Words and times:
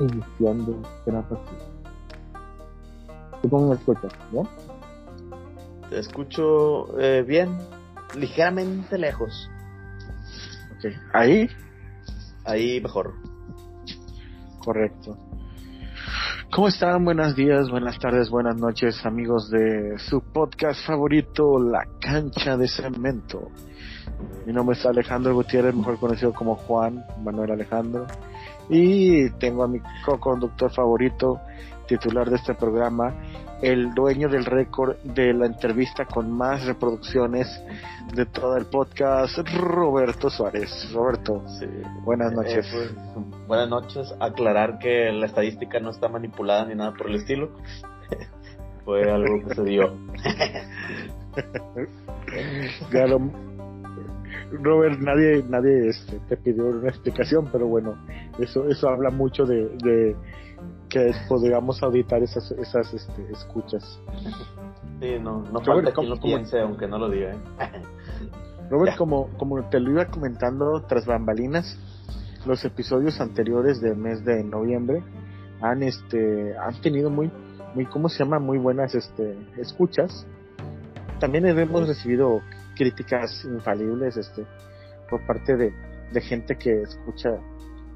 iniciando 0.00 0.82
gran 1.06 1.22
partida. 1.24 1.58
¿Tú 3.42 3.48
cómo 3.48 3.68
me 3.68 3.74
escuchas? 3.74 4.12
¿Bien? 4.32 4.48
Te 5.88 5.98
escucho 5.98 6.98
eh, 7.00 7.22
bien, 7.22 7.56
ligeramente 8.16 8.98
lejos. 8.98 9.50
Ok. 10.76 10.92
¿Ahí? 11.12 11.48
Ahí 12.44 12.80
mejor. 12.80 13.14
Correcto. 14.58 15.16
¿Cómo 16.52 16.66
están? 16.66 17.04
Buenos 17.04 17.36
días, 17.36 17.70
buenas 17.70 17.98
tardes, 17.98 18.28
buenas 18.28 18.56
noches, 18.56 19.06
amigos 19.06 19.50
de 19.50 19.96
su 19.98 20.20
podcast 20.20 20.84
favorito, 20.84 21.60
La 21.60 21.86
Cancha 22.00 22.56
de 22.56 22.66
Cemento. 22.66 23.50
Mi 24.46 24.52
nombre 24.52 24.76
es 24.76 24.84
Alejandro 24.84 25.32
Gutiérrez, 25.32 25.74
mejor 25.74 25.98
conocido 25.98 26.32
como 26.32 26.56
Juan 26.56 27.04
Manuel 27.22 27.52
Alejandro. 27.52 28.06
Y 28.70 29.28
tengo 29.32 29.64
a 29.64 29.68
mi 29.68 29.80
co-conductor 30.04 30.72
favorito, 30.72 31.40
titular 31.88 32.30
de 32.30 32.36
este 32.36 32.54
programa, 32.54 33.14
el 33.62 33.92
dueño 33.94 34.28
del 34.28 34.44
récord 34.44 34.96
de 35.02 35.34
la 35.34 35.46
entrevista 35.46 36.04
con 36.06 36.30
más 36.30 36.64
reproducciones 36.64 37.46
de 38.14 38.24
todo 38.26 38.56
el 38.56 38.66
podcast, 38.66 39.36
Roberto 39.58 40.30
Suárez. 40.30 40.90
Roberto, 40.94 41.42
Sí. 41.58 41.66
buenas 42.04 42.32
Eh, 42.32 42.36
noches. 42.36 42.68
pues, 42.72 42.94
buenas 43.48 43.68
noches. 43.68 44.14
Aclarar 44.20 44.78
que 44.78 45.10
la 45.12 45.26
estadística 45.26 45.78
no 45.80 45.90
está 45.90 46.08
manipulada 46.08 46.64
ni 46.66 46.74
nada 46.76 46.92
por 46.92 47.08
el 47.10 47.16
estilo. 47.16 47.50
Fue 48.84 49.02
algo 49.10 49.46
que 49.46 49.54
se 49.54 49.62
dio. 49.64 49.92
Claro, 52.90 53.20
Robert, 54.52 54.98
nadie, 55.00 55.44
nadie 55.48 55.88
este, 55.88 56.18
te 56.28 56.36
pidió 56.36 56.66
una 56.66 56.88
explicación, 56.88 57.48
pero 57.52 57.66
bueno, 57.66 57.94
eso, 58.38 58.68
eso 58.68 58.88
habla 58.88 59.10
mucho 59.10 59.44
de, 59.44 59.68
de 59.82 60.16
que 60.88 61.12
podríamos 61.28 61.82
auditar 61.82 62.22
esas, 62.22 62.50
esas 62.52 62.92
este, 62.92 63.30
escuchas. 63.32 64.00
Sí, 65.00 65.16
no, 65.20 65.42
no 65.42 65.60
Robert, 65.60 65.64
falta 65.66 65.92
¿cómo- 65.92 65.94
quien 65.94 66.10
lo 66.10 66.16
cómo- 66.20 66.34
piense, 66.34 66.60
aunque 66.60 66.86
no 66.88 66.98
lo 66.98 67.08
diga. 67.08 67.30
¿eh? 67.32 67.36
Robert, 68.70 68.92
Ya. 68.92 68.98
como, 68.98 69.28
como 69.38 69.62
te 69.68 69.80
lo 69.80 69.90
iba 69.92 70.06
comentando 70.06 70.82
tras 70.82 71.06
bambalinas, 71.06 71.78
los 72.46 72.64
episodios 72.64 73.20
anteriores 73.20 73.80
del 73.80 73.96
mes 73.96 74.24
de 74.24 74.42
noviembre 74.44 75.02
han 75.60 75.82
este 75.82 76.56
han 76.56 76.80
tenido 76.80 77.10
muy 77.10 77.30
muy 77.74 77.84
cómo 77.86 78.08
se 78.08 78.24
llama 78.24 78.38
muy 78.38 78.58
buenas 78.58 78.94
este 78.94 79.36
escuchas. 79.58 80.26
También 81.18 81.44
hemos 81.46 81.86
recibido 81.86 82.40
críticas 82.80 83.44
infalibles 83.44 84.16
este 84.16 84.46
por 85.10 85.20
parte 85.26 85.54
de, 85.54 85.70
de 86.12 86.20
gente 86.22 86.56
que 86.56 86.80
escucha 86.80 87.30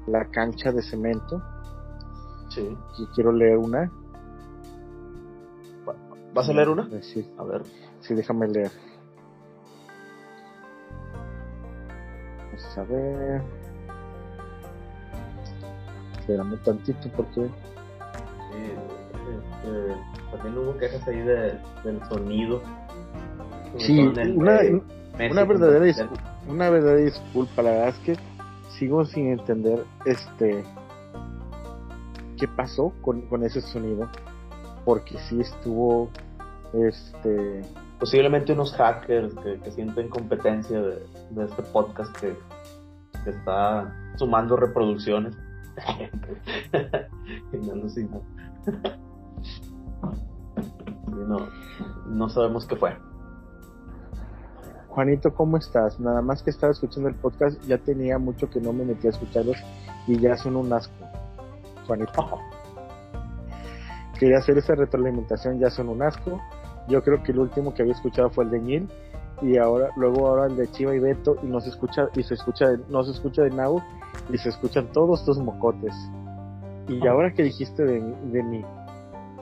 la 0.05 0.25
cancha 0.25 0.71
de 0.71 0.83
cemento 0.83 1.41
Sí. 2.49 2.77
y 2.99 3.07
quiero 3.15 3.31
leer 3.31 3.57
una. 3.57 3.91
¿Vas 6.35 6.47
a 6.49 6.53
leer 6.53 6.69
una? 6.69 6.83
Eh, 6.91 7.01
Sí, 7.01 7.27
A 7.39 7.43
ver. 7.43 7.63
sí, 8.01 8.13
déjame 8.13 8.47
leer. 8.47 8.69
Vamos 12.45 12.77
a 12.77 12.83
ver. 12.83 13.41
Espérame 16.19 16.57
tantito 16.63 17.09
porque 17.15 17.41
Sí, 18.51 18.71
este, 19.31 19.95
también 20.31 20.57
hubo 20.59 20.77
quejas 20.77 21.07
ahí 21.07 21.19
de, 21.21 21.59
del 21.83 21.99
sonido. 22.07 22.61
Sí, 23.77 23.99
una, 23.99 24.57
verdadera 25.43 26.09
una 26.47 26.69
verdadera 26.69 27.03
disculpa, 27.03 27.61
la 27.61 27.71
verdad 27.71 27.89
es 27.89 27.99
que 27.99 28.15
sigo 28.77 29.05
sin 29.05 29.27
entender 29.27 29.83
este 30.05 30.63
qué 32.37 32.47
pasó 32.47 32.93
con, 33.01 33.21
con 33.23 33.43
ese 33.43 33.61
sonido, 33.61 34.09
porque 34.83 35.17
sí 35.29 35.41
estuvo 35.41 36.09
este 36.73 37.61
Posiblemente 37.99 38.51
unos 38.51 38.73
hackers 38.73 39.33
que, 39.35 39.57
que 39.59 39.71
sienten 39.71 40.09
competencia 40.09 40.81
de, 40.81 41.07
de 41.31 41.45
este 41.45 41.63
podcast 41.63 42.13
que, 42.17 42.35
que 43.23 43.29
está 43.29 43.93
sumando 44.17 44.57
reproducciones. 44.57 45.35
No, 51.27 51.47
no 52.07 52.29
sabemos 52.29 52.65
qué 52.67 52.75
fue. 52.75 52.95
Juanito, 54.95 55.33
¿cómo 55.33 55.57
estás? 55.57 55.99
Nada 55.99 56.21
más 56.21 56.41
que 56.41 56.49
estaba 56.51 56.71
escuchando 56.71 57.09
el 57.09 57.15
podcast, 57.15 57.61
ya 57.67 57.77
tenía 57.77 58.17
mucho 58.17 58.49
que 58.49 58.61
no 58.61 58.71
me 58.71 58.85
metí 58.85 59.07
a 59.07 59.09
escucharlos 59.09 59.57
y 60.07 60.17
ya 60.17 60.37
son 60.37 60.55
un 60.55 60.71
asco. 60.71 60.93
Juanito. 61.85 62.39
Quería 64.17 64.37
hacer 64.37 64.57
esa 64.57 64.73
retroalimentación, 64.73 65.59
ya 65.59 65.69
son 65.69 65.89
un 65.89 66.01
asco. 66.01 66.39
Yo 66.87 67.03
creo 67.03 67.21
que 67.21 67.33
el 67.33 67.39
último 67.39 67.73
que 67.73 67.81
había 67.81 67.93
escuchado 67.93 68.29
fue 68.29 68.45
el 68.45 68.51
de 68.51 68.59
Neil 68.61 68.89
y 69.41 69.57
ahora 69.57 69.89
luego 69.97 70.29
ahora 70.29 70.45
el 70.45 70.55
de 70.55 70.71
Chiva 70.71 70.95
y 70.95 70.99
Beto 70.99 71.35
y 71.43 71.47
no 71.47 71.59
se 71.59 71.69
escucha 71.69 72.07
y 72.15 72.23
se 72.23 72.35
escucha 72.35 72.69
de- 72.69 72.79
no 72.87 73.03
se 73.03 73.11
escucha 73.11 73.41
de 73.41 73.49
Nau 73.49 73.81
y 74.31 74.37
se 74.37 74.47
escuchan 74.47 74.87
todos 74.93 75.19
estos 75.19 75.39
mocotes. 75.39 75.93
Y 76.87 77.05
ahora 77.05 77.33
que 77.33 77.43
dijiste 77.43 77.83
de, 77.83 77.99
de 77.99 78.43
mí, 78.43 78.63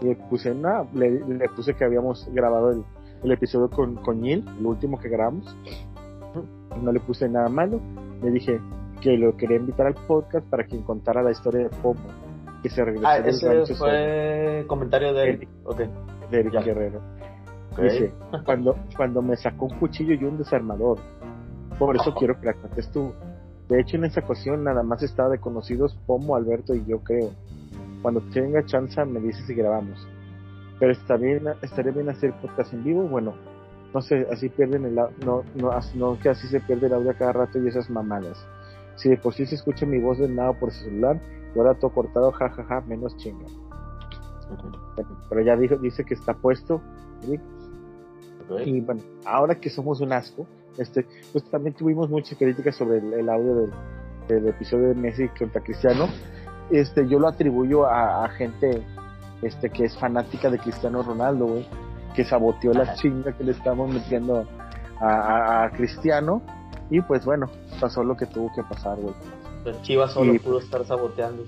le 0.02 0.16
puse 0.16 0.56
le 0.96 1.50
puse 1.56 1.76
que 1.76 1.86
habíamos 1.86 2.28
grabado 2.34 2.72
el, 2.72 2.84
el 3.24 3.32
episodio 3.32 3.70
con, 3.70 3.96
con 3.96 4.22
Neil, 4.22 4.44
el 4.60 4.66
último 4.66 5.00
que 5.00 5.10
grabamos. 5.10 5.56
No 6.82 6.92
le 6.92 7.00
puse 7.00 7.30
nada 7.30 7.50
malo. 7.50 7.80
Le 8.22 8.32
dije 8.32 8.60
que 9.02 9.18
lo 9.18 9.36
quería 9.36 9.58
invitar 9.58 9.88
al 9.88 9.96
podcast 9.96 10.46
para 10.48 10.66
que 10.66 10.82
contara 10.82 11.22
la 11.22 11.32
historia 11.32 11.64
de 11.64 11.70
Pomo, 11.70 12.00
que 12.62 12.70
se 12.70 12.84
regresó 12.84 13.08
Ah, 13.08 13.20
del 13.20 13.30
ese 13.36 13.76
fue 13.76 14.66
comentario 14.68 15.14
de 15.14 15.30
Eric. 15.30 15.50
De 16.32 16.40
Eric. 16.40 16.54
Guerrero. 16.64 17.02
Dice, 17.82 18.14
cuando, 18.46 18.76
cuando 18.96 19.22
me 19.22 19.36
sacó 19.36 19.66
un 19.66 19.78
cuchillo 19.80 20.14
y 20.14 20.24
un 20.24 20.38
desarmador. 20.38 21.00
Por 21.78 21.96
eso 21.96 22.14
quiero 22.14 22.40
que 22.40 22.48
la 22.48 22.54
cuentes 22.54 22.90
tú. 22.92 23.14
De 23.68 23.80
hecho, 23.80 23.98
en 23.98 24.06
esa 24.06 24.20
ocasión 24.20 24.64
nada 24.64 24.84
más 24.84 25.02
estaba 25.04 25.30
de 25.30 25.40
conocidos 25.40 25.98
Pomo, 26.06 26.36
Alberto 26.36 26.76
y 26.76 26.86
yo 26.86 27.00
creo. 27.00 27.32
Cuando 28.02 28.22
tenga 28.34 28.66
chance 28.66 29.04
me 29.06 29.20
dices 29.20 29.46
si 29.48 29.54
grabamos. 29.54 30.08
Pero 30.84 30.92
está 30.92 31.16
bien, 31.16 31.46
estaría 31.62 31.94
bien 31.94 32.10
hacer 32.10 32.34
podcast 32.42 32.74
en 32.74 32.84
vivo. 32.84 33.04
Bueno, 33.04 33.36
no 33.94 34.02
sé, 34.02 34.28
así 34.30 34.50
pierden 34.50 34.84
el 34.84 34.96
no, 34.96 35.12
no, 35.56 35.72
no 35.96 36.20
que 36.20 36.28
así 36.28 36.46
se 36.48 36.60
pierde 36.60 36.88
el 36.88 36.94
audio 36.94 37.12
a 37.12 37.14
cada 37.14 37.32
rato 37.32 37.58
y 37.58 37.70
esas 37.70 37.90
mamadas. 37.90 38.46
Si 38.96 39.08
de 39.08 39.16
por 39.16 39.34
sí 39.34 39.46
se 39.46 39.56
escucha 39.56 39.86
mi 39.86 40.02
voz 40.02 40.18
de 40.18 40.28
nada 40.28 40.52
por 40.52 40.74
celular, 40.74 41.22
y 41.56 41.58
ahora 41.58 41.76
todo 41.76 41.94
cortado, 41.94 42.34
jajaja, 42.34 42.82
menos 42.82 43.16
chinga. 43.16 43.46
Pero 45.30 45.42
ya 45.42 45.56
dijo, 45.56 45.78
dice 45.78 46.04
que 46.04 46.16
está 46.16 46.34
puesto, 46.34 46.82
y 48.66 48.82
bueno, 48.82 49.02
ahora 49.24 49.56
que 49.56 49.70
somos 49.70 50.02
un 50.02 50.12
asco, 50.12 50.46
este, 50.78 51.08
pues 51.32 51.46
también 51.46 51.78
tuvimos 51.78 52.10
muchas 52.10 52.38
críticas 52.38 52.76
sobre 52.76 52.98
el, 52.98 53.14
el 53.14 53.30
audio 53.30 53.56
del, 53.56 53.72
del 54.28 54.48
episodio 54.50 54.90
de 54.90 54.96
Messi 54.96 55.30
contra 55.30 55.64
Cristiano. 55.64 56.10
Este, 56.72 57.08
yo 57.08 57.20
lo 57.20 57.30
atribuyo 57.30 57.86
a, 57.86 58.26
a 58.26 58.30
gente 58.32 58.84
este, 59.44 59.70
que 59.70 59.86
es 59.86 59.98
fanática 59.98 60.50
de 60.50 60.58
Cristiano 60.60 61.02
Ronaldo, 61.04 61.46
güey, 61.46 61.68
que 62.16 62.24
saboteó 62.26 62.74
la 62.74 62.94
chinga 62.96 63.32
que 63.34 63.44
le 63.44 63.52
estamos 63.52 63.92
metiendo 63.94 64.46
a, 65.00 65.06
a- 65.06 65.64
a 65.66 65.70
Cristiano. 65.72 66.42
Y 66.90 67.02
pues 67.02 67.26
bueno, 67.26 67.50
pasó 67.80 68.04
lo 68.04 68.16
que 68.16 68.26
tuvo 68.26 68.52
que 68.56 68.64
pasar, 68.64 68.98
güey. 69.00 69.14
Pues 69.64 69.82
Chivas 69.82 70.12
solo 70.12 70.34
Y- 70.34 70.40
pudo 70.40 70.60
estar 70.60 70.86
saboteando. 70.86 71.44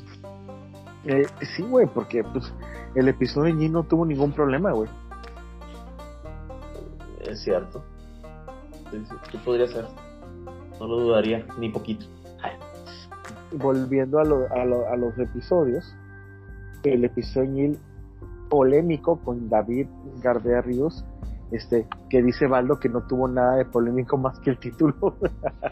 Eh, 1.03 1.27
sí, 1.55 1.61
güey, 1.63 1.85
porque 1.87 2.23
pues 2.23 2.51
el 2.95 3.07
episodio 3.09 3.53
de 3.53 3.59
Ñi 3.59 3.69
no 3.69 3.83
tuvo 3.83 4.05
ningún 4.05 4.31
problema, 4.31 4.71
güey. 4.71 4.89
Es 7.27 7.41
cierto. 7.43 7.83
Sí 9.31 9.37
podría 9.43 9.67
ser. 9.67 9.85
No 10.79 10.87
lo 10.87 10.99
dudaría, 10.99 11.45
ni 11.57 11.69
poquito. 11.69 12.05
volviendo 13.57 14.19
a, 14.19 14.23
lo- 14.25 14.51
a, 14.53 14.65
lo- 14.65 14.87
a 14.89 14.97
los 14.97 15.17
episodios, 15.17 15.95
el 16.83 17.05
episodio 17.05 17.49
Ñil 17.51 17.79
polémico 18.59 19.17
con 19.19 19.49
David 19.49 19.87
Gardea 20.23 20.61
Ríos, 20.61 21.03
este, 21.51 21.85
que 22.09 22.23
dice 22.23 22.47
Baldo 22.47 22.79
que 22.79 22.87
no 22.87 23.01
tuvo 23.01 23.27
nada 23.27 23.57
de 23.57 23.65
polémico 23.65 24.15
más 24.17 24.39
que 24.39 24.51
el 24.51 24.57
título. 24.59 24.95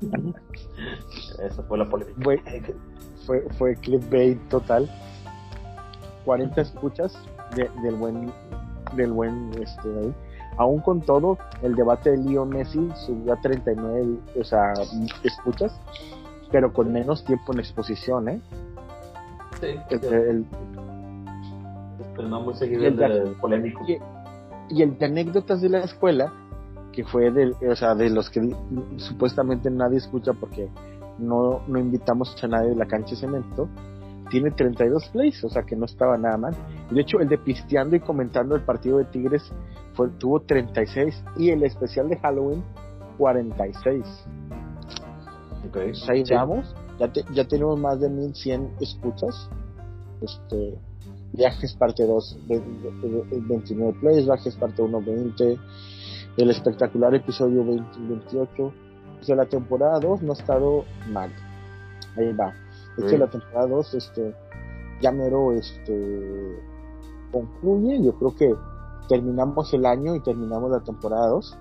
Esa 1.41 1.63
fue 1.63 1.77
la 1.77 1.87
polémica. 1.89 2.19
fue, 2.23 2.41
fue, 3.25 3.47
fue 3.57 3.75
clickbait 3.77 4.37
total. 4.49 4.89
40 6.25 6.59
escuchas 6.61 7.17
de- 7.55 7.69
del 7.83 7.95
buen, 7.95 8.31
del 8.97 9.11
buen, 9.13 9.51
este, 9.61 9.89
David. 9.89 10.11
Aún 10.57 10.81
con 10.81 10.99
todo, 11.01 11.37
el 11.61 11.75
debate 11.75 12.11
de 12.11 12.17
Leo 12.17 12.45
Messi 12.45 12.89
subió 13.05 13.33
a 13.33 13.41
39, 13.41 14.17
o 14.39 14.43
sea, 14.43 14.73
escuchas, 15.23 15.73
pero 16.51 16.71
con 16.73 16.91
menos 16.91 17.23
tiempo 17.23 17.53
en 17.53 17.59
exposición, 17.59 18.27
¿eh? 18.29 18.41
Sí, 19.61 19.67
El- 19.89 19.99
sí. 20.01 20.07
el- 20.07 20.45
Pero 22.15 22.27
no 22.27 22.41
muy 22.41 22.53
seguido 22.55 22.85
el 22.85 23.01
el 23.01 23.35
polémico. 23.35 23.83
y, 23.87 23.97
y 24.69 24.81
el 24.81 24.97
de 24.97 25.05
anécdotas 25.05 25.61
de 25.61 25.69
la 25.69 25.79
escuela, 25.79 26.31
que 26.91 27.03
fue 27.03 27.31
del, 27.31 27.55
o 27.69 27.75
sea, 27.75 27.95
de 27.95 28.09
los 28.09 28.29
que 28.29 28.41
supuestamente 28.97 29.69
nadie 29.69 29.97
escucha 29.97 30.33
porque 30.33 30.69
no, 31.17 31.61
no 31.67 31.79
invitamos 31.79 32.35
a 32.43 32.47
nadie 32.47 32.69
de 32.69 32.75
la 32.75 32.85
cancha 32.85 33.11
de 33.11 33.17
cemento, 33.17 33.67
tiene 34.29 34.51
32 34.51 35.09
plays, 35.09 35.43
o 35.43 35.49
sea 35.49 35.63
que 35.63 35.75
no 35.75 35.85
estaba 35.85 36.17
nada 36.17 36.37
mal. 36.37 36.55
De 36.89 37.01
hecho, 37.01 37.19
el 37.19 37.29
de 37.29 37.37
pisteando 37.37 37.95
y 37.95 37.99
comentando 37.99 38.55
el 38.55 38.61
partido 38.61 38.97
de 38.97 39.05
Tigres 39.05 39.43
fue, 39.93 40.09
tuvo 40.17 40.39
36 40.41 41.23
y 41.37 41.49
el 41.49 41.63
especial 41.63 42.09
de 42.09 42.17
Halloween 42.17 42.63
46. 43.17 44.03
Okay. 45.69 45.89
Pues 45.89 46.09
ahí 46.09 46.23
vamos, 46.31 46.75
ya, 46.99 47.11
ya 47.33 47.47
tenemos 47.47 47.79
más 47.79 47.99
de 47.99 48.09
1100 48.09 48.75
escuchas. 48.79 49.49
Este, 50.21 50.79
viajes 51.33 51.73
parte 51.75 52.05
2, 52.05 52.37
29 52.47 53.97
plays, 53.99 54.25
viajes 54.25 54.55
parte 54.55 54.81
1, 54.81 55.01
20, 55.01 55.59
el 56.37 56.49
espectacular 56.49 57.13
episodio 57.15 57.65
20, 57.65 57.99
28. 57.99 58.73
Pues 59.15 59.27
de 59.27 59.35
la 59.35 59.45
temporada 59.45 59.99
2 59.99 60.21
no 60.21 60.31
ha 60.33 60.35
estado 60.35 60.85
mal. 61.09 61.31
Ahí 62.17 62.31
va. 62.33 62.53
De 62.97 63.07
hecho, 63.07 63.17
la 63.17 63.29
temporada 63.29 63.67
2, 63.67 63.93
este, 63.95 64.35
ya 65.01 65.11
mero, 65.11 65.51
este, 65.53 66.59
concluye. 67.31 68.03
Yo 68.03 68.13
creo 68.13 68.35
que 68.35 68.53
terminamos 69.09 69.73
el 69.73 69.85
año 69.85 70.15
y 70.15 70.21
terminamos 70.21 70.71
la 70.71 70.81
temporada 70.81 71.27
2. 71.29 71.57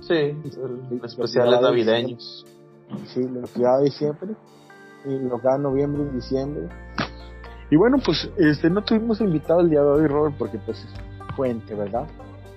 Sí, 0.00 0.14
el, 0.14 1.00
especiales 1.02 1.60
navideños. 1.60 2.44
Sí, 3.06 3.22
lo 3.22 3.42
que 3.42 3.60
de 3.60 3.84
diciembre. 3.84 4.36
Y 5.04 5.18
lo 5.18 5.40
que 5.40 5.58
noviembre 5.58 6.02
y 6.10 6.16
diciembre. 6.16 6.68
Y 7.70 7.76
bueno, 7.76 7.98
pues 8.04 8.30
este 8.36 8.70
no 8.70 8.82
tuvimos 8.82 9.20
invitado 9.20 9.60
el 9.60 9.70
día 9.70 9.80
de 9.80 9.88
hoy, 9.88 10.06
Robert, 10.06 10.36
porque 10.38 10.58
pues 10.58 10.78
es 10.78 11.34
fuente, 11.34 11.74
¿verdad? 11.74 12.06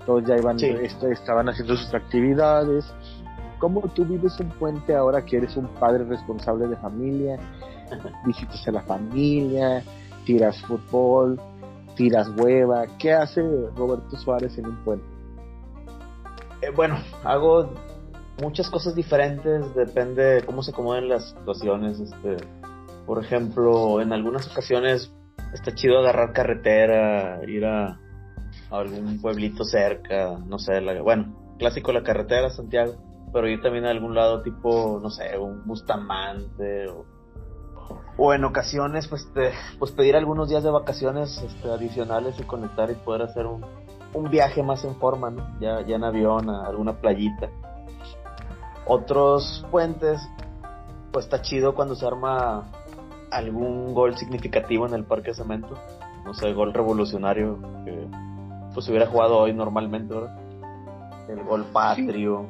Todos 0.05 0.23
ya 0.25 0.37
iban, 0.37 0.57
este, 0.59 1.11
estaban 1.11 1.49
haciendo 1.49 1.75
sus 1.75 1.93
actividades. 1.93 2.85
¿Cómo 3.59 3.81
tú 3.89 4.05
vives 4.05 4.39
un 4.39 4.49
puente 4.49 4.95
ahora 4.95 5.25
que 5.25 5.37
eres 5.37 5.57
un 5.57 5.67
padre 5.67 6.05
responsable 6.05 6.67
de 6.67 6.75
familia? 6.77 7.37
Visitas 8.25 8.65
a 8.67 8.71
la 8.71 8.81
familia, 8.81 9.83
tiras 10.25 10.61
fútbol, 10.61 11.39
tiras 11.95 12.29
hueva. 12.37 12.85
¿Qué 12.97 13.11
hace 13.11 13.41
Roberto 13.75 14.15
Suárez 14.17 14.57
en 14.57 14.67
un 14.67 14.77
puente? 14.83 15.05
Eh, 16.61 16.71
bueno, 16.75 16.97
hago 17.23 17.73
muchas 18.41 18.69
cosas 18.69 18.95
diferentes, 18.95 19.73
depende 19.75 20.23
de 20.23 20.41
cómo 20.43 20.61
se 20.61 20.71
acomoden 20.71 21.09
las 21.09 21.29
situaciones. 21.29 21.99
Este, 21.99 22.37
por 23.05 23.23
ejemplo, 23.23 24.01
en 24.01 24.13
algunas 24.13 24.49
ocasiones 24.51 25.13
está 25.53 25.73
chido 25.73 25.99
agarrar 25.99 26.33
carretera, 26.33 27.41
ir 27.47 27.65
a, 27.65 27.99
algún 28.69 29.19
pueblito 29.21 29.63
cerca, 29.63 30.37
no 30.45 30.59
sé, 30.59 30.79
bueno, 31.01 31.55
clásico 31.57 31.91
la 31.91 32.03
carretera 32.03 32.49
Santiago, 32.49 32.93
pero 33.33 33.47
ir 33.47 33.61
también 33.61 33.85
a 33.85 33.91
algún 33.91 34.15
lado 34.15 34.41
tipo, 34.41 34.99
no 35.01 35.09
sé, 35.09 35.37
un 35.37 35.65
Bustamante 35.65 36.87
o, 36.87 37.05
o 38.17 38.33
en 38.33 38.43
ocasiones 38.43 39.07
pues, 39.07 39.27
pues 39.77 39.91
pedir 39.91 40.15
algunos 40.15 40.49
días 40.49 40.63
de 40.63 40.69
vacaciones 40.69 41.41
este, 41.41 41.71
adicionales 41.71 42.39
y 42.39 42.43
conectar 42.43 42.89
y 42.91 42.95
poder 42.95 43.23
hacer 43.23 43.45
un, 43.45 43.65
un 44.13 44.29
viaje 44.29 44.63
más 44.63 44.83
en 44.83 44.95
forma, 44.95 45.29
¿no? 45.29 45.59
Ya, 45.59 45.81
ya 45.81 45.95
en 45.95 46.03
avión, 46.03 46.49
a 46.49 46.65
alguna 46.65 46.99
playita. 46.99 47.49
Otros 48.85 49.65
puentes, 49.69 50.19
pues 51.11 51.25
está 51.25 51.41
chido 51.41 51.75
cuando 51.75 51.95
se 51.95 52.05
arma 52.05 52.71
algún 53.31 53.93
gol 53.93 54.17
significativo 54.17 54.87
en 54.87 54.93
el 54.93 55.03
Parque 55.03 55.33
Cemento. 55.33 55.75
No 56.25 56.33
sé, 56.33 56.53
gol 56.53 56.73
revolucionario 56.73 57.59
que 57.85 58.07
pues 58.73 58.87
hubiera 58.89 59.07
jugado 59.07 59.37
hoy 59.37 59.53
normalmente, 59.53 60.13
¿verdad? 60.13 60.37
El 61.29 61.43
gol 61.43 61.65
patrio. 61.71 62.47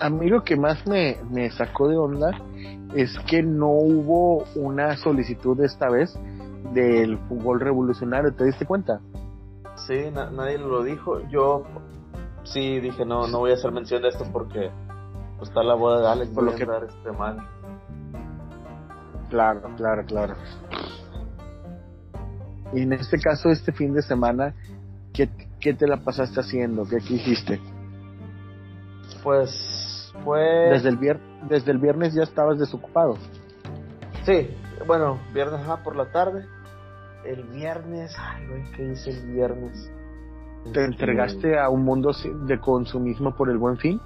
A 0.00 0.10
mí 0.10 0.28
lo 0.28 0.42
que 0.42 0.56
más 0.56 0.86
me, 0.86 1.16
me 1.30 1.50
sacó 1.50 1.88
de 1.88 1.96
onda 1.96 2.30
es 2.94 3.16
que 3.28 3.42
no 3.42 3.70
hubo 3.70 4.44
una 4.54 4.96
solicitud 4.96 5.60
esta 5.62 5.88
vez 5.88 6.18
del 6.72 7.18
gol 7.28 7.60
revolucionario, 7.60 8.34
¿te 8.34 8.44
diste 8.44 8.66
cuenta? 8.66 9.00
Sí, 9.86 10.10
nadie 10.12 10.58
lo 10.58 10.82
dijo. 10.82 11.20
Yo 11.28 11.64
sí 12.44 12.80
dije, 12.80 13.04
no, 13.04 13.26
no 13.26 13.38
voy 13.38 13.52
a 13.52 13.54
hacer 13.54 13.72
mención 13.72 14.02
de 14.02 14.08
esto 14.08 14.24
porque 14.32 14.70
pues, 15.38 15.50
está 15.50 15.62
la 15.62 15.74
boda 15.74 16.00
de 16.00 16.08
Alex, 16.08 16.30
por 16.32 16.44
lo 16.44 16.54
que 16.54 16.64
dar 16.64 16.84
este 16.84 17.12
mal. 17.12 17.36
Claro, 19.30 19.62
claro, 19.76 20.04
claro. 20.06 20.34
Y 22.72 22.82
en 22.82 22.92
este 22.92 23.18
caso, 23.18 23.50
este 23.50 23.72
fin 23.72 23.94
de 23.94 24.02
semana, 24.02 24.54
¿qué, 25.12 25.28
qué 25.60 25.74
te 25.74 25.86
la 25.86 25.98
pasaste 25.98 26.40
haciendo? 26.40 26.84
¿Qué, 26.84 26.96
hiciste? 26.96 27.60
Pues 29.22 30.12
fue... 30.24 30.70
Desde 30.70 30.88
el, 30.88 30.96
vier... 30.96 31.20
Desde 31.48 31.70
el 31.72 31.78
viernes 31.78 32.14
ya 32.14 32.22
estabas 32.22 32.58
desocupado. 32.58 33.16
Sí, 34.24 34.50
bueno, 34.86 35.18
viernes 35.32 35.60
por 35.84 35.96
la 35.96 36.10
tarde 36.10 36.46
el 37.26 37.42
viernes, 37.44 38.14
ay, 38.18 38.46
güey, 38.46 38.72
¿qué 38.72 38.92
hice 38.92 39.10
el 39.10 39.32
viernes? 39.32 39.92
¿Te 40.72 40.84
entregaste 40.84 41.58
a 41.58 41.68
un 41.68 41.84
mundo 41.84 42.12
de 42.46 42.58
consumismo 42.58 43.34
por 43.34 43.50
el 43.50 43.58
buen 43.58 43.76
fin? 43.76 44.00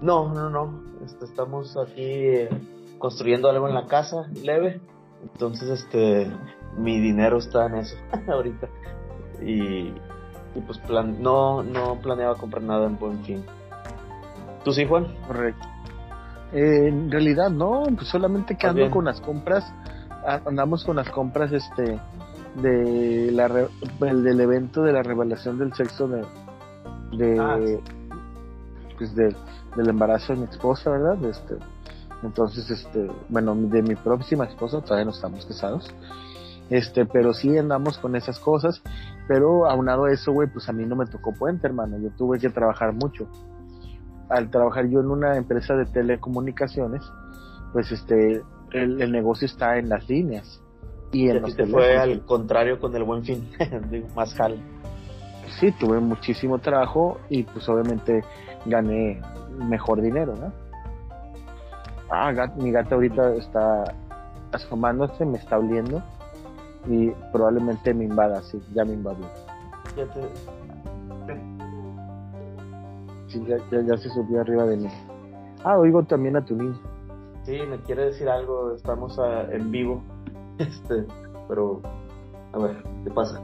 No, 0.00 0.32
no, 0.32 0.48
no. 0.50 0.82
Este, 1.04 1.24
estamos 1.24 1.76
aquí 1.76 2.02
eh, 2.02 2.48
construyendo 2.98 3.48
algo 3.48 3.68
en 3.68 3.74
la 3.74 3.86
casa, 3.86 4.28
leve. 4.42 4.80
Entonces, 5.22 5.68
este, 5.70 6.30
mi 6.76 7.00
dinero 7.00 7.38
está 7.38 7.66
en 7.66 7.76
eso 7.76 7.96
ahorita. 8.28 8.68
Y, 9.42 9.88
y 10.54 10.60
pues 10.66 10.78
plan, 10.78 11.22
no, 11.22 11.62
no 11.62 12.00
planeaba 12.00 12.36
comprar 12.36 12.62
nada 12.62 12.86
en 12.86 12.98
buen 12.98 13.22
fin. 13.24 13.44
¿Tú 14.64 14.72
sí, 14.72 14.86
Juan? 14.86 15.06
Correcto. 15.26 15.66
Eh, 16.52 16.88
en 16.88 17.10
realidad 17.10 17.50
no, 17.50 17.84
pues 17.94 18.08
solamente 18.08 18.56
que 18.56 18.66
ando 18.66 18.90
con 18.90 19.04
las 19.04 19.20
compras 19.20 19.64
andamos 20.44 20.84
con 20.84 20.96
las 20.96 21.08
compras 21.10 21.52
este 21.52 22.00
de 22.56 23.30
la 23.32 23.48
del 24.00 24.40
evento 24.40 24.82
de 24.82 24.92
la 24.92 25.02
revelación 25.02 25.58
del 25.58 25.72
sexo 25.74 26.08
de, 26.08 26.24
de 27.12 27.38
ah, 27.38 27.58
pues 28.96 29.14
del 29.14 29.36
embarazo 29.76 30.32
de 30.32 30.40
mi 30.40 30.44
esposa 30.46 30.90
verdad 30.90 31.22
este 31.24 31.56
entonces 32.22 32.70
este 32.70 33.10
bueno 33.28 33.54
de 33.54 33.82
mi 33.82 33.94
próxima 33.94 34.44
esposa 34.44 34.80
todavía 34.80 35.04
no 35.04 35.10
estamos 35.10 35.44
casados 35.46 35.94
este 36.70 37.06
pero 37.06 37.34
sí 37.34 37.56
andamos 37.56 37.98
con 37.98 38.16
esas 38.16 38.38
cosas 38.40 38.82
pero 39.28 39.68
aunado 39.68 40.06
a 40.06 40.12
eso 40.12 40.32
güey 40.32 40.48
pues 40.48 40.68
a 40.68 40.72
mí 40.72 40.84
no 40.84 40.96
me 40.96 41.06
tocó 41.06 41.32
puente 41.32 41.66
hermano 41.66 41.98
yo 41.98 42.10
tuve 42.10 42.38
que 42.38 42.48
trabajar 42.50 42.92
mucho 42.92 43.28
al 44.28 44.50
trabajar 44.50 44.88
yo 44.88 45.00
en 45.00 45.06
una 45.06 45.36
empresa 45.36 45.74
de 45.74 45.84
telecomunicaciones 45.86 47.02
pues 47.72 47.92
este 47.92 48.42
el, 48.72 49.12
negocio 49.12 49.46
está 49.46 49.78
en 49.78 49.88
las 49.88 50.08
líneas. 50.08 50.60
Y 51.12 51.28
en 51.28 51.42
te 51.54 51.66
fue 51.66 51.96
al 51.96 52.24
contrario 52.24 52.78
con 52.80 52.94
el 52.94 53.04
buen 53.04 53.24
fin, 53.24 53.48
más 54.16 54.34
jal. 54.34 54.58
Sí, 55.60 55.72
tuve 55.72 56.00
muchísimo 56.00 56.58
trabajo 56.58 57.20
y 57.30 57.44
pues 57.44 57.68
obviamente 57.68 58.22
gané 58.66 59.20
mejor 59.68 60.02
dinero, 60.02 60.34
¿no? 60.36 60.52
Ah, 62.10 62.32
mi 62.56 62.70
gata 62.70 62.94
ahorita 62.94 63.34
está 63.34 63.84
asomándose, 64.52 65.24
me 65.24 65.38
está 65.38 65.58
oliendo 65.58 66.02
y 66.86 67.10
probablemente 67.32 67.92
me 67.92 68.04
invada, 68.04 68.40
sí, 68.42 68.62
ya 68.74 68.84
me 68.84 68.92
invadió. 68.92 69.26
Ya 69.96 70.06
te... 70.06 70.20
Sí, 73.28 73.44
ya, 73.46 73.56
ya 73.80 73.96
se 73.96 74.08
subió 74.10 74.40
arriba 74.40 74.64
de 74.66 74.76
mí. 74.76 74.88
Ah, 75.64 75.76
oigo 75.78 76.04
también 76.04 76.36
a 76.36 76.44
tu 76.44 76.54
niño. 76.54 76.78
Sí, 77.42 77.58
me 77.68 77.78
quiere 77.80 78.06
decir 78.06 78.28
algo, 78.28 78.72
estamos 78.74 79.18
en 79.50 79.70
vivo. 79.70 80.02
Este, 80.58 81.04
pero 81.48 81.82
a 82.54 82.58
ver, 82.58 82.82
¿qué 83.04 83.10
pasa? 83.10 83.38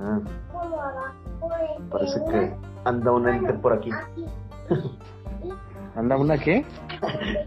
Ah, 0.00 0.20
parece 1.90 2.24
que 2.30 2.67
anda 2.84 3.12
un 3.12 3.28
ente 3.28 3.52
por 3.54 3.72
aquí. 3.72 3.90
¿Anda 5.94 6.16
una 6.16 6.38
qué? 6.38 6.64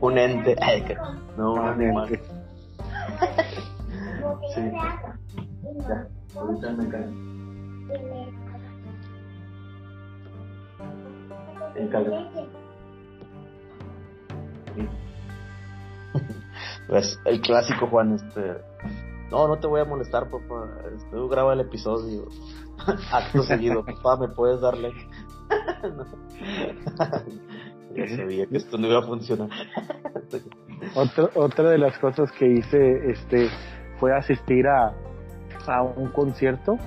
un 0.01 0.17
ente. 0.17 0.55
no, 1.37 1.53
un 1.53 1.67
animal. 1.67 2.19
sí. 4.53 4.71
Ya, 5.87 6.07
ahorita 6.35 6.71
me 6.71 6.89
cae. 6.89 7.31
Pues 16.87 17.17
el 17.23 17.39
clásico, 17.39 17.87
Juan, 17.87 18.15
este. 18.15 18.57
No, 19.31 19.47
no 19.47 19.57
te 19.59 19.67
voy 19.67 19.79
a 19.79 19.85
molestar, 19.85 20.29
papá. 20.29 20.67
Este, 20.93 21.15
graba 21.29 21.53
el 21.53 21.61
episodio. 21.61 22.27
Acto 23.13 23.43
seguido, 23.43 23.85
papá, 23.85 24.17
¿me 24.17 24.27
puedes 24.27 24.59
darle? 24.59 24.91
Ya 27.95 28.07
sabía 28.15 28.45
que 28.47 28.57
esto 28.57 28.77
no 28.77 28.87
iba 28.87 28.99
a 28.99 29.03
funcionar. 29.03 29.49
otra 31.35 31.69
de 31.69 31.77
las 31.77 31.97
cosas 31.99 32.31
que 32.33 32.47
hice 32.47 33.11
este 33.11 33.49
fue 33.99 34.15
asistir 34.15 34.67
a, 34.67 34.93
a 35.67 35.83
un 35.83 36.09
concierto. 36.11 36.77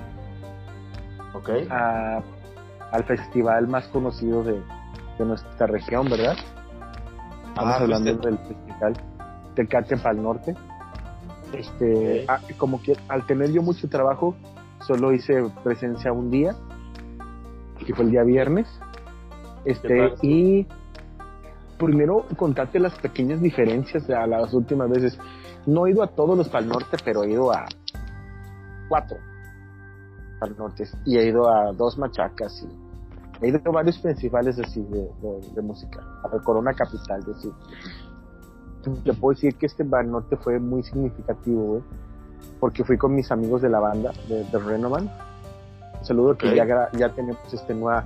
Ok. 1.33 1.49
A, 1.69 2.21
al 2.91 3.03
festival 3.05 3.67
más 3.67 3.87
conocido 3.89 4.43
de, 4.43 4.61
de 5.19 5.25
nuestra 5.25 5.67
región, 5.67 6.09
¿verdad? 6.09 6.35
Estamos 7.49 7.73
Ah, 7.75 7.77
hablando 7.81 8.11
fuiste. 8.11 8.27
del 8.29 8.37
festival 8.39 8.93
Tecate 9.55 9.97
Pal 9.97 10.21
Norte. 10.21 10.55
Este, 11.53 12.25
como 12.57 12.81
que 12.81 12.97
al 13.07 13.25
tener 13.25 13.51
yo 13.51 13.61
mucho 13.61 13.87
trabajo, 13.87 14.35
solo 14.85 15.13
hice 15.13 15.43
presencia 15.63 16.11
un 16.11 16.29
día, 16.31 16.53
que 17.85 17.93
fue 17.93 18.05
el 18.05 18.11
día 18.11 18.23
viernes. 18.23 18.67
Este, 19.63 20.13
y 20.21 20.67
primero 21.77 22.25
contarte 22.37 22.79
las 22.79 22.97
pequeñas 22.99 23.41
diferencias 23.41 24.09
a 24.09 24.25
las 24.27 24.53
últimas 24.53 24.89
veces. 24.89 25.17
No 25.65 25.87
he 25.87 25.91
ido 25.91 26.03
a 26.03 26.07
todos 26.07 26.37
los 26.37 26.49
Pal 26.49 26.67
Norte, 26.67 26.97
pero 27.03 27.23
he 27.23 27.31
ido 27.31 27.51
a 27.51 27.65
cuatro 28.87 29.17
Pal 30.39 30.55
Nortes 30.57 30.95
y 31.05 31.17
he 31.17 31.25
ido 31.27 31.49
a 31.49 31.71
dos 31.73 31.97
machacas 31.97 32.63
y 33.41 33.45
he 33.45 33.49
ido 33.49 33.59
a 33.65 33.69
varios 33.71 33.99
festivales 34.01 34.59
así 34.59 34.81
de, 34.83 34.99
de- 35.21 35.51
de 35.55 35.61
música, 35.61 35.99
a 36.23 36.29
Corona 36.43 36.73
Capital, 36.73 37.19
es 37.21 37.25
decir. 37.27 37.51
Te 39.03 39.13
puedo 39.13 39.33
decir 39.33 39.55
que 39.55 39.65
este 39.65 39.83
Pal 39.83 40.11
Norte 40.11 40.37
fue 40.37 40.59
muy 40.59 40.83
significativo, 40.83 41.61
güey, 41.63 41.81
porque 42.59 42.83
fui 42.83 42.97
con 42.99 43.15
mis 43.15 43.31
amigos 43.31 43.63
de 43.63 43.69
la 43.69 43.79
banda, 43.79 44.11
de, 44.29 44.43
de 44.43 44.59
Renovan. 44.59 45.09
Saludo 46.05 46.37
que 46.37 46.55
ya, 46.55 46.89
ya 46.91 47.09
tenemos 47.09 47.51
este 47.51 47.73
nueva, 47.73 48.05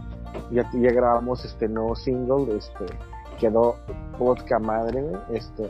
ya, 0.52 0.70
ya 0.72 0.92
grabamos 0.94 1.44
este 1.44 1.68
nuevo 1.68 1.98
single, 1.98 2.56
este, 2.56 2.86
quedó 3.38 3.76
vodka 4.18 4.58
madre, 4.58 5.04
este, 5.34 5.70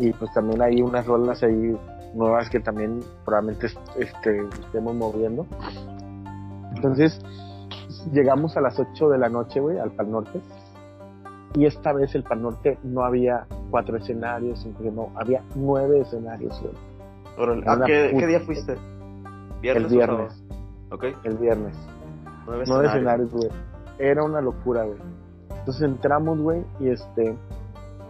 y 0.00 0.12
pues 0.12 0.32
también 0.32 0.60
hay 0.60 0.82
unas 0.82 1.06
rolas 1.06 1.40
ahí 1.44 1.78
nuevas 2.14 2.50
que 2.50 2.58
también 2.58 2.98
probablemente 3.24 3.68
este, 3.96 4.48
estemos 4.60 4.92
moviendo. 4.96 5.46
Entonces, 6.74 7.20
llegamos 8.12 8.56
a 8.56 8.60
las 8.60 8.80
8 8.80 9.10
de 9.10 9.18
la 9.18 9.28
noche, 9.28 9.60
güey, 9.60 9.78
al 9.78 9.92
Pal 9.92 10.10
Norte. 10.10 10.40
Y 11.54 11.66
esta 11.66 11.92
vez 11.92 12.12
el 12.16 12.24
Pal 12.24 12.42
Norte 12.42 12.76
no 12.82 13.04
había 13.04 13.46
cuatro 13.70 13.96
escenarios, 13.96 14.66
no, 14.92 15.12
había 15.14 15.44
nueve 15.54 16.00
escenarios, 16.00 16.60
güey, 16.60 16.74
¿qué, 17.86 18.26
día 18.26 18.40
fuiste? 18.40 18.76
¿Viernes 19.60 19.92
el 19.92 19.96
viernes? 19.96 20.42
Ok. 20.92 21.04
el 21.24 21.36
viernes. 21.38 21.76
Nueve 22.46 22.64
nueve 22.66 22.86
escenarios. 22.86 23.30
güey. 23.30 23.48
Era 23.98 24.24
una 24.24 24.40
locura, 24.40 24.84
güey. 24.84 24.98
Entonces 25.50 25.82
entramos, 25.82 26.38
güey, 26.40 26.64
y 26.80 26.88
este, 26.88 27.36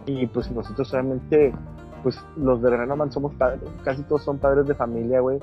y 0.05 0.25
pues 0.27 0.51
nosotros 0.51 0.87
solamente, 0.87 1.53
pues 2.01 2.19
los 2.35 2.61
de 2.61 2.69
Renovan 2.71 3.11
somos 3.11 3.33
padres, 3.35 3.61
casi 3.83 4.01
todos 4.03 4.23
son 4.23 4.39
padres 4.39 4.65
de 4.65 4.73
familia, 4.73 5.19
güey. 5.19 5.39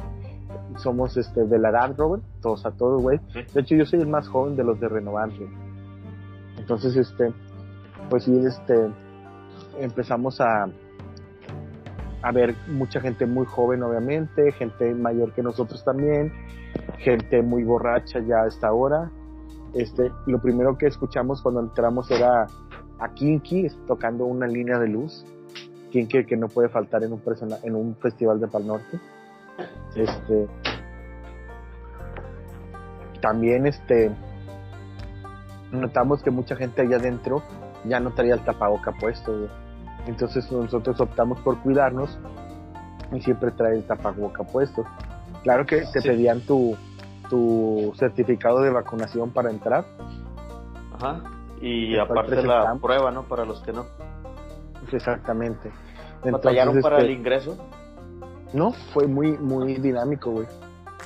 Somos 0.77 1.17
este 1.17 1.45
de 1.45 1.59
la 1.59 1.71
edad, 1.71 1.95
Robert, 1.97 2.23
todos 2.41 2.67
a 2.67 2.71
todos, 2.73 3.01
güey. 3.01 3.21
Sí. 3.33 3.41
De 3.55 3.61
hecho, 3.61 3.77
yo 3.77 3.85
soy 3.85 4.01
el 4.01 4.09
más 4.09 4.29
joven 4.29 4.57
de 4.57 4.65
los 4.65 4.81
de 4.81 4.89
Renovan, 4.89 5.31
güey. 5.37 5.49
Entonces, 6.59 6.97
este, 6.97 7.33
pues 8.09 8.25
sí, 8.25 8.37
este, 8.45 8.91
empezamos 9.79 10.41
a, 10.41 10.67
a 12.23 12.33
ver 12.33 12.55
mucha 12.69 13.01
gente 13.01 13.27
muy 13.27 13.47
joven, 13.47 13.83
obviamente, 13.83 14.53
gente 14.53 14.95
mayor 14.95 15.33
que 15.33 15.43
nosotros 15.43 15.85
también, 15.85 16.33
gente 16.99 17.43
muy 17.43 17.65
borracha 17.65 18.21
ya 18.21 18.43
a 18.43 18.49
esta 18.49 18.73
hora. 18.73 19.11
Este, 19.75 20.11
lo 20.27 20.41
primero 20.41 20.77
que 20.77 20.87
escuchamos 20.87 21.43
cuando 21.43 21.61
entramos 21.61 22.11
era 22.11 22.47
a 22.99 23.09
Kinky 23.15 23.69
tocando 23.87 24.25
una 24.27 24.47
línea 24.47 24.79
de 24.79 24.89
luz. 24.89 25.25
Kinky 25.91 26.25
que 26.25 26.37
no 26.37 26.49
puede 26.49 26.69
faltar 26.69 27.03
en 27.03 27.13
un 27.13 27.21
persona, 27.21 27.57
en 27.63 27.75
un 27.75 27.97
festival 27.97 28.41
de 28.41 28.49
Pal 28.49 28.67
Norte. 28.67 29.01
Este, 29.95 30.47
también 33.21 33.67
este, 33.67 34.11
notamos 35.73 36.23
que 36.23 36.31
mucha 36.31 36.57
gente 36.57 36.83
allá 36.83 36.97
adentro 36.97 37.43
ya 37.85 38.01
no 38.01 38.13
traía 38.13 38.35
el 38.35 38.45
tapaboca 38.45 38.93
puesto. 38.93 39.49
Entonces 40.07 40.51
nosotros 40.51 41.01
optamos 41.01 41.39
por 41.41 41.59
cuidarnos 41.63 42.19
y 43.13 43.21
siempre 43.21 43.51
trae 43.53 43.77
el 43.77 43.85
tapaboca 43.85 44.43
puesto. 44.45 44.85
Claro 45.43 45.67
que 45.67 45.83
te 45.93 46.01
Sí. 46.01 46.09
pedían 46.09 46.41
tu, 46.41 46.77
tu 47.29 47.93
certificado 47.97 48.61
de 48.61 48.71
vacunación 48.71 49.31
para 49.31 49.51
entrar. 49.51 49.85
Ajá. 50.95 51.23
Y 51.61 51.97
aparte 51.99 52.43
la 52.43 52.75
prueba, 52.81 53.11
¿no? 53.11 53.25
Para 53.25 53.45
los 53.45 53.61
que 53.61 53.73
no. 53.73 53.85
Exactamente. 54.93 55.71
¿Batallaron 56.25 56.81
para 56.81 56.99
este, 56.99 57.11
el 57.13 57.19
ingreso? 57.19 57.57
No, 58.53 58.73
fue 58.93 59.07
muy, 59.07 59.39
muy 59.39 59.75
dinámico, 59.77 60.31
güey. 60.33 60.47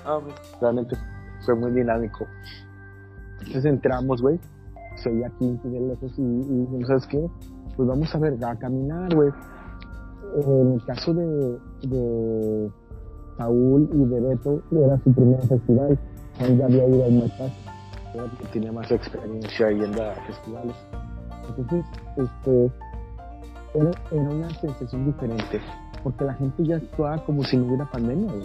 Ah, 0.04 0.16
ok. 0.16 0.24
Realmente 0.60 0.96
fue 1.44 1.54
muy 1.54 1.70
dinámico. 1.72 2.26
Entonces 3.40 3.64
entramos, 3.66 4.22
güey. 4.22 4.40
Se 4.96 5.10
oía 5.10 5.26
aquí 5.28 5.58
de 5.64 5.80
lejos 5.80 6.12
y, 6.18 6.22
y 6.22 6.84
¿sabes 6.86 7.06
qué? 7.06 7.28
Pues 7.76 7.88
vamos 7.88 8.14
a 8.14 8.18
ver, 8.18 8.44
a 8.44 8.56
caminar, 8.56 9.14
güey. 9.14 9.30
En 10.36 10.72
el 10.74 10.84
caso 10.84 11.14
de, 11.14 11.58
de 11.82 12.70
Saúl 13.36 13.88
y 13.92 14.04
de 14.04 14.20
Beto, 14.20 14.62
era 14.70 14.98
su 14.98 15.12
primer 15.12 15.40
festival. 15.46 15.98
Él 16.40 16.58
ya 16.58 16.64
había 16.64 16.88
ido 16.88 17.04
a 17.04 17.08
muestras. 17.08 17.52
que 18.38 18.46
tenía 18.52 18.72
más 18.72 18.90
experiencia 18.90 19.70
yendo 19.70 20.02
a 20.02 20.14
festivales. 20.26 20.76
Entonces, 21.48 21.84
este, 22.16 22.72
era, 23.74 23.90
era 24.10 24.22
una 24.22 24.50
sensación 24.50 25.06
diferente. 25.06 25.60
Porque 26.02 26.24
la 26.24 26.34
gente 26.34 26.64
ya 26.64 26.76
actuaba 26.76 27.24
como 27.24 27.42
si 27.44 27.56
no 27.56 27.66
hubiera 27.66 27.90
pandemia, 27.90 28.30
güey. 28.30 28.44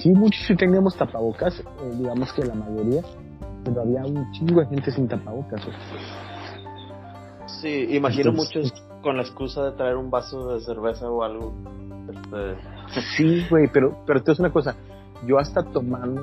Sí, 0.00 0.10
muchos 0.10 0.44
sí 0.46 0.56
teníamos 0.56 0.96
tapabocas, 0.96 1.60
eh, 1.60 1.64
digamos 1.98 2.32
que 2.32 2.44
la 2.44 2.54
mayoría, 2.54 3.02
pero 3.64 3.82
había 3.82 4.04
un 4.04 4.30
chingo 4.32 4.60
de 4.60 4.66
gente 4.66 4.90
sin 4.90 5.06
tapabocas. 5.06 5.64
güey. 5.64 5.76
Sí, 7.62 7.86
imagino 7.96 8.30
Entonces- 8.30 8.56
muchos 8.56 8.84
con 9.02 9.16
la 9.16 9.22
excusa 9.22 9.64
de 9.64 9.72
traer 9.76 9.96
un 9.96 10.10
vaso 10.10 10.54
de 10.54 10.60
cerveza 10.60 11.08
o 11.08 11.22
algo. 11.22 11.52
Este, 12.12 13.00
Sí, 13.16 13.46
güey, 13.48 13.68
pero, 13.72 14.02
pero 14.06 14.22
te 14.22 14.32
es 14.32 14.38
una 14.40 14.50
cosa, 14.52 14.74
yo 15.26 15.38
hasta 15.38 15.62
tomando, 15.62 16.20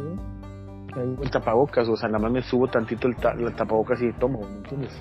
traigo 0.93 1.23
el 1.23 1.31
tapabocas, 1.31 1.87
o 1.87 1.95
sea, 1.95 2.09
nada 2.09 2.19
más 2.23 2.31
me 2.31 2.41
subo 2.43 2.67
tantito 2.67 3.07
el, 3.07 3.15
ta- 3.15 3.31
el 3.31 3.53
tapabocas 3.55 4.01
y 4.01 4.11
tomo, 4.13 4.41
¿me 4.41 4.57
entiendes? 4.57 4.91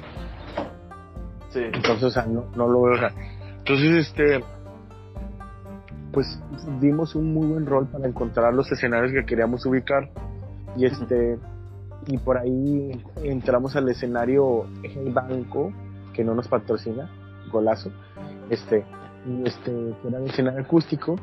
sí. 1.51 1.61
Entonces, 1.73 2.05
o 2.05 2.11
sea, 2.11 2.27
no, 2.27 2.45
no 2.57 2.69
lo 2.69 2.83
veo. 2.83 2.95
Entonces, 3.59 4.07
este, 4.09 4.43
pues 6.13 6.41
dimos 6.81 7.15
un 7.15 7.35
muy 7.35 7.49
buen 7.49 7.67
rol 7.67 7.87
para 7.89 8.07
encontrar 8.07 8.55
los 8.55 8.71
escenarios 8.73 9.13
que 9.13 9.27
queríamos 9.27 9.67
ubicar. 9.67 10.09
Y 10.77 10.85
este, 10.87 11.39
y 12.07 12.19
por 12.19 12.39
ahí 12.39 13.03
entramos 13.25 13.75
al 13.77 13.89
escenario 13.89 14.67
El 14.83 15.13
Banco, 15.13 15.73
que 16.19 16.25
no 16.25 16.35
nos 16.35 16.49
patrocina, 16.49 17.09
golazo. 17.53 17.93
Este, 18.51 18.85
este, 19.45 19.71
que 20.03 20.09
era 20.09 20.19
el 20.19 20.25
escenario 20.25 20.63
acústico. 20.63 21.15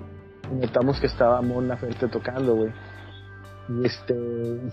Y 0.50 0.56
notamos 0.56 1.02
que 1.02 1.08
estaba 1.08 1.42
Mon 1.42 1.68
Laferte 1.68 2.08
tocando, 2.08 2.56
güey. 2.56 2.72
Y 3.68 3.86
este, 3.86 4.16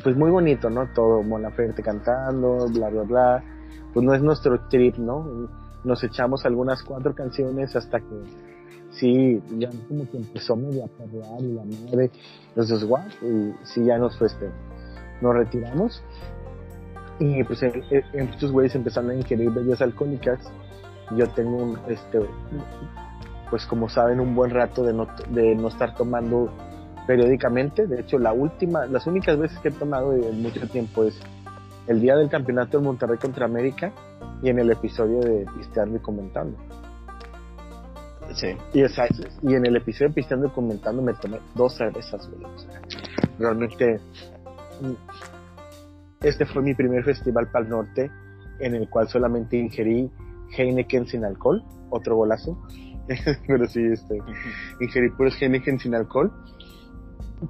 pues 0.05 0.17
muy 0.17 0.31
bonito, 0.31 0.71
¿no? 0.71 0.87
Todo, 0.95 1.25
Mon 1.25 1.43
Laferte 1.43 1.83
cantando, 1.83 2.69
bla, 2.69 2.89
bla, 2.89 3.03
bla. 3.03 3.45
Pues 3.93 4.07
no 4.07 4.15
es 4.15 4.23
nuestro 4.23 4.69
trip, 4.69 4.97
¿no? 4.97 5.49
nos 5.83 6.05
echamos 6.05 6.45
algunas 6.45 6.81
cuatro 6.85 7.13
canciones 7.13 7.75
hasta 7.75 7.99
que 7.99 8.23
sí, 8.93 9.43
ya 9.59 9.69
como 9.89 10.09
que 10.09 10.19
empezó 10.19 10.55
medio 10.55 10.85
a 10.85 10.87
perrear 10.87 11.41
y 11.41 11.53
la 11.55 11.65
madre, 11.65 12.13
entonces 12.51 12.85
guau, 12.85 13.03
y 13.21 13.53
sí 13.65 13.85
ya 13.85 13.99
nos 13.99 14.23
este, 14.23 14.49
nos 15.21 15.35
retiramos 15.35 16.01
y 17.23 17.45
pues 17.45 17.63
eh, 17.63 17.73
estos 18.13 18.51
güeyes 18.51 18.75
empezaron 18.75 19.11
a 19.11 19.15
ingerir 19.15 19.51
bebidas 19.51 19.81
alcohólicas, 19.83 20.41
yo 21.17 21.29
tengo 21.31 21.57
un, 21.57 21.79
este, 21.89 22.19
pues 23.51 23.65
como 23.67 23.89
saben 23.89 24.19
un 24.21 24.35
buen 24.35 24.51
rato 24.51 24.83
de 24.83 24.93
no, 24.93 25.07
de 25.31 25.55
no 25.55 25.69
estar 25.69 25.95
tomando 25.95 26.51
periódicamente, 27.07 27.87
de 27.87 28.01
hecho 28.01 28.19
la 28.19 28.33
última, 28.33 28.87
las 28.87 29.07
únicas 29.07 29.39
veces 29.39 29.59
que 29.61 29.69
he 29.69 29.73
tomado 29.73 30.13
en 30.15 30.43
mucho 30.43 30.67
tiempo 30.69 31.05
es 31.05 31.19
el 31.87 32.01
día 32.01 32.17
del 32.17 32.29
campeonato 32.29 32.79
de 32.79 32.85
Monterrey 32.85 33.19
contra 33.19 33.45
América 33.47 33.93
y 34.43 34.49
en 34.49 34.59
el 34.59 34.71
episodio 34.71 35.21
de 35.21 35.47
Pisteando 35.57 35.97
y 35.97 36.01
Comentando. 36.01 36.57
Sí. 38.35 38.49
Y, 38.73 38.83
esa- 38.83 39.07
y 39.43 39.55
en 39.55 39.67
el 39.67 39.77
episodio 39.77 40.09
de 40.09 40.15
Pisteando 40.15 40.47
y 40.47 40.51
Comentando 40.51 41.03
me 41.03 41.13
tomé 41.15 41.39
dos 41.55 41.75
cervezas, 41.77 42.29
güey. 42.31 42.45
O 42.45 42.59
sea, 42.59 42.81
realmente, 43.39 44.01
este 46.23 46.47
fue 46.47 46.63
mi 46.63 46.75
primer 46.75 47.05
festival 47.05 47.49
Pal 47.51 47.69
Norte 47.69 48.11
en 48.61 48.75
el 48.75 48.89
cual 48.89 49.09
solamente 49.09 49.57
ingerí 49.57 50.11
Heineken 50.57 51.07
sin 51.07 51.25
alcohol, 51.25 51.65
otro 51.91 52.17
golazo. 52.17 52.59
Pero 53.47 53.67
sí, 53.67 53.83
este, 53.85 54.19
ingerí 54.81 55.11
puros 55.11 55.41
Heineken 55.41 55.79
sin 55.79 55.95
alcohol. 55.95 56.33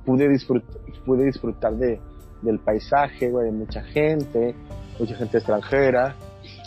Pude 0.04 0.28
disfrutar, 0.28 0.80
pude 1.04 1.24
disfrutar 1.24 1.74
de, 1.74 2.00
del 2.40 2.58
paisaje, 2.58 3.30
güey, 3.30 3.46
de 3.46 3.52
mucha 3.52 3.82
gente, 3.82 4.54
mucha 4.98 5.14
gente 5.16 5.38
extranjera. 5.38 6.16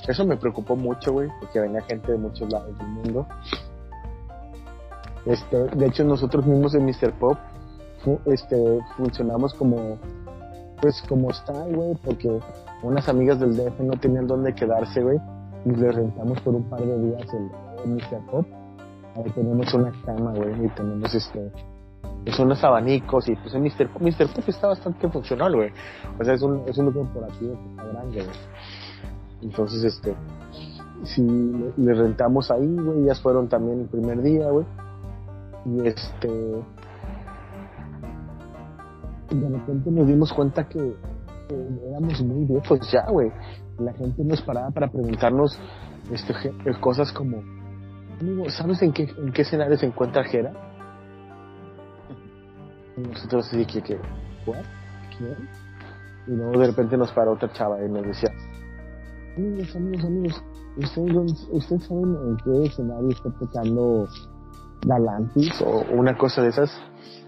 Eso 0.08 0.26
me 0.26 0.38
preocupó 0.38 0.76
mucho, 0.76 1.14
güey, 1.14 1.30
porque 1.40 1.60
venía 1.60 1.82
gente 1.82 2.12
de 2.12 2.18
muchos 2.18 2.52
lados 2.52 2.78
del 2.78 2.88
mundo. 2.88 3.28
Este, 5.26 5.58
de 5.58 5.86
hecho, 5.88 6.04
nosotros 6.04 6.46
mismos 6.46 6.76
en 6.76 6.86
Mr. 6.86 7.14
Pop 7.14 7.38
este, 8.26 8.80
funcionamos 8.98 9.54
como, 9.56 9.98
pues, 10.86 11.02
como 11.10 11.34
style, 11.34 11.76
güey, 11.76 11.96
porque 12.04 12.40
unas 12.84 13.10
amigas 13.10 13.40
del 13.40 13.58
DF 13.58 13.80
no 13.80 13.94
tenían 14.00 14.28
dónde 14.28 14.54
quedarse, 14.54 15.02
güey. 15.02 15.18
y 15.66 15.72
le 15.72 15.92
rentamos 15.92 16.40
por 16.42 16.54
un 16.54 16.70
par 16.70 16.80
de 16.80 17.00
días 17.00 17.28
el, 17.34 17.92
el. 17.92 18.26
Pop. 18.30 18.46
Ahí 19.16 19.32
tenemos 19.32 19.74
una 19.74 19.92
cama, 20.06 20.32
güey, 20.34 20.66
y 20.66 20.70
tenemos 20.70 21.16
este 21.16 21.52
pues 22.24 22.38
unos 22.40 22.64
abanicos 22.64 23.28
y 23.30 23.36
pues 23.36 23.54
el 23.56 23.62
Mr. 23.62 23.90
Pop, 23.90 24.02
Mr. 24.04 24.28
Pop 24.28 24.44
está 24.48 24.68
bastante 24.68 25.10
funcional, 25.10 25.56
güey. 25.56 25.72
O 26.20 26.24
sea, 26.24 26.36
es 26.36 26.42
un, 26.44 26.62
es 26.68 26.78
un 26.78 26.92
corporativo 26.92 27.54
que 27.54 27.70
está 27.70 27.84
grande, 27.84 28.24
güey. 28.24 28.38
Entonces, 29.42 29.84
este, 29.84 30.16
si 31.04 31.24
le, 31.24 31.74
le 31.78 31.94
rentamos 31.96 32.52
ahí, 32.52 32.76
güey, 32.76 33.04
ellas 33.04 33.20
fueron 33.22 33.48
también 33.48 33.82
el 33.82 33.88
primer 33.88 34.22
día, 34.22 34.52
güey. 34.52 34.66
Y 35.66 35.88
este, 35.88 36.64
de 39.40 39.50
repente 39.50 39.92
nos 39.92 40.08
dimos 40.08 40.34
cuenta 40.34 40.68
que, 40.68 40.96
éramos 41.90 42.22
muy 42.24 42.46
viejos 42.46 42.80
ya, 42.92 43.06
güey. 43.10 43.32
La 43.78 43.94
gente 43.94 44.24
nos 44.24 44.42
paraba 44.42 44.72
para 44.72 44.88
preguntarnos 44.90 45.60
este, 46.12 46.34
je- 46.34 46.80
cosas 46.80 47.12
como, 47.12 47.38
amigo, 48.20 48.50
¿sabes 48.50 48.82
en 48.82 48.94
qué, 48.94 49.04
en 49.18 49.32
qué 49.32 49.42
escenario 49.44 49.78
se 49.78 49.86
encuentra 49.86 50.24
Jera? 50.24 50.52
Y 52.98 53.02
nosotros 53.02 53.48
así 53.48 53.66
que, 53.66 53.82
que, 53.82 53.96
¿what? 54.46 54.64
¿Quién? 55.18 55.50
Y 56.28 56.32
luego 56.32 56.60
de 56.60 56.68
repente 56.68 56.98
nos 56.98 57.12
paró 57.12 57.34
otra 57.34 57.52
chava 57.54 57.84
y 57.86 57.90
nos 57.90 58.04
decía, 58.04 58.32
amigos, 59.38 59.76
amigos, 59.76 60.04
amigos, 60.06 60.44
¿ustedes, 60.78 61.48
¿ustedes 61.52 61.84
saben 61.84 62.16
en 62.16 62.38
qué 62.38 62.66
escenario 62.68 63.10
está 63.10 63.30
tocando 63.38 64.08
Galantis 64.86 65.62
o 65.62 65.84
una 65.94 66.18
cosa 66.18 66.42
de 66.42 66.50
esas? 66.50 66.72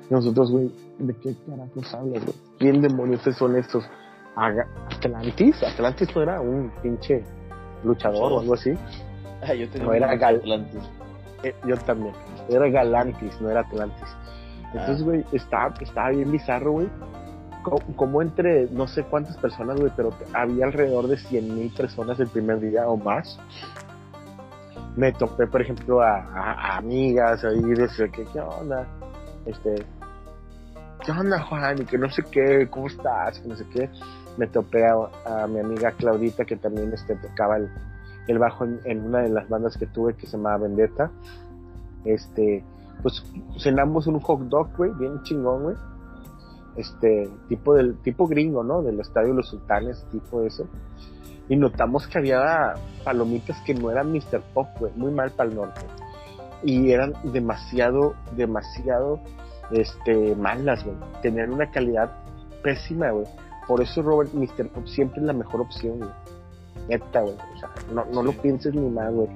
Y 0.10 0.14
nosotros, 0.14 0.52
güey, 0.52 0.72
¿de 1.00 1.14
qué 1.16 1.36
carajos 1.50 1.94
hablas, 1.94 2.24
güey? 2.24 2.36
¿Quién 2.60 2.82
demonios 2.82 3.22
son 3.38 3.56
estos? 3.58 3.84
Aga- 4.36 4.68
¿Atlantis? 4.96 5.62
¿Atlantis 5.64 6.16
no 6.16 6.22
era 6.22 6.40
un 6.42 6.72
pinche 6.82 7.24
luchador 7.84 8.32
o 8.34 8.40
algo 8.40 8.54
así? 8.54 8.74
Ah, 9.44 9.54
yo 9.54 9.70
tenía 9.70 9.88
No, 9.88 9.94
era 9.94 10.16
Gal- 10.16 10.38
Atlantis. 10.38 10.82
Eh, 11.44 11.54
yo 11.68 11.76
también. 11.78 12.14
Era 12.50 12.68
Galantis, 12.70 13.40
no 13.42 13.50
era 13.50 13.62
Atlantis. 13.62 14.08
Entonces, 14.74 15.02
Ah. 15.02 15.04
güey, 15.04 15.26
estaba, 15.32 15.74
estaba 15.82 16.10
bien 16.10 16.32
bizarro, 16.32 16.72
güey. 16.74 16.88
Co- 17.64 17.82
Como 17.96 18.22
entre 18.22 18.68
no 18.72 18.88
sé 18.88 19.04
cuántas 19.04 19.36
personas, 19.38 19.80
güey, 19.80 19.92
pero 19.96 20.12
había 20.34 20.66
alrededor 20.66 21.08
de 21.08 21.18
100 21.18 21.54
mil 21.56 21.72
personas 21.74 22.20
el 22.20 22.28
primer 22.28 22.60
día 22.60 22.88
o 22.88 22.96
más. 22.98 23.40
Me 24.96 25.12
topé, 25.14 25.46
por 25.48 25.62
ejemplo, 25.62 26.02
a, 26.02 26.16
a- 26.18 26.54
a 26.54 26.78
amigas 26.78 27.44
ahí, 27.44 27.62
decía 27.62 28.08
que, 28.08 28.24
¿qué 28.26 28.40
onda? 28.40 28.88
Este, 29.46 29.76
¿qué 31.08 31.14
onda, 31.14 31.42
Juan? 31.42 31.82
Y 31.82 31.86
que 31.86 31.98
no 31.98 32.10
sé 32.10 32.22
qué, 32.30 32.68
¿cómo 32.70 32.88
estás? 32.88 33.40
Que 33.40 33.48
no 33.48 33.56
sé 33.56 33.66
qué. 33.72 33.90
Me 34.38 34.48
topé 34.48 34.86
a, 34.86 35.48
mi 35.48 35.60
amiga 35.60 35.92
Claudita, 35.92 36.44
que 36.44 36.58
también 36.58 36.92
este, 36.94 37.16
tocaba 37.16 37.58
el, 38.28 38.38
bajo 38.38 38.66
en, 38.66 38.82
en 38.84 39.06
una 39.06 39.20
de 39.20 39.30
las 39.30 39.48
bandas 39.48 39.78
que 39.78 39.88
tuve 39.88 40.16
que 40.16 40.28
se 40.28 40.36
llamaba 40.36 40.58
Vendetta. 40.58 41.10
Este, 42.04 42.64
pues 43.02 43.24
cenamos 43.58 44.06
un 44.08 44.20
hot 44.20 44.42
dog, 44.42 44.76
güey, 44.76 44.92
bien 45.00 45.22
chingón, 45.24 45.64
güey. 45.64 45.76
Este, 46.76 47.30
tipo 47.48 47.74
del, 47.74 47.98
tipo 48.00 48.28
gringo, 48.28 48.64
¿no? 48.64 48.84
Del 48.84 49.00
estadio 49.00 49.34
los 49.34 49.48
sultanes, 49.48 50.06
tipo 50.12 50.42
eso. 50.42 50.68
Y 51.48 51.56
notamos 51.56 52.06
que 52.08 52.18
había 52.18 52.74
palomitas 53.06 53.60
que 53.62 53.74
no 53.74 53.90
eran 53.90 54.12
Mr. 54.12 54.42
Pop, 54.54 54.68
güey, 54.78 54.92
muy 54.98 55.14
mal 55.14 55.32
para 55.32 55.50
el 55.50 55.56
norte. 55.56 55.86
Y 56.64 56.92
eran 56.92 57.14
demasiado, 57.24 58.14
demasiado, 58.36 59.22
este, 59.72 60.36
malas, 60.36 60.84
güey. 60.84 60.96
Tenían 61.22 61.54
una 61.54 61.70
calidad 61.72 62.12
pésima, 62.64 63.12
güey. 63.12 63.26
Por 63.68 63.82
eso, 63.82 64.02
Robert, 64.02 64.34
Mr. 64.34 64.70
Pop 64.70 64.86
siempre 64.88 65.20
es 65.20 65.26
la 65.28 65.34
mejor 65.34 65.62
opción, 65.62 65.98
güey. 66.00 66.10
Neta, 66.90 67.22
güey. 67.22 67.36
O 67.36 67.60
sea, 67.60 67.70
no, 67.94 68.06
no 68.14 68.24
lo 68.24 68.32
pienses 68.34 68.74
ni 68.74 68.90
más, 68.90 69.14
güey. 69.14 69.28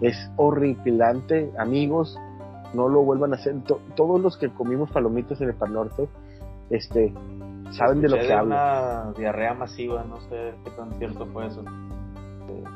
Es 0.00 0.16
horripilante, 0.36 1.50
amigos. 1.58 2.16
No 2.74 2.88
lo 2.88 3.02
vuelvan 3.02 3.32
a 3.32 3.36
hacer. 3.36 3.60
To- 3.64 3.80
todos 3.96 4.20
los 4.20 4.36
que 4.36 4.48
comimos 4.50 4.90
palomitas 4.90 5.40
en 5.40 5.48
el 5.48 5.54
Pan 5.54 5.72
Norte, 5.74 6.08
este, 6.70 7.12
saben 7.72 8.00
de 8.00 8.08
lo 8.08 8.16
que 8.18 8.32
hablo. 8.32 8.54
una 8.54 9.12
diarrea 9.16 9.52
masiva, 9.54 10.04
no 10.04 10.20
sé 10.28 10.54
qué 10.64 10.70
tan 10.70 10.92
cierto 10.98 11.26
fue 11.26 11.46
eso. 11.46 11.62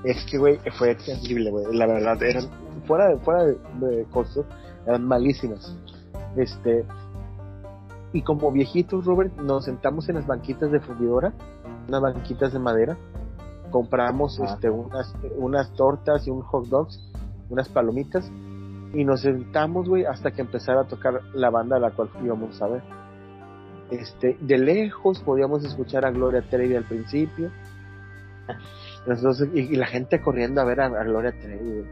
Es 0.05 0.25
que, 0.31 0.39
güey, 0.39 0.59
fue 0.79 0.95
terrible, 0.97 1.51
güey. 1.51 1.65
La 1.77 1.87
verdad, 1.87 2.23
eran, 2.23 2.45
fuera 2.87 3.09
de, 3.09 3.17
fuera 3.19 3.45
de, 3.45 3.57
de 3.81 4.05
cosas, 4.05 4.45
eran 4.87 5.05
malísimas. 5.07 5.77
Este, 6.37 6.85
y 8.13 8.23
como 8.23 8.51
viejitos, 8.53 9.05
Robert, 9.05 9.37
nos 9.37 9.65
sentamos 9.65 10.09
en 10.09 10.17
las 10.17 10.27
banquitas 10.27 10.71
de 10.71 10.81
fundidora, 10.81 11.33
unas 11.89 12.01
banquitas 12.01 12.53
de 12.53 12.59
madera. 12.59 12.97
Compramos, 13.71 14.39
Ah. 14.41 14.45
este, 14.45 14.71
unas, 14.71 15.15
unas 15.37 15.73
tortas 15.75 16.27
y 16.27 16.31
un 16.31 16.43
hot 16.43 16.67
dogs, 16.67 17.01
unas 17.51 17.69
palomitas. 17.69 18.31
Y 18.95 19.05
nos 19.05 19.21
sentamos, 19.23 19.89
güey, 19.89 20.05
hasta 20.05 20.31
que 20.31 20.41
empezara 20.41 20.83
a 20.83 20.85
tocar 20.87 21.21
la 21.35 21.51
banda 21.51 21.77
a 21.77 21.81
la 21.81 21.91
cual 21.91 22.09
íbamos 22.23 22.61
a 22.63 22.69
ver. 22.69 22.83
Este, 23.91 24.37
de 24.41 24.59
lejos 24.59 25.21
podíamos 25.23 25.65
escuchar 25.65 26.05
a 26.07 26.11
Gloria 26.11 26.43
Trevi 26.49 26.75
al 26.77 26.85
principio. 26.85 27.51
Entonces, 29.07 29.49
y, 29.55 29.61
y 29.61 29.77
la 29.77 29.87
gente 29.87 30.21
corriendo 30.21 30.61
a 30.61 30.65
ver 30.65 30.81
a, 30.81 30.87
a 30.87 31.05
Gloria 31.05 31.33
Trevi, 31.33 31.71
güey. 31.81 31.87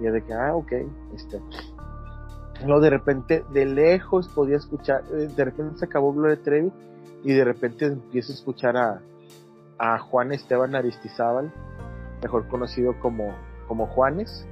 Y 0.00 0.04
yo 0.04 0.12
de 0.12 0.22
que, 0.22 0.32
ah, 0.32 0.54
ok, 0.54 0.72
este. 1.14 1.40
Luego 2.64 2.80
de 2.80 2.90
repente, 2.90 3.44
de 3.52 3.64
lejos 3.64 4.28
podía 4.28 4.56
escuchar, 4.56 5.02
eh, 5.12 5.28
de 5.34 5.44
repente 5.44 5.78
se 5.78 5.84
acabó 5.86 6.12
Gloria 6.12 6.42
Trevi 6.42 6.70
y 7.24 7.32
de 7.32 7.44
repente 7.44 7.86
empiezo 7.86 8.32
a 8.32 8.34
escuchar 8.34 8.76
a, 8.76 9.00
a 9.78 9.98
Juan 9.98 10.32
Esteban 10.32 10.74
Aristizábal, 10.74 11.52
mejor 12.22 12.48
conocido 12.48 12.98
como, 13.00 13.34
como 13.66 13.86
Juanes. 13.86 14.46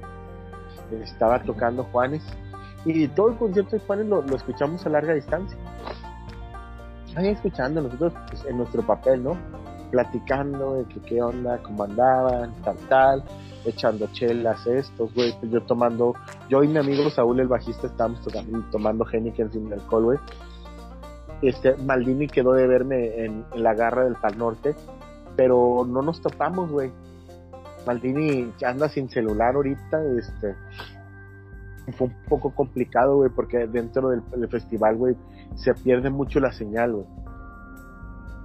Estaba 0.91 1.43
tocando 1.43 1.83
Juanes 1.83 2.23
y 2.85 3.07
todo 3.09 3.29
el 3.29 3.35
concierto 3.35 3.75
de 3.75 3.79
Juanes 3.85 4.07
lo, 4.07 4.21
lo 4.21 4.35
escuchamos 4.35 4.85
a 4.85 4.89
larga 4.89 5.13
distancia. 5.13 5.57
Ahí 7.15 7.27
escuchando 7.27 7.81
nosotros 7.81 8.13
pues, 8.29 8.45
en 8.45 8.57
nuestro 8.57 8.81
papel, 8.85 9.23
¿no? 9.23 9.37
Platicando 9.91 10.75
de 10.75 10.85
que 10.85 10.99
qué 11.01 11.21
onda, 11.21 11.59
cómo 11.61 11.83
andaban, 11.83 12.53
tal, 12.63 12.77
tal, 12.87 13.23
echando 13.65 14.07
chelas 14.11 14.65
estos, 14.67 15.13
güey, 15.13 15.33
pues 15.39 15.51
yo 15.51 15.61
tomando, 15.61 16.13
yo 16.49 16.63
y 16.63 16.67
mi 16.67 16.77
amigo 16.77 17.09
Saúl 17.09 17.39
el 17.39 17.47
bajista 17.47 17.87
estábamos 17.87 18.21
tomando 18.71 19.05
Heineken 19.11 19.51
sin 19.51 19.71
alcohol, 19.71 20.03
güey. 20.03 20.19
Este, 21.41 21.75
Maldini 21.77 22.27
quedó 22.27 22.53
de 22.53 22.67
verme 22.67 23.25
en, 23.25 23.45
en 23.53 23.63
la 23.63 23.73
garra 23.73 24.03
del 24.03 24.15
Pal 24.15 24.37
Norte, 24.37 24.75
pero 25.35 25.85
no 25.87 26.01
nos 26.01 26.21
topamos, 26.21 26.71
güey. 26.71 26.91
Maldini 27.87 28.51
anda 28.65 28.89
sin 28.89 29.09
celular 29.09 29.55
ahorita, 29.55 30.03
este, 30.17 30.55
fue 31.93 32.07
un 32.07 32.15
poco 32.27 32.53
complicado, 32.53 33.17
güey, 33.17 33.29
porque 33.29 33.67
dentro 33.67 34.09
del, 34.09 34.21
del 34.29 34.49
festival, 34.49 34.97
güey, 34.97 35.15
se 35.55 35.73
pierde 35.73 36.09
mucho 36.09 36.39
la 36.39 36.51
señal, 36.51 36.93
güey. 36.93 37.05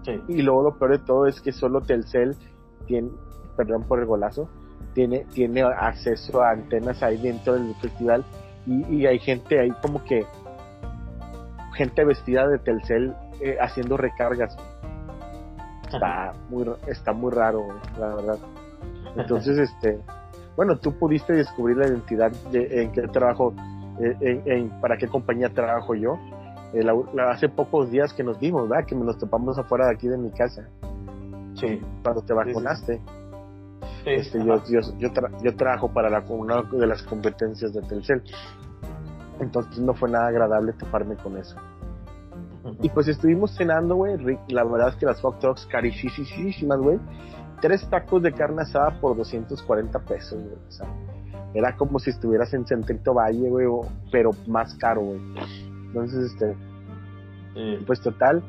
Sí. 0.05 0.23
Y 0.29 0.43
luego 0.43 0.63
lo 0.63 0.79
peor 0.79 0.99
de 0.99 1.05
todo 1.05 1.27
es 1.27 1.41
que 1.41 1.53
solo 1.53 1.81
Telcel 1.81 2.37
tiene, 2.87 3.11
perdón 3.57 3.85
por 3.85 4.01
el 4.01 4.07
golazo, 4.07 4.49
tiene, 4.95 5.27
tiene 5.33 5.63
acceso 5.63 6.43
a 6.43 6.51
antenas 6.51 7.03
ahí 7.03 7.17
dentro 7.19 7.55
del 7.55 7.75
festival 7.77 8.25
y, 8.67 8.85
y 8.97 9.07
hay 9.07 9.19
gente 9.19 9.61
ahí 9.61 9.71
como 9.83 10.03
que 10.05 10.25
gente 11.75 12.05
vestida 12.05 12.47
de 12.49 12.59
Telcel 12.59 13.15
eh, 13.41 13.57
haciendo 13.61 13.97
recargas. 13.97 14.57
Está 15.93 16.33
muy, 16.51 16.65
está 16.89 17.13
muy 17.13 17.33
raro, 17.33 17.67
la 17.99 18.15
verdad. 18.15 18.39
Entonces, 19.17 19.59
este, 19.59 19.99
bueno, 20.57 20.77
tú 20.79 20.93
pudiste 20.93 21.33
descubrir 21.35 21.77
la 21.77 21.87
identidad 21.89 22.31
de 22.51 22.83
en 22.83 22.93
qué 22.93 23.03
trabajo, 23.09 23.55
eh, 24.01 24.17
en, 24.21 24.43
en- 24.51 24.81
para 24.81 24.97
qué 24.97 25.09
compañía 25.09 25.51
trabajo 25.51 25.95
yo. 25.95 26.19
Eh, 26.73 26.83
la- 26.83 26.95
la- 27.13 27.31
hace 27.31 27.49
pocos 27.49 27.91
días 27.91 28.13
que 28.13 28.25
nos 28.25 28.41
vimos, 28.41 28.69
¿verdad? 28.69 28.87
Que 28.87 28.95
nos 28.97 29.19
topamos 29.19 29.57
afuera 29.59 29.87
de 29.87 29.93
aquí 29.95 30.09
de 30.09 30.19
mi 30.19 30.31
casa, 30.31 30.69
Sí. 31.55 31.81
cuando 32.03 32.23
te 32.23 32.33
vacunaste. 32.33 32.97
Sí, 32.97 33.03
Este, 34.05 34.39
yo, 34.45 34.63
yo, 34.69 34.81
yo, 34.99 35.09
tra- 35.13 35.31
yo 35.43 35.55
trabajo 35.57 35.93
para 35.93 36.11
la, 36.11 36.21
una 36.29 36.63
de 36.63 36.87
las 36.87 37.03
competencias 37.03 37.73
de 37.73 37.81
Telcel. 37.83 38.23
Entonces 39.41 39.79
no 39.81 39.95
fue 39.95 40.11
nada 40.11 40.29
agradable 40.29 40.73
toparme 40.75 41.17
con 41.17 41.37
eso. 41.37 41.57
Y 42.81 42.89
pues 42.89 43.09
estuvimos 43.09 43.55
cenando, 43.57 43.97
güey. 43.97 44.17
La 44.49 44.65
verdad 44.65 44.89
es 44.91 44.97
que 44.97 45.07
las 45.07 45.21
hot 45.21 45.41
dogs 45.41 45.67
carísimas, 45.67 46.79
güey. 46.79 46.99
Tres 47.61 47.89
tacos 47.91 48.23
de 48.23 48.33
carne 48.33 48.63
asada 48.63 48.99
por 49.01 49.17
240 49.17 49.99
pesos, 50.01 50.39
güey. 50.43 50.55
O 50.69 50.71
sea, 50.73 50.87
era 51.55 51.77
como 51.77 51.99
si 51.99 52.11
estuvieras 52.11 52.53
en 52.55 52.67
Centrito 52.67 53.15
Valle, 53.15 53.49
güey, 53.49 53.67
pero 54.11 54.31
más 54.47 54.75
caro, 54.77 55.03
güey. 55.03 55.21
Entonces, 55.87 56.33
este, 56.33 56.57
Sí. 57.55 57.79
pues 57.87 58.01
total, 58.01 58.43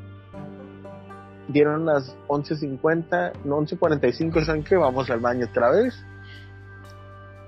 dieron 1.48 1.86
las 1.86 2.16
11.50, 2.28 3.34
no 3.46 3.60
11.45, 3.60 4.46
¿saben 4.46 4.64
qué? 4.64 4.76
Vamos 4.76 5.10
al 5.10 5.20
baño 5.20 5.48
otra 5.50 5.72
vez. 5.72 5.96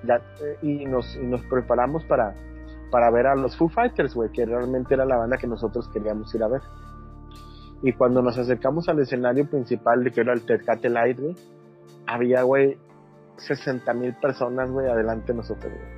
Ya, 0.03 0.15
eh, 0.15 0.57
y, 0.61 0.85
nos, 0.85 1.15
y 1.15 1.25
nos 1.25 1.41
preparamos 1.43 2.03
para, 2.05 2.35
para 2.91 3.09
ver 3.09 3.27
a 3.27 3.35
los 3.35 3.57
Foo 3.57 3.69
Fighters, 3.69 4.13
güey, 4.13 4.31
que 4.31 4.45
realmente 4.45 4.93
era 4.93 5.05
la 5.05 5.17
banda 5.17 5.37
que 5.37 5.47
nosotros 5.47 5.89
queríamos 5.89 6.33
ir 6.35 6.43
a 6.43 6.47
ver. 6.47 6.61
Y 7.81 7.93
cuando 7.93 8.21
nos 8.21 8.37
acercamos 8.37 8.87
al 8.89 8.99
escenario 8.99 9.49
principal, 9.49 10.03
de 10.03 10.11
que 10.11 10.21
era 10.21 10.33
el 10.33 10.45
Tecate 10.45 10.89
Light, 10.89 11.19
güey, 11.19 11.35
había, 12.05 12.43
güey, 12.43 12.77
60 13.37 13.93
mil 13.93 14.13
personas, 14.15 14.69
güey, 14.71 14.87
adelante 14.87 15.31
de 15.31 15.37
nosotros, 15.37 15.73
güey. 15.73 15.97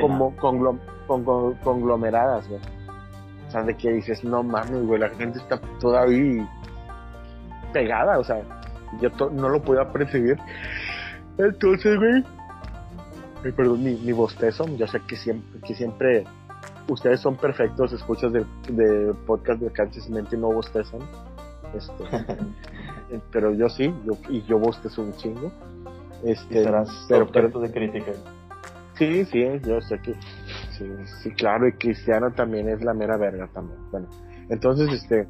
Como 0.00 0.34
conglomeradas, 0.36 2.48
güey. 2.48 2.60
O 3.46 3.50
sea, 3.50 3.62
de 3.62 3.76
que 3.76 3.92
dices, 3.92 4.24
no 4.24 4.42
mames, 4.42 4.86
güey, 4.86 4.98
la 4.98 5.10
gente 5.10 5.38
está 5.38 5.60
todavía 5.78 6.48
pegada, 7.74 8.18
o 8.18 8.24
sea, 8.24 8.40
yo 9.02 9.10
no 9.30 9.50
lo 9.50 9.60
podía 9.60 9.92
percibir. 9.92 10.38
Entonces, 11.36 11.98
güey, 11.98 12.24
perdón, 13.52 13.82
mi, 13.82 13.96
mi 13.96 14.12
bostezo, 14.12 14.64
yo 14.76 14.86
sé 14.86 15.00
que 15.06 15.16
siempre, 15.16 15.60
que 15.66 15.74
siempre 15.74 16.24
ustedes 16.88 17.20
son 17.20 17.36
perfectos 17.36 17.92
escuchas 17.92 18.32
de, 18.32 18.44
de 18.68 19.12
podcast 19.26 19.60
de 19.60 19.70
Canchas 19.70 20.08
Mente 20.08 20.36
y 20.36 20.38
no 20.38 20.52
bostezan. 20.52 21.00
Este, 21.76 22.04
pero 23.32 23.52
yo 23.52 23.68
sí, 23.68 23.92
yo, 24.06 24.16
y 24.28 24.42
yo 24.42 24.58
bostezo 24.58 25.02
un 25.02 25.12
chingo. 25.14 25.52
Este, 26.24 26.64
pero, 27.08 27.26
pero 27.26 27.60
de 27.60 27.70
crítica. 27.70 28.12
Sí, 28.94 29.24
sí, 29.24 29.44
yo 29.66 29.80
sé 29.80 29.98
que 29.98 30.14
sí, 30.70 30.88
sí, 31.22 31.30
claro, 31.32 31.66
y 31.66 31.72
Cristiano 31.72 32.32
también 32.32 32.68
es 32.68 32.82
la 32.82 32.94
mera 32.94 33.16
verga 33.16 33.48
también. 33.52 33.78
Bueno, 33.90 34.06
entonces, 34.48 34.90
este, 34.92 35.26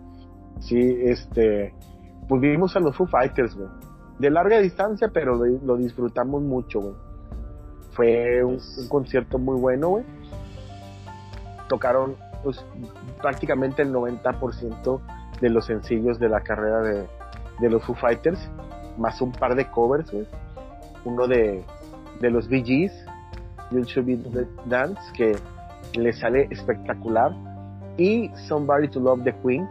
sí, 0.61 0.99
este, 1.01 1.75
vivimos 2.29 2.77
a 2.77 2.81
los 2.81 2.97
Foo 2.97 3.07
Fighters, 3.07 3.55
güey. 3.55 3.69
De 4.19 4.31
larga 4.31 4.59
distancia, 4.61 5.11
pero 5.13 5.35
lo, 5.37 5.77
disfrutamos 5.77 6.43
mucho, 6.43 6.81
güey. 6.81 6.95
Fue 7.93 8.43
un, 8.45 8.59
concierto 8.89 9.39
muy 9.39 9.59
bueno, 9.59 9.89
güey 9.89 10.05
tocaron 11.69 12.17
pues, 12.43 12.65
prácticamente 13.21 13.83
el 13.83 13.93
90% 13.93 15.01
de 15.41 15.51
los 15.51 15.67
sencillos 15.67 16.19
de 16.19 16.29
la 16.29 16.41
carrera 16.41 16.81
de, 17.61 17.71
los 17.71 17.83
Foo 17.85 17.95
Fighters, 17.95 18.51
más 18.99 19.21
un 19.21 19.33
par 19.33 19.55
de 19.55 19.71
covers, 19.71 20.13
uno 21.05 21.27
de, 21.27 21.65
de 22.21 22.31
los 22.31 22.49
Bee 22.49 22.63
You 22.63 23.83
Should 23.83 24.07
Be 24.07 24.47
Dance, 24.67 25.01
que 25.15 25.37
le 25.99 26.13
sale 26.13 26.49
espectacular, 26.51 27.33
y 27.97 28.31
Somebody 28.49 28.89
to 28.89 29.01
Love 29.01 29.23
the 29.25 29.35
Queen, 29.43 29.69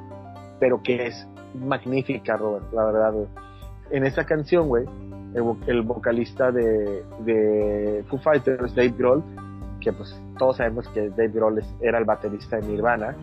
pero 0.60 0.82
que 0.82 1.08
es 1.08 1.28
magnífica, 1.54 2.38
Robert, 2.38 2.72
la 2.74 2.86
verdad, 2.86 3.13
En 3.92 4.06
esta 4.06 4.26
canción, 4.26 4.68
güey, 4.68 4.86
el, 5.68 5.82
vocalista 5.82 6.52
de, 6.52 7.04
de 7.26 8.04
Foo 8.08 8.20
Fighters, 8.20 8.76
Dave 8.76 8.94
Grohl, 8.98 9.24
que 9.80 9.92
pues 9.92 10.20
todos 10.38 10.58
sabemos 10.58 10.88
que 10.89 11.10
Dave 11.10 11.30
Grohl 11.30 11.62
era 11.82 11.98
el 11.98 12.06
baterista 12.06 12.58
de 12.58 12.68
Nirvana, 12.68 13.16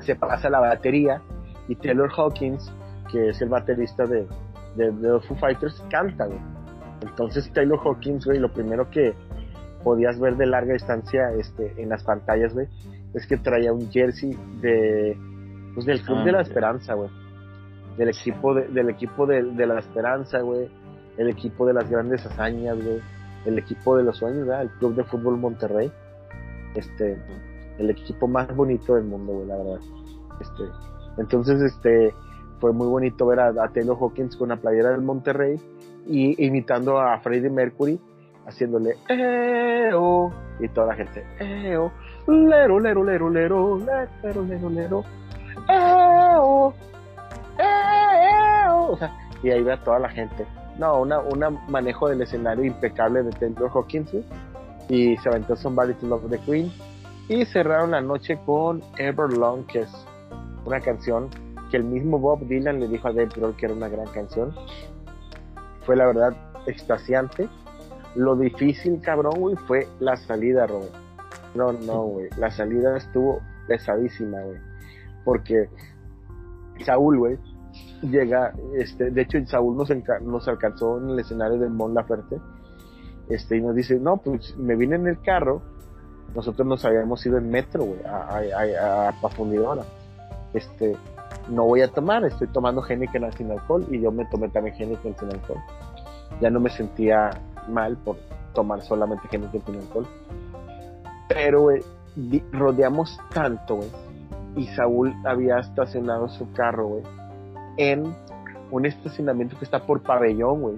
se 0.00 0.16
pasa 0.16 0.50
la 0.50 0.60
batería 0.60 1.20
y 1.68 1.76
Taylor 1.76 2.10
Hawkins, 2.16 2.72
que 3.10 3.30
es 3.30 3.40
el 3.40 3.48
baterista 3.48 4.04
de, 4.06 4.26
de, 4.76 4.92
los 4.92 5.26
Foo 5.26 5.36
Fighters, 5.36 5.84
canta, 5.90 6.28
Entonces 7.02 7.50
Taylor 7.52 7.78
Hawkins, 7.84 8.24
güey, 8.24 8.38
lo 8.38 8.52
primero 8.52 8.90
que 8.90 9.14
podías 9.84 10.18
ver 10.18 10.36
de 10.36 10.46
larga 10.46 10.74
distancia 10.74 11.32
este, 11.32 11.74
en 11.76 11.88
las 11.88 12.04
pantallas, 12.04 12.54
güey, 12.54 12.68
es 13.14 13.26
que 13.26 13.36
traía 13.36 13.72
un 13.72 13.90
jersey 13.90 14.36
de, 14.60 15.16
pues 15.74 15.86
del 15.86 16.02
Club 16.02 16.24
de 16.24 16.32
la 16.32 16.38
ah, 16.38 16.42
Esperanza, 16.42 16.94
güey. 16.94 17.10
Del 17.96 18.08
equipo, 18.08 18.54
de, 18.54 18.68
del 18.68 18.90
equipo 18.90 19.26
de, 19.26 19.42
de 19.42 19.66
la 19.66 19.78
Esperanza, 19.78 20.40
güey. 20.40 20.68
El 21.16 21.28
equipo 21.28 21.66
de 21.66 21.74
las 21.74 21.88
grandes 21.90 22.24
hazañas, 22.24 22.82
güey 22.82 23.00
el 23.44 23.58
equipo 23.58 23.96
de 23.96 24.04
los 24.04 24.16
sueños, 24.16 24.48
el 24.48 24.70
Club 24.70 24.94
de 24.94 25.04
Fútbol 25.04 25.38
Monterrey. 25.38 25.90
Este, 26.74 27.18
el 27.78 27.90
equipo 27.90 28.28
más 28.28 28.54
bonito 28.54 28.94
del 28.94 29.04
mundo, 29.04 29.32
güey, 29.32 29.46
la 29.46 29.56
verdad. 29.56 29.80
Este, 30.40 30.64
entonces, 31.18 31.60
este, 31.62 32.14
fue 32.60 32.72
muy 32.72 32.86
bonito 32.86 33.26
ver 33.26 33.40
a, 33.40 33.68
Taylor 33.68 33.96
Hawkins 34.00 34.36
con 34.36 34.50
la 34.50 34.56
playera 34.56 34.90
del 34.90 35.02
Monterrey 35.02 35.60
y 36.06 36.44
imitando 36.44 36.98
a 36.98 37.18
Freddie 37.20 37.50
Mercury, 37.50 38.00
haciéndole 38.46 38.96
eo 39.08 40.32
y 40.58 40.68
toda 40.68 40.88
la 40.88 40.94
gente 40.96 41.24
eo, 41.38 41.92
lero, 42.26 42.80
lero, 42.80 43.04
lero, 43.04 43.30
lero, 43.30 43.78
lero, 43.78 44.42
lero, 44.42 44.70
lero, 44.70 45.04
y 49.42 49.50
ahí 49.50 49.62
ve 49.62 49.72
a 49.72 49.82
toda 49.82 49.98
la 49.98 50.08
gente. 50.08 50.46
No, 50.78 51.00
una, 51.00 51.20
una 51.20 51.50
manejo 51.50 52.08
del 52.08 52.22
escenario 52.22 52.64
impecable 52.64 53.22
de 53.22 53.30
Taylor 53.32 53.70
Hawkins 53.72 54.10
y 54.88 55.16
se 55.18 55.28
aventó 55.28 55.56
Somebody 55.56 55.94
to 55.94 56.06
Love 56.06 56.30
the 56.30 56.38
Queen. 56.38 56.72
Y 57.28 57.44
cerraron 57.46 57.92
la 57.92 58.00
noche 58.00 58.38
con 58.44 58.82
Everlong 58.98 59.66
que 59.66 59.80
es 59.80 60.06
una 60.64 60.80
canción 60.80 61.28
que 61.70 61.76
el 61.76 61.84
mismo 61.84 62.18
Bob 62.18 62.46
Dylan 62.46 62.80
le 62.80 62.88
dijo 62.88 63.08
a 63.08 63.12
Dave 63.12 63.28
que 63.56 63.66
era 63.66 63.74
una 63.74 63.88
gran 63.88 64.06
canción. 64.08 64.54
Fue 65.84 65.96
la 65.96 66.06
verdad 66.06 66.36
extasiante. 66.66 67.48
Lo 68.14 68.36
difícil 68.36 69.00
cabrón 69.00 69.34
güey 69.38 69.56
fue 69.56 69.88
la 70.00 70.16
salida 70.16 70.66
Robert. 70.66 70.94
No 71.54 71.72
no 71.72 72.02
güey 72.04 72.28
la 72.36 72.50
salida 72.50 72.96
estuvo 72.96 73.40
pesadísima 73.68 74.40
güey 74.42 74.71
porque 75.24 75.68
Saúl 76.84 77.18
güey 77.18 77.38
llega, 78.02 78.52
este, 78.74 79.10
de 79.10 79.22
hecho 79.22 79.38
Saúl 79.46 79.76
nos, 79.76 79.90
nos 80.22 80.48
alcanzó 80.48 80.98
en 80.98 81.10
el 81.10 81.18
escenario 81.20 81.58
del 81.58 81.70
Mon 81.70 81.94
Laferte, 81.94 82.40
este, 83.28 83.56
y 83.56 83.60
nos 83.60 83.74
dice, 83.74 83.98
no, 83.98 84.16
pues 84.18 84.56
me 84.56 84.76
vine 84.76 84.96
en 84.96 85.06
el 85.06 85.20
carro, 85.20 85.62
nosotros 86.34 86.66
nos 86.66 86.84
habíamos 86.84 87.24
ido 87.24 87.38
en 87.38 87.50
metro, 87.50 87.84
güey, 87.84 88.00
a, 88.04 88.38
a, 88.38 89.08
a, 89.08 89.20
Pafundidora, 89.20 89.84
este, 90.52 90.96
no 91.48 91.64
voy 91.64 91.82
a 91.82 91.88
tomar, 91.88 92.24
estoy 92.24 92.48
tomando 92.48 92.82
Heineken 92.82 93.32
sin 93.32 93.50
alcohol, 93.50 93.86
y 93.90 94.00
yo 94.00 94.10
me 94.10 94.24
tomé 94.26 94.48
también 94.48 94.76
Heineken 94.76 95.16
sin 95.18 95.28
alcohol, 95.28 95.58
ya 96.40 96.50
no 96.50 96.60
me 96.60 96.70
sentía 96.70 97.30
mal 97.68 97.96
por 97.98 98.16
tomar 98.54 98.82
solamente 98.82 99.28
Heineken 99.30 99.62
sin 99.64 99.76
alcohol, 99.76 100.06
pero, 101.28 101.62
güey, 101.62 101.82
rodeamos 102.52 103.18
tanto, 103.32 103.76
güey, 103.76 103.88
y 104.56 104.66
Saúl 104.68 105.14
había 105.24 105.58
estacionado 105.58 106.28
su 106.28 106.50
carro, 106.52 106.86
güey, 106.86 107.02
en 107.76 108.14
un 108.70 108.86
estacionamiento 108.86 109.56
que 109.58 109.64
está 109.64 109.86
por 109.86 110.02
pabellón, 110.02 110.60
güey. 110.60 110.76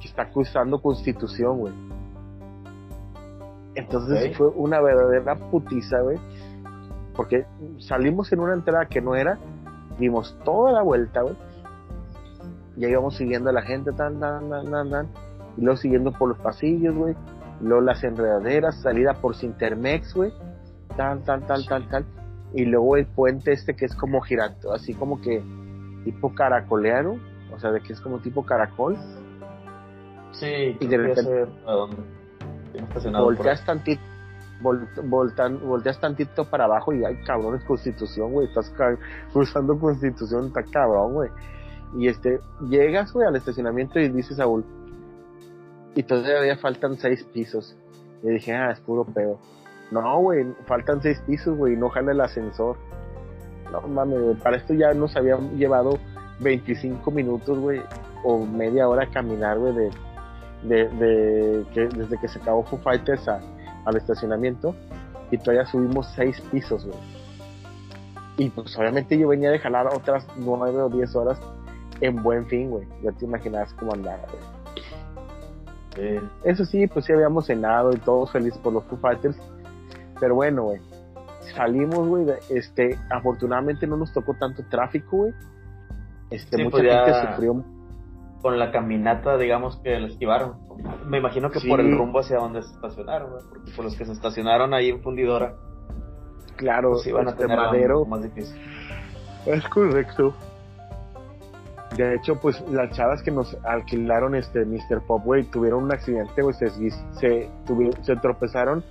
Que 0.00 0.08
está 0.08 0.30
cruzando 0.30 0.80
Constitución, 0.80 1.58
güey. 1.58 1.72
Entonces 3.74 4.36
fue 4.36 4.48
una 4.48 4.80
verdadera 4.80 5.36
putiza, 5.36 6.00
güey. 6.00 6.18
Porque 7.14 7.46
salimos 7.78 8.32
en 8.32 8.40
una 8.40 8.54
entrada 8.54 8.86
que 8.86 9.00
no 9.00 9.14
era, 9.14 9.38
dimos 9.98 10.38
toda 10.44 10.72
la 10.72 10.82
vuelta, 10.82 11.22
güey. 11.22 11.36
Ya 12.76 12.88
íbamos 12.88 13.16
siguiendo 13.16 13.50
a 13.50 13.52
la 13.52 13.62
gente, 13.62 13.92
tan, 13.92 14.18
tan, 14.18 14.48
tan, 14.48 14.70
tan, 14.70 14.90
tan. 14.90 15.08
Y 15.56 15.62
luego 15.62 15.76
siguiendo 15.76 16.12
por 16.12 16.28
los 16.28 16.38
pasillos, 16.38 16.94
güey. 16.94 17.14
Luego 17.60 17.82
las 17.82 18.02
enredaderas, 18.02 18.80
salida 18.80 19.14
por 19.14 19.36
Sintermex, 19.36 20.14
güey. 20.14 20.32
Tal, 20.96 21.22
tal, 21.22 21.46
tal, 21.46 21.66
tal, 21.66 21.88
tal. 21.88 22.04
Y 22.54 22.64
luego 22.64 22.96
el 22.96 23.06
puente 23.06 23.52
este 23.52 23.74
que 23.74 23.86
es 23.86 23.94
como 23.94 24.20
girando, 24.20 24.72
así 24.72 24.94
como 24.94 25.20
que 25.20 25.42
tipo 26.04 26.34
caracoleano, 26.34 27.18
o 27.54 27.58
sea, 27.58 27.70
de 27.70 27.80
que 27.80 27.92
es 27.92 28.00
como 28.00 28.18
tipo 28.18 28.44
caracol. 28.44 28.96
Sí, 30.32 30.76
y 30.78 30.86
de 30.86 30.96
repente 30.96 31.46
a 31.66 31.72
dónde. 31.72 31.96
Volteas 33.12 33.64
tantito, 33.64 34.02
volteas 34.62 36.00
tantito 36.00 36.48
para 36.48 36.64
abajo 36.64 36.92
y 36.92 37.04
hay 37.04 37.16
cabrones 37.22 37.64
constitución, 37.64 38.32
güey, 38.32 38.48
estás 38.48 38.72
cruzando 39.32 39.78
constitución, 39.78 40.46
está 40.46 40.62
cabrón, 40.62 41.12
güey. 41.14 41.30
Y 41.98 42.08
este, 42.08 42.40
llegas, 42.68 43.12
güey, 43.12 43.26
al 43.26 43.36
estacionamiento 43.36 44.00
y 44.00 44.08
dices, 44.08 44.38
Saúl, 44.38 44.64
y 45.94 46.02
todavía 46.02 46.56
faltan 46.56 46.96
seis 46.96 47.22
pisos. 47.24 47.76
Y 48.22 48.28
dije, 48.30 48.54
ah, 48.54 48.70
es 48.70 48.80
puro 48.80 49.04
pedo. 49.04 49.38
No, 49.92 50.20
güey, 50.20 50.46
faltan 50.64 51.02
seis 51.02 51.22
pisos, 51.26 51.54
güey, 51.56 51.76
no 51.76 51.90
jale 51.90 52.12
el 52.12 52.20
ascensor. 52.22 52.78
No 53.70 53.82
mames, 53.82 54.40
para 54.42 54.56
esto 54.56 54.72
ya 54.72 54.94
nos 54.94 55.14
habían 55.16 55.58
llevado 55.58 55.98
25 56.40 57.10
minutos, 57.10 57.58
güey, 57.58 57.82
o 58.24 58.46
media 58.46 58.88
hora 58.88 59.04
a 59.04 59.10
caminar, 59.10 59.58
güey, 59.58 59.74
de, 59.74 60.88
de, 60.88 61.66
que, 61.74 61.88
desde 61.88 62.18
que 62.18 62.26
se 62.26 62.38
acabó 62.38 62.64
Foo 62.64 62.78
Fighters 62.78 63.28
al 63.28 63.96
estacionamiento. 63.96 64.74
Y 65.30 65.36
todavía 65.36 65.66
subimos 65.66 66.06
seis 66.16 66.40
pisos, 66.50 66.86
güey. 66.86 66.98
Y 68.38 68.48
pues 68.48 68.76
obviamente 68.78 69.18
yo 69.18 69.28
venía 69.28 69.50
de 69.50 69.58
jalar 69.58 69.88
otras 69.88 70.26
nueve 70.38 70.80
o 70.80 70.88
diez 70.88 71.14
horas 71.14 71.38
en 72.00 72.22
buen 72.22 72.46
fin, 72.46 72.70
güey. 72.70 72.86
Ya 73.02 73.12
te 73.12 73.26
imaginas 73.26 73.74
cómo 73.74 73.92
andaba, 73.92 74.22
güey. 75.96 76.20
Eso 76.44 76.64
sí, 76.64 76.86
pues 76.86 77.04
sí 77.04 77.12
habíamos 77.12 77.46
cenado 77.46 77.92
y 77.92 77.98
todos 77.98 78.32
felices 78.32 78.58
por 78.58 78.72
los 78.72 78.84
Foo 78.84 78.96
Fighters. 78.98 79.36
Pero 80.20 80.34
bueno, 80.34 80.64
güey 80.64 80.80
salimos, 81.54 82.06
güey, 82.06 82.26
este, 82.50 82.98
afortunadamente 83.10 83.86
no 83.86 83.96
nos 83.96 84.12
tocó 84.12 84.34
tanto 84.34 84.64
tráfico, 84.68 85.18
güey. 85.18 85.32
Este, 86.30 86.62
mucha 86.64 86.70
pues 86.70 86.82
gente 86.82 87.26
sufrió. 87.28 87.64
Con 88.40 88.58
la 88.58 88.72
caminata, 88.72 89.36
digamos 89.36 89.76
que 89.82 90.00
la 90.00 90.08
esquivaron. 90.08 90.56
Me 91.06 91.18
imagino 91.18 91.50
que 91.50 91.60
por 91.60 91.80
el 91.80 91.96
rumbo 91.96 92.20
hacia 92.20 92.38
donde 92.38 92.62
se 92.62 92.72
estacionaron, 92.74 93.30
güey, 93.30 93.42
porque 93.48 93.70
por 93.72 93.84
los 93.84 93.96
que 93.96 94.04
se 94.04 94.12
estacionaron 94.12 94.74
ahí 94.74 94.88
en 94.88 95.00
Fundidora. 95.00 95.54
Claro, 96.56 96.92
pues 96.92 97.06
iban 97.06 97.28
a 97.28 97.30
este 97.30 97.42
tener 97.42 97.58
madero. 97.58 98.04
Más 98.04 98.22
difícil. 98.22 98.60
Es 99.46 99.64
correcto. 99.68 100.34
De 101.96 102.14
hecho, 102.14 102.40
pues 102.40 102.60
las 102.70 102.90
chavas 102.96 103.22
que 103.22 103.30
nos 103.30 103.56
alquilaron 103.64 104.34
este 104.34 104.64
Mr. 104.64 105.02
Pop, 105.06 105.22
güey, 105.24 105.44
tuvieron 105.44 105.84
un 105.84 105.92
accidente, 105.92 106.40
güey, 106.40 106.54
se, 106.54 106.70
se, 106.70 107.50
se 108.00 108.16
tropezaron 108.16 108.82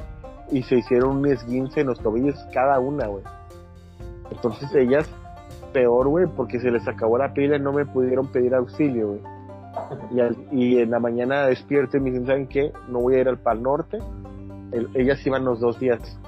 y 0.52 0.64
se 0.64 0.78
hicieron 0.78 1.18
un 1.18 1.28
esguince 1.28 1.82
en 1.82 1.88
los 1.88 2.00
tobillos 2.00 2.36
cada 2.54 2.80
una, 2.80 3.08
güey. 3.08 3.24
Entonces 4.32 4.74
ellas, 4.76 5.10
peor, 5.74 6.08
güey, 6.08 6.28
porque 6.28 6.60
se 6.60 6.72
les 6.72 6.88
acabó 6.88 7.18
la 7.18 7.34
pila 7.34 7.56
y 7.58 7.60
no 7.60 7.74
me 7.74 7.86
pudieron 7.86 8.28
pedir 8.28 8.54
auxilio, 8.54 9.08
güey. 9.10 9.22
Y, 10.52 10.64
y 10.64 10.80
en 10.80 10.92
la 10.92 11.00
mañana 11.00 11.48
despierto 11.48 11.98
y 11.98 12.02
me 12.02 12.12
dicen, 12.12 12.28
¿saben 12.28 12.48
qué? 12.48 12.72
No 12.90 13.00
voy 13.00 13.16
a 13.16 13.20
ir 13.20 13.30
al 13.30 13.40
Pal 13.40 13.64
Norte. 13.64 14.00
ellas 14.94 15.26
iban 15.26 15.46
los 15.46 15.60
dos 15.60 15.80
días 15.80 16.20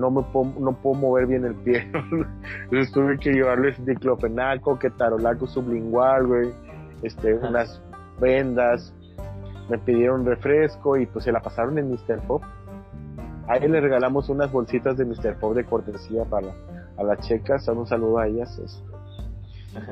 no 0.00 0.10
me 0.10 0.22
puedo, 0.22 0.52
no 0.58 0.72
puedo 0.72 0.98
mover 0.98 1.26
bien 1.26 1.44
el 1.44 1.54
pie. 1.54 1.90
Entonces 2.64 2.90
tuve 2.92 3.18
que 3.18 3.32
llevarles 3.32 3.84
diclofenaco, 3.84 4.78
ketarolaco 4.78 5.46
sublingual, 5.46 6.26
güey, 6.26 6.50
este, 7.02 7.34
unas 7.34 7.82
vendas, 8.18 8.94
me 9.68 9.78
pidieron 9.78 10.24
refresco 10.26 10.96
y 10.96 11.06
pues 11.06 11.24
se 11.24 11.32
la 11.32 11.40
pasaron 11.40 11.78
en 11.78 11.90
Mr. 11.90 12.20
Pop. 12.26 12.42
Ahí 13.50 13.66
le 13.66 13.80
regalamos 13.80 14.28
unas 14.28 14.52
bolsitas 14.52 14.96
de 14.96 15.04
Mr. 15.04 15.40
Pop 15.40 15.56
de 15.56 15.64
cortesía 15.64 16.24
para 16.24 16.54
a 16.96 17.02
las 17.02 17.18
checas, 17.26 17.66
un 17.66 17.84
saludo 17.84 18.18
a 18.18 18.28
ellas. 18.28 18.56
Este. 18.58 19.90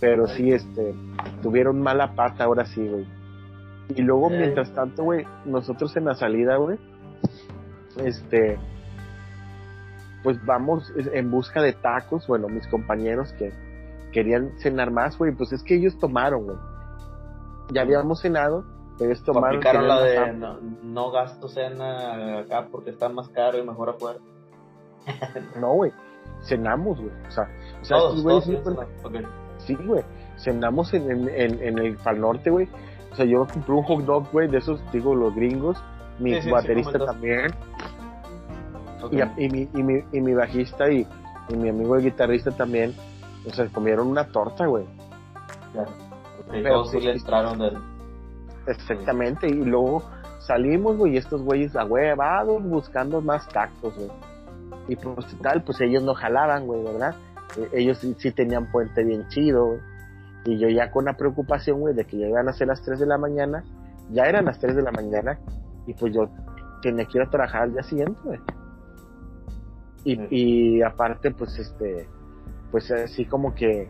Pero 0.00 0.26
sí, 0.28 0.50
este, 0.50 0.94
tuvieron 1.42 1.82
mala 1.82 2.14
pata 2.14 2.44
ahora 2.44 2.64
sí, 2.64 2.80
güey. 2.88 3.06
Y 3.94 4.00
luego, 4.00 4.30
mientras 4.30 4.74
tanto, 4.74 5.04
güey, 5.04 5.26
nosotros 5.44 5.94
en 5.98 6.06
la 6.06 6.14
salida, 6.14 6.56
güey, 6.56 6.78
este, 7.98 8.58
pues 10.22 10.42
vamos 10.46 10.90
en 10.96 11.30
busca 11.30 11.60
de 11.60 11.74
tacos, 11.74 12.26
bueno, 12.26 12.48
mis 12.48 12.66
compañeros 12.68 13.34
que 13.34 13.52
querían 14.10 14.58
cenar 14.58 14.90
más, 14.90 15.18
güey, 15.18 15.32
pues 15.32 15.52
es 15.52 15.62
que 15.62 15.74
ellos 15.74 15.98
tomaron, 15.98 16.44
güey. 16.44 16.56
Ya 17.74 17.82
habíamos 17.82 18.22
cenado, 18.22 18.64
ellos 19.04 19.22
tomaron. 19.22 19.56
Aplicaron 19.56 19.88
la 19.88 20.00
de 20.00 20.32
no, 20.82 21.10
gasto 21.10 21.48
cena 21.48 22.40
acá 22.40 22.68
porque 22.70 22.90
está 22.90 23.08
más 23.08 23.28
caro 23.28 23.58
y 23.58 23.62
mejor 23.62 23.90
afuera. 23.90 24.18
no, 25.60 25.74
güey, 25.74 25.92
cenamos, 26.42 26.98
güey. 26.98 27.12
O 27.26 27.30
sea, 27.30 27.44
o 27.80 27.84
sea 27.84 27.98
todos, 27.98 28.22
todos 28.22 29.24
Sí, 29.58 29.74
güey, 29.74 30.02
cenamos 30.36 30.92
en, 30.94 31.28
en, 31.28 31.62
en, 31.62 31.78
el 31.78 31.96
Pal 31.96 32.20
Norte, 32.20 32.50
güey. 32.50 32.68
O 33.12 33.14
sea, 33.14 33.26
yo 33.26 33.46
compré 33.46 33.74
un 33.74 33.82
hot 33.82 34.04
dog, 34.04 34.30
güey, 34.32 34.48
de 34.48 34.58
esos, 34.58 34.80
digo, 34.92 35.14
los 35.14 35.34
gringos. 35.34 35.82
Mi 36.18 36.38
baterista 36.50 36.98
también 36.98 37.50
y, 39.36 39.48
mi, 39.48 39.68
y, 39.74 39.82
mi, 39.82 40.04
y 40.12 40.20
mi 40.20 40.34
bajista 40.34 40.90
y, 40.90 41.06
mi 41.56 41.68
amigo 41.68 41.96
el 41.96 42.04
guitarrista 42.04 42.50
también, 42.52 42.94
o 43.44 43.50
sea, 43.50 43.66
comieron 43.68 44.06
una 44.06 44.24
torta, 44.28 44.66
güey. 44.66 44.84
Claro. 45.72 45.90
Pero 46.48 46.84
sí 46.84 47.00
le 47.00 47.12
entraron 47.12 47.58
del... 47.58 47.78
Exactamente, 48.70 49.48
y 49.48 49.64
luego 49.64 50.04
salimos, 50.38 50.96
güey, 50.96 51.14
y 51.14 51.16
estos 51.16 51.42
güeyes 51.42 51.74
ahuevados 51.74 52.62
buscando 52.62 53.20
más 53.20 53.48
tacos, 53.48 53.96
güey. 53.96 54.10
Y 54.86 54.96
pues 54.96 55.26
tal, 55.42 55.64
pues 55.64 55.80
ellos 55.80 56.04
no 56.04 56.14
jalaban, 56.14 56.66
güey, 56.66 56.84
¿verdad? 56.84 57.16
E, 57.56 57.80
ellos 57.80 57.98
sí, 57.98 58.30
tenían 58.30 58.70
puente 58.70 59.02
bien 59.02 59.26
chido, 59.28 59.66
güey. 59.66 59.80
Y 60.44 60.58
yo 60.58 60.68
ya 60.68 60.90
con 60.90 61.04
la 61.04 61.16
preocupación, 61.16 61.80
güey, 61.80 61.94
de 61.94 62.04
que 62.04 62.16
ya 62.16 62.28
iban 62.28 62.48
a 62.48 62.52
ser 62.52 62.68
las 62.68 62.80
3 62.82 63.00
de 63.00 63.06
la 63.06 63.18
mañana, 63.18 63.64
ya 64.10 64.24
eran 64.24 64.44
las 64.44 64.58
3 64.60 64.76
de 64.76 64.82
la 64.82 64.92
mañana, 64.92 65.38
y 65.86 65.94
pues 65.94 66.14
yo 66.14 66.28
tenía 66.80 67.04
que 67.06 67.18
ir 67.18 67.22
a 67.22 67.30
trabajar 67.30 67.62
al 67.62 67.72
día 67.72 67.82
siguiente, 67.82 68.20
güey. 68.22 68.38
Y, 70.04 70.76
y 70.78 70.82
aparte, 70.82 71.32
pues 71.32 71.58
este, 71.58 72.08
pues 72.70 72.90
así 72.92 73.26
como 73.26 73.52
que 73.52 73.88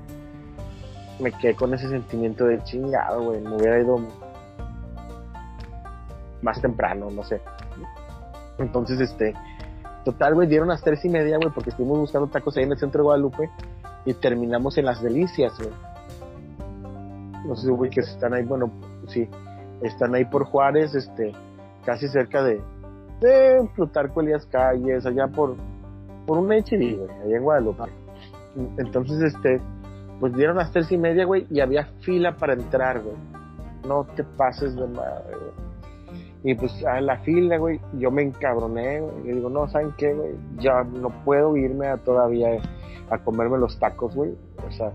me 1.20 1.32
quedé 1.32 1.54
con 1.54 1.74
ese 1.74 1.88
sentimiento 1.88 2.46
de 2.46 2.62
chingado, 2.64 3.22
güey. 3.22 3.40
Me 3.42 3.56
hubiera 3.56 3.78
ido 3.78 3.98
más 6.42 6.60
temprano, 6.60 7.10
no 7.10 7.22
sé. 7.22 7.40
Entonces, 8.58 9.00
este, 9.00 9.34
total, 10.04 10.34
güey, 10.34 10.48
dieron 10.48 10.68
las 10.68 10.82
tres 10.82 11.04
y 11.04 11.08
media, 11.08 11.36
güey, 11.36 11.50
porque 11.50 11.70
estuvimos 11.70 11.98
buscando 11.98 12.28
tacos 12.28 12.56
ahí 12.56 12.64
en 12.64 12.72
el 12.72 12.78
centro 12.78 13.00
de 13.00 13.04
Guadalupe 13.04 13.50
y 14.04 14.14
terminamos 14.14 14.78
en 14.78 14.86
las 14.86 15.02
delicias, 15.02 15.52
güey. 15.58 15.70
No 17.46 17.56
sé, 17.56 17.70
güey, 17.70 17.90
que 17.90 18.00
están 18.00 18.34
ahí, 18.34 18.44
bueno, 18.44 18.70
sí, 19.08 19.28
están 19.82 20.14
ahí 20.14 20.24
por 20.24 20.44
Juárez, 20.44 20.94
este, 20.94 21.32
casi 21.84 22.08
cerca 22.08 22.42
de, 22.42 22.60
de 23.20 23.68
Plutarco 23.74 24.20
Elías 24.20 24.46
Calles, 24.46 25.06
allá 25.06 25.26
por, 25.28 25.56
por 26.26 26.38
un 26.38 26.50
HD, 26.52 26.96
güey, 26.96 27.10
allá 27.24 27.36
en 27.36 27.42
Guadalupe. 27.42 27.84
Entonces, 28.78 29.34
este, 29.34 29.60
pues 30.18 30.34
dieron 30.34 30.56
las 30.56 30.70
tres 30.70 30.90
y 30.92 30.98
media, 30.98 31.24
güey, 31.24 31.46
y 31.50 31.60
había 31.60 31.86
fila 32.00 32.36
para 32.36 32.52
entrar, 32.52 33.00
güey. 33.00 33.16
No 33.86 34.04
te 34.04 34.22
pases 34.22 34.76
de 34.76 34.86
madre, 34.86 35.34
güey. 35.34 35.69
Y 36.42 36.54
pues 36.54 36.84
a 36.84 37.00
la 37.00 37.18
fila, 37.18 37.58
güey, 37.58 37.80
yo 37.98 38.10
me 38.10 38.22
encabroné, 38.22 39.00
güey. 39.00 39.28
Y 39.28 39.32
digo, 39.34 39.50
no, 39.50 39.68
¿saben 39.68 39.92
qué, 39.98 40.14
güey? 40.14 40.32
Ya 40.58 40.84
no 40.84 41.10
puedo 41.24 41.56
irme 41.56 41.88
a 41.88 41.98
todavía 41.98 42.60
a 43.10 43.18
comerme 43.18 43.58
los 43.58 43.78
tacos, 43.78 44.14
güey. 44.14 44.34
O 44.66 44.72
sea, 44.72 44.92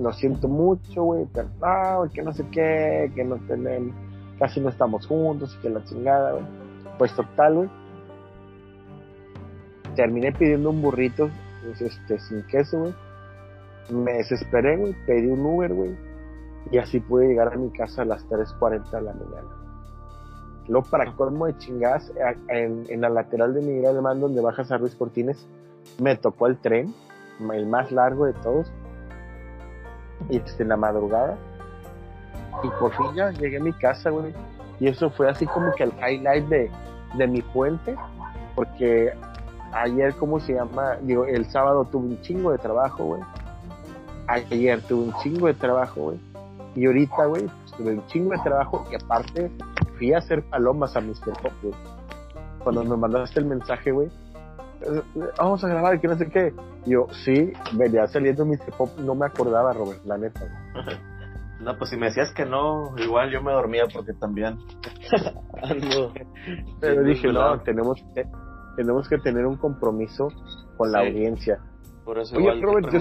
lo 0.00 0.12
siento 0.12 0.48
mucho, 0.48 1.02
güey, 1.04 1.26
pero 1.32 1.48
no, 1.60 2.10
que 2.12 2.22
no 2.22 2.32
sé 2.32 2.46
qué, 2.50 3.10
que 3.14 3.24
no 3.24 3.36
tenemos, 3.46 3.94
casi 4.38 4.60
no 4.60 4.70
estamos 4.70 5.06
juntos, 5.06 5.56
y 5.58 5.62
que 5.62 5.70
la 5.70 5.84
chingada, 5.84 6.32
güey. 6.32 6.44
Pues 6.98 7.14
total, 7.14 7.54
güey 7.54 7.68
terminé 9.96 10.30
pidiendo 10.30 10.70
un 10.70 10.80
burrito 10.80 11.28
pues, 11.64 11.80
este, 11.80 12.20
sin 12.20 12.46
queso, 12.46 12.78
güey. 12.78 12.94
Me 13.90 14.12
desesperé, 14.12 14.76
güey, 14.76 14.94
pedí 15.06 15.26
un 15.26 15.44
Uber, 15.44 15.72
güey. 15.74 15.96
Y 16.70 16.78
así 16.78 17.00
pude 17.00 17.28
llegar 17.28 17.52
a 17.52 17.56
mi 17.56 17.70
casa 17.70 18.02
a 18.02 18.04
las 18.04 18.24
3.40 18.28 18.90
de 18.90 19.02
la 19.02 19.12
mañana. 19.12 19.65
Luego, 20.68 20.88
para 20.90 21.12
colmo 21.12 21.46
de 21.46 21.56
chingadas, 21.58 22.12
en, 22.48 23.00
la 23.00 23.08
lateral 23.08 23.54
de 23.54 23.60
Miguel 23.60 23.86
Alemán, 23.86 24.20
donde 24.20 24.40
bajas 24.40 24.72
a 24.72 24.78
Ruiz 24.78 24.94
Cortines, 24.94 25.46
me 25.98 26.16
tocó 26.16 26.48
el 26.48 26.56
tren, 26.58 26.92
el 27.52 27.66
más 27.66 27.92
largo 27.92 28.26
de 28.26 28.32
todos. 28.34 28.70
Y 30.28 30.38
desde 30.38 30.62
en 30.64 30.70
la 30.70 30.76
madrugada. 30.76 31.36
Y 32.62 32.68
por 32.80 32.92
fin 32.96 33.14
ya 33.14 33.30
llegué 33.30 33.58
a 33.58 33.62
mi 33.62 33.72
casa, 33.72 34.10
güey. 34.10 34.32
Y 34.80 34.88
eso 34.88 35.10
fue 35.10 35.28
así 35.28 35.46
como 35.46 35.72
que 35.74 35.84
el 35.84 35.92
highlight 35.92 36.46
de, 36.48 36.70
de 37.16 37.26
mi 37.26 37.42
puente. 37.42 37.96
Porque 38.54 39.12
ayer, 39.72 40.14
¿cómo 40.14 40.40
se 40.40 40.54
llama? 40.54 40.96
Digo, 41.02 41.24
el 41.26 41.44
sábado 41.46 41.84
tuve 41.84 42.08
un 42.08 42.20
chingo 42.22 42.50
de 42.50 42.58
trabajo, 42.58 43.04
güey. 43.04 43.22
Ayer 44.26 44.80
tuve 44.82 45.04
un 45.04 45.14
chingo 45.22 45.46
de 45.46 45.54
trabajo, 45.54 46.00
güey. 46.00 46.18
Y 46.74 46.86
ahorita, 46.86 47.26
güey, 47.26 47.44
pues, 47.44 47.65
tuve 47.76 47.94
un 47.94 48.06
chingo 48.06 48.30
de 48.32 48.38
trabajo 48.38 48.84
y 48.90 48.94
aparte 48.94 49.50
fui 49.98 50.12
a 50.12 50.18
hacer 50.18 50.42
palomas 50.48 50.96
a 50.96 51.00
Mr. 51.00 51.32
Pop, 51.42 51.52
güey. 51.62 51.74
Cuando 52.62 52.84
me 52.84 52.96
mandaste 52.96 53.40
el 53.40 53.46
mensaje, 53.46 53.92
güey, 53.92 54.08
vamos 55.38 55.62
a 55.64 55.68
grabar, 55.68 56.00
que 56.00 56.08
no 56.08 56.16
sé 56.16 56.28
qué. 56.28 56.52
yo, 56.84 57.06
sí, 57.24 57.52
venía 57.72 58.06
saliendo 58.06 58.44
Mr. 58.44 58.72
Pop, 58.76 58.90
no 58.98 59.14
me 59.14 59.26
acordaba, 59.26 59.72
Robert, 59.72 60.04
la 60.04 60.18
neta. 60.18 60.40
No, 61.58 61.76
pues 61.78 61.88
si 61.88 61.96
me 61.96 62.06
decías 62.06 62.32
que 62.34 62.44
no, 62.44 62.94
igual 62.98 63.30
yo 63.30 63.42
me 63.42 63.50
dormía 63.50 63.84
porque 63.92 64.12
también 64.12 64.58
Pero 66.80 67.02
dije, 67.02 67.32
no, 67.32 67.60
tenemos 67.60 68.04
que, 68.14 68.24
tenemos 68.76 69.08
que 69.08 69.18
tener 69.18 69.46
un 69.46 69.56
compromiso 69.56 70.28
con 70.76 70.92
la 70.92 71.00
audiencia. 71.00 71.58
Por 72.04 72.18
eso 72.18 72.36
Oye, 72.36 72.60
Robert, 72.60 72.90
yo, 72.92 73.00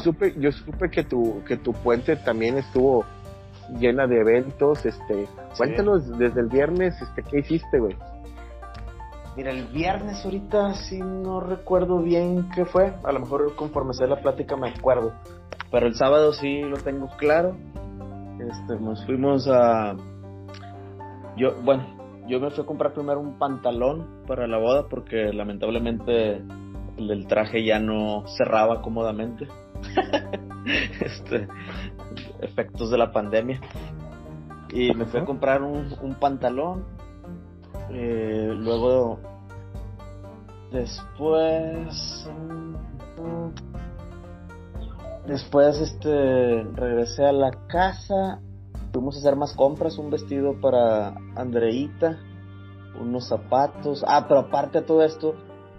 supe, 0.00 0.34
yo 0.38 0.52
supe 0.52 0.90
que 0.90 1.04
tu, 1.04 1.42
que 1.44 1.56
tu 1.56 1.72
puente 1.72 2.16
también 2.16 2.58
estuvo 2.58 3.04
llena 3.78 4.06
de 4.06 4.20
eventos, 4.20 4.84
este, 4.86 5.28
cuéntanos 5.56 6.18
desde 6.18 6.40
el 6.40 6.48
viernes, 6.48 6.94
este, 7.00 7.22
¿qué 7.22 7.40
hiciste, 7.40 7.78
güey? 7.78 7.96
Mira, 9.36 9.50
el 9.50 9.66
viernes 9.66 10.24
ahorita 10.24 10.74
sí 10.74 10.98
no 10.98 11.40
recuerdo 11.40 11.98
bien 11.98 12.48
qué 12.54 12.64
fue, 12.64 12.94
a 13.04 13.12
lo 13.12 13.20
mejor 13.20 13.54
conforme 13.54 13.92
sea 13.92 14.06
la 14.06 14.20
plática 14.20 14.56
me 14.56 14.70
acuerdo, 14.70 15.12
pero 15.70 15.86
el 15.86 15.94
sábado 15.94 16.32
sí 16.32 16.62
lo 16.62 16.76
tengo 16.78 17.08
claro, 17.18 17.56
este, 18.38 18.80
nos 18.80 19.04
fuimos 19.04 19.46
a, 19.48 19.94
yo, 21.36 21.54
bueno, 21.62 21.84
yo 22.28 22.40
me 22.40 22.50
fui 22.50 22.64
a 22.64 22.66
comprar 22.66 22.92
primero 22.92 23.20
un 23.20 23.38
pantalón 23.38 24.24
para 24.26 24.46
la 24.46 24.58
boda 24.58 24.88
porque 24.88 25.32
lamentablemente 25.32 26.42
el 26.96 27.26
traje 27.26 27.64
ya 27.64 27.78
no 27.78 28.24
cerraba 28.36 28.82
cómodamente. 28.82 29.46
este, 31.00 31.48
efectos 32.40 32.90
de 32.90 32.98
la 32.98 33.12
pandemia. 33.12 33.60
Y 34.72 34.92
me 34.94 35.06
fui 35.06 35.20
a 35.20 35.24
comprar 35.24 35.62
un, 35.62 35.94
un 36.02 36.14
pantalón. 36.14 36.84
Eh, 37.90 38.52
luego, 38.56 39.20
después, 40.72 42.28
después, 45.26 45.80
este, 45.80 46.64
regresé 46.74 47.26
a 47.26 47.32
la 47.32 47.50
casa 47.68 48.40
fuimos 48.96 49.16
a 49.16 49.18
hacer 49.18 49.36
más 49.36 49.52
compras, 49.52 49.98
un 49.98 50.10
vestido 50.10 50.58
para 50.58 51.14
Andreita, 51.34 52.18
unos 52.98 53.28
zapatos. 53.28 54.02
Ah, 54.08 54.24
pero 54.26 54.40
aparte 54.40 54.80
de 54.80 54.86
todo 54.86 55.02
esto, 55.02 55.34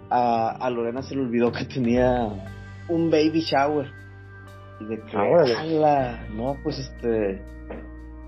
a, 0.08 0.70
Lorena 0.70 1.02
se 1.02 1.16
le 1.16 1.22
olvidó 1.22 1.50
que 1.50 1.64
tenía 1.64 2.57
un 2.88 3.10
baby 3.10 3.40
shower. 3.40 3.90
Y 4.80 4.84
de 4.84 5.02
que, 5.02 5.16
ala, 5.16 6.26
no, 6.30 6.56
pues 6.62 6.78
este, 6.78 7.42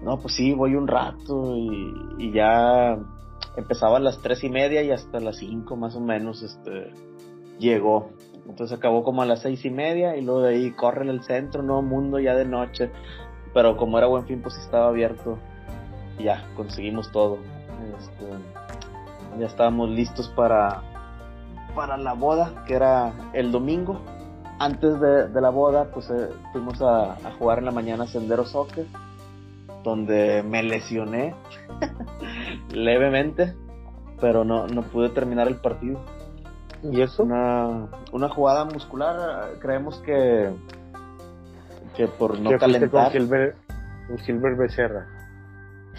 no, 0.03 0.18
pues 0.20 0.35
sí, 0.35 0.53
voy 0.53 0.75
un 0.75 0.88
rato 0.88 1.55
y, 1.57 1.94
y 2.18 2.33
ya 2.33 2.99
empezaba 3.57 3.99
a 3.99 4.01
las 4.01 4.20
tres 4.20 4.42
y 4.44 4.49
media 4.49 4.83
y 4.83 4.90
hasta 4.90 5.20
las 5.20 5.37
cinco 5.37 5.77
más 5.77 5.94
o 5.94 6.01
menos, 6.01 6.42
este, 6.42 6.92
llegó. 7.59 8.11
Entonces 8.46 8.77
acabó 8.77 9.05
como 9.05 9.23
a 9.23 9.27
las 9.27 9.42
seis 9.42 9.64
y 9.64 9.70
media 9.70 10.16
y 10.16 10.23
luego 10.23 10.42
de 10.42 10.55
ahí 10.55 10.70
corre 10.73 11.03
en 11.03 11.11
el 11.11 11.23
centro, 11.23 11.62
Nuevo 11.62 11.83
Mundo 11.83 12.18
ya 12.18 12.35
de 12.35 12.44
noche. 12.44 12.90
Pero 13.53 13.77
como 13.77 13.99
era 13.99 14.07
buen 14.07 14.27
fin, 14.27 14.40
pues 14.42 14.57
estaba 14.57 14.88
abierto. 14.88 15.38
Y 16.18 16.25
ya, 16.25 16.49
conseguimos 16.57 17.11
todo. 17.12 17.38
Este, 17.99 18.27
ya 19.38 19.46
estábamos 19.46 19.90
listos 19.90 20.29
para, 20.35 20.83
para 21.75 21.96
la 21.96 22.14
boda, 22.14 22.64
que 22.66 22.75
era 22.75 23.31
el 23.33 23.53
domingo. 23.53 24.01
Antes 24.61 25.01
de, 25.01 25.40
la 25.40 25.49
boda, 25.49 25.87
pues 25.90 26.11
eh, 26.11 26.29
fuimos 26.53 26.83
a, 26.83 27.16
jugar 27.38 27.61
en 27.61 27.64
la 27.64 27.70
mañana 27.70 28.07
Sendero 28.07 28.44
Soccer, 28.44 28.85
donde 29.83 30.42
me 30.42 30.62
lesioné 30.62 31.35
levemente, 32.70 33.55
pero 34.20 34.44
no, 34.44 34.66
no 34.66 34.83
pude 34.83 35.09
terminar 35.09 35.49
el 35.49 35.57
partido. 35.57 36.05
¿Y 36.83 37.01
eso? 37.01 37.23
Una, 37.23 37.88
una 38.12 38.29
jugada 38.29 38.66
muscular, 38.66 39.55
creemos 39.61 39.99
que, 40.01 40.51
que 41.96 42.07
por 42.09 42.38
no 42.38 42.51
calentar. 42.59 43.11
un 44.11 44.18
Silver 44.18 44.57
Becerra. 44.57 45.07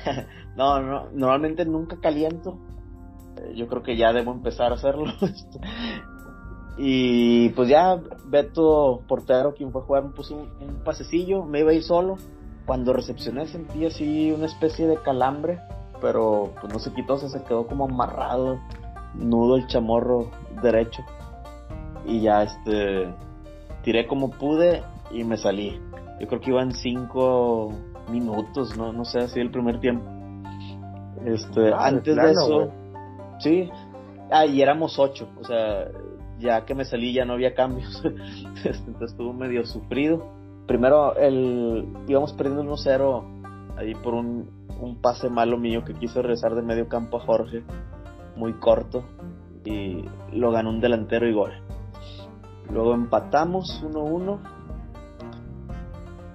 no, 0.55 0.79
no, 0.79 1.09
normalmente 1.13 1.65
nunca 1.65 1.97
caliento. 1.99 2.59
Eh, 3.37 3.53
yo 3.55 3.67
creo 3.67 3.81
que 3.81 3.97
ya 3.97 4.13
debo 4.13 4.31
empezar 4.33 4.71
a 4.71 4.75
hacerlo. 4.75 5.05
y 6.77 7.49
pues 7.49 7.69
ya 7.69 7.99
Beto 8.25 9.01
Portero, 9.07 9.53
quien 9.53 9.71
fue 9.71 9.81
a 9.81 9.85
jugar, 9.85 10.03
me 10.03 10.09
puso 10.11 10.35
un, 10.35 10.81
pasecillo, 10.83 11.43
me 11.43 11.59
iba 11.59 11.71
a 11.71 11.73
ir 11.73 11.83
solo. 11.83 12.17
Cuando 12.65 12.93
recepcioné 12.93 13.47
sentí 13.47 13.85
así 13.85 14.31
una 14.31 14.45
especie 14.45 14.87
de 14.87 14.97
calambre, 14.97 15.59
pero 15.99 16.53
pues 16.59 16.71
no 16.71 16.79
se 16.79 16.93
quitó, 16.93 17.17
se 17.17 17.43
quedó 17.43 17.67
como 17.67 17.85
amarrado, 17.85 18.59
nudo 19.13 19.57
el 19.57 19.67
chamorro 19.67 20.31
derecho. 20.61 21.03
Y 22.05 22.21
ya 22.21 22.43
este 22.43 23.13
tiré 23.83 24.07
como 24.07 24.31
pude 24.31 24.83
y 25.11 25.23
me 25.23 25.37
salí. 25.37 25.79
Yo 26.19 26.27
creo 26.27 26.39
que 26.39 26.51
iban 26.51 26.71
cinco 26.71 27.73
minutos, 28.09 28.77
no, 28.77 28.93
no 28.93 29.05
sé, 29.05 29.19
así 29.19 29.39
el 29.39 29.51
primer 29.51 29.79
tiempo. 29.79 30.05
Este, 31.25 31.71
ah, 31.73 31.87
antes 31.87 32.15
de 32.15 32.31
eso, 32.31 32.71
sí, 33.39 33.69
ah, 34.31 34.45
y 34.45 34.61
éramos 34.61 34.97
ocho, 34.97 35.27
o 35.39 35.43
sea, 35.43 35.87
ya 36.41 36.65
que 36.65 36.75
me 36.75 36.85
salí 36.85 37.13
ya 37.13 37.25
no 37.25 37.33
había 37.33 37.53
cambios, 37.53 38.01
entonces 38.05 39.11
estuvo 39.11 39.33
medio 39.33 39.65
sufrido. 39.65 40.25
Primero, 40.67 41.15
el, 41.15 41.87
íbamos 42.07 42.33
perdiendo 42.33 42.63
1-0 42.63 43.77
ahí 43.77 43.95
por 43.95 44.13
un, 44.13 44.49
un 44.79 45.01
pase 45.01 45.29
malo 45.29 45.57
mío 45.57 45.83
que 45.83 45.93
quiso 45.93 46.21
regresar 46.21 46.55
de 46.55 46.61
medio 46.61 46.87
campo 46.87 47.17
a 47.17 47.21
Jorge, 47.21 47.63
muy 48.35 48.53
corto, 48.53 49.03
y 49.63 50.03
lo 50.33 50.51
ganó 50.51 50.69
un 50.69 50.81
delantero 50.81 51.27
y 51.27 51.33
gol. 51.33 51.51
Luego 52.69 52.93
empatamos 52.93 53.83
1-1 53.83 54.39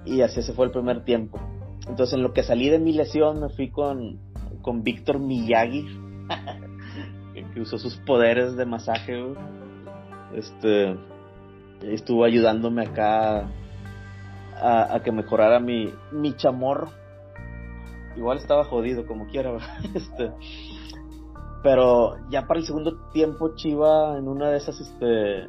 y 0.05 0.21
así 0.21 0.41
se 0.41 0.53
fue 0.53 0.65
el 0.65 0.71
primer 0.71 1.03
tiempo. 1.03 1.39
Entonces 1.87 2.13
en 2.13 2.23
lo 2.23 2.33
que 2.33 2.43
salí 2.43 2.69
de 2.69 2.79
mi 2.79 2.93
lesión 2.93 3.41
me 3.41 3.49
fui 3.49 3.69
con, 3.69 4.19
con 4.61 4.83
Víctor 4.83 5.19
Miyagi, 5.19 5.85
que 7.53 7.61
usó 7.61 7.77
sus 7.77 7.97
poderes 7.97 8.55
de 8.55 8.65
masaje. 8.65 9.23
Este 10.33 10.97
estuvo 11.81 12.23
ayudándome 12.23 12.87
acá 12.87 13.49
a, 14.61 14.99
que 15.03 15.11
mejorara 15.11 15.59
mi, 15.59 15.93
mi 16.11 16.35
chamorro. 16.35 16.89
Igual 18.15 18.39
estaba 18.39 18.63
jodido 18.63 19.05
como 19.05 19.27
quiera. 19.27 19.51
Este, 19.93 20.31
pero 21.63 22.15
ya 22.29 22.47
para 22.47 22.59
el 22.59 22.65
segundo 22.65 23.09
tiempo 23.11 23.55
Chiva 23.55 24.17
en 24.17 24.27
una 24.27 24.49
de 24.49 24.57
esas 24.57 24.79
este 24.79 25.47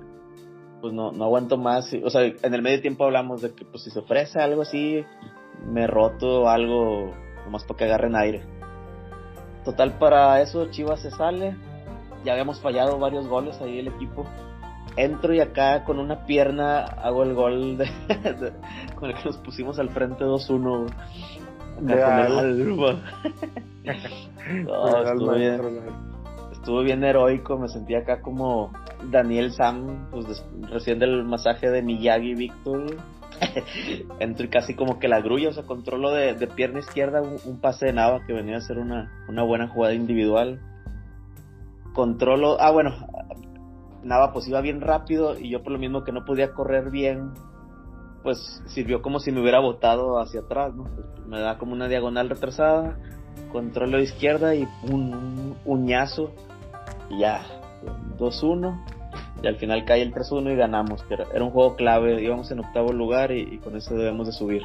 pues 0.81 0.93
no, 0.93 1.13
no 1.13 1.25
aguanto 1.25 1.57
más. 1.57 1.91
O 2.05 2.11
sea, 2.11 2.23
en 2.23 2.55
el 2.55 2.63
medio 2.63 2.81
tiempo 2.81 3.05
hablamos 3.05 3.43
de 3.43 3.53
que 3.55 3.65
pues 3.65 3.83
si 3.85 3.91
se 3.91 3.99
ofrece 3.99 4.41
algo 4.41 4.63
así, 4.63 5.05
me 5.65 5.87
roto 5.87 6.49
algo 6.49 7.13
nomás 7.45 7.65
para 7.65 7.79
que 7.79 7.85
agarren 7.85 8.17
aire. 8.17 8.43
Total, 9.65 9.99
para 9.99 10.41
eso 10.41 10.71
Chivas 10.71 11.01
se 11.01 11.11
sale. 11.11 11.57
Ya 12.25 12.33
habíamos 12.33 12.61
fallado 12.61 12.99
varios 12.99 13.27
goles 13.29 13.61
ahí 13.61 13.79
el 13.79 13.89
equipo. 13.89 14.25
Entro 14.99 15.33
y 15.33 15.39
acá 15.39 15.85
con 15.85 16.01
una 16.01 16.27
pierna 16.27 16.81
hago 16.81 17.23
el 17.23 17.33
gol 17.33 17.79
de, 17.79 17.89
con 18.97 19.11
el 19.11 19.17
que 19.17 19.25
nos 19.27 19.37
pusimos 19.39 19.79
al 19.79 19.91
frente 19.91 20.25
2-1. 20.25 20.93
estuvo, 25.05 25.35
bien, 25.35 25.61
estuvo 26.51 26.83
bien 26.83 27.05
heroico, 27.05 27.57
me 27.57 27.69
sentí 27.69 27.95
acá 27.95 28.21
como 28.21 28.73
Daniel 29.09 29.53
Sam, 29.53 30.09
pues 30.11 30.45
recién 30.69 30.99
del 30.99 31.23
masaje 31.23 31.71
de 31.71 31.81
Miyagi 31.81 32.35
Víctor. 32.35 32.97
Entro 34.19 34.47
y 34.47 34.49
casi 34.49 34.75
como 34.75 34.99
que 34.99 35.07
la 35.07 35.21
grulla, 35.21 35.51
o 35.51 35.53
sea, 35.53 35.63
controlo 35.63 36.11
de, 36.11 36.35
pierna 36.57 36.81
izquierda 36.81 37.23
un, 37.23 37.61
pase 37.61 37.87
de 37.87 37.93
Nava 37.93 38.27
que 38.27 38.33
venía 38.33 38.57
a 38.57 38.63
ser 38.63 38.79
una, 38.79 39.13
una 39.29 39.45
buena 39.45 39.69
jugada 39.69 39.95
individual. 39.95 40.59
Controlo, 41.95 42.61
ah 42.61 42.73
bueno, 42.73 43.08
Nava 44.03 44.33
pues 44.33 44.49
iba 44.49 44.61
bien 44.61 44.81
rápido 44.81 45.39
y 45.39 45.51
yo 45.51 45.63
por 45.63 45.73
lo 45.73 45.79
mismo 45.79 46.05
que 46.05 46.13
no 46.13 46.25
podía 46.25 46.53
correr 46.53 46.91
bien, 46.91 47.33
pues 48.23 48.63
sirvió 48.67 49.03
como 49.03 49.21
si 49.21 49.33
me 49.33 49.41
hubiera 49.41 49.61
botado 49.61 50.21
hacia 50.21 50.41
atrás, 50.41 50.75
¿no? 50.75 50.85
Pues, 50.85 51.27
me 51.27 51.41
da 51.41 51.59
como 51.59 51.73
una 51.73 51.89
diagonal 51.89 52.29
retrasada, 52.29 52.99
controlo 53.53 54.01
izquierda 54.01 54.55
y 54.55 54.69
un 54.91 55.57
uñazo 55.65 56.33
y 57.11 57.21
ya, 57.21 57.43
2-1 58.19 58.99
y 59.43 59.47
al 59.47 59.57
final 59.57 59.85
cae 59.85 60.03
el 60.03 60.13
3-1 60.13 60.53
y 60.53 60.57
ganamos, 60.57 61.03
que 61.05 61.15
era, 61.15 61.27
un 61.43 61.51
juego 61.51 61.77
clave, 61.77 62.21
íbamos 62.23 62.51
en 62.51 62.61
octavo 62.61 62.93
lugar 62.93 63.31
y, 63.31 63.59
con 63.59 63.77
eso 63.77 63.95
debemos 63.95 64.27
de 64.27 64.33
subir 64.33 64.63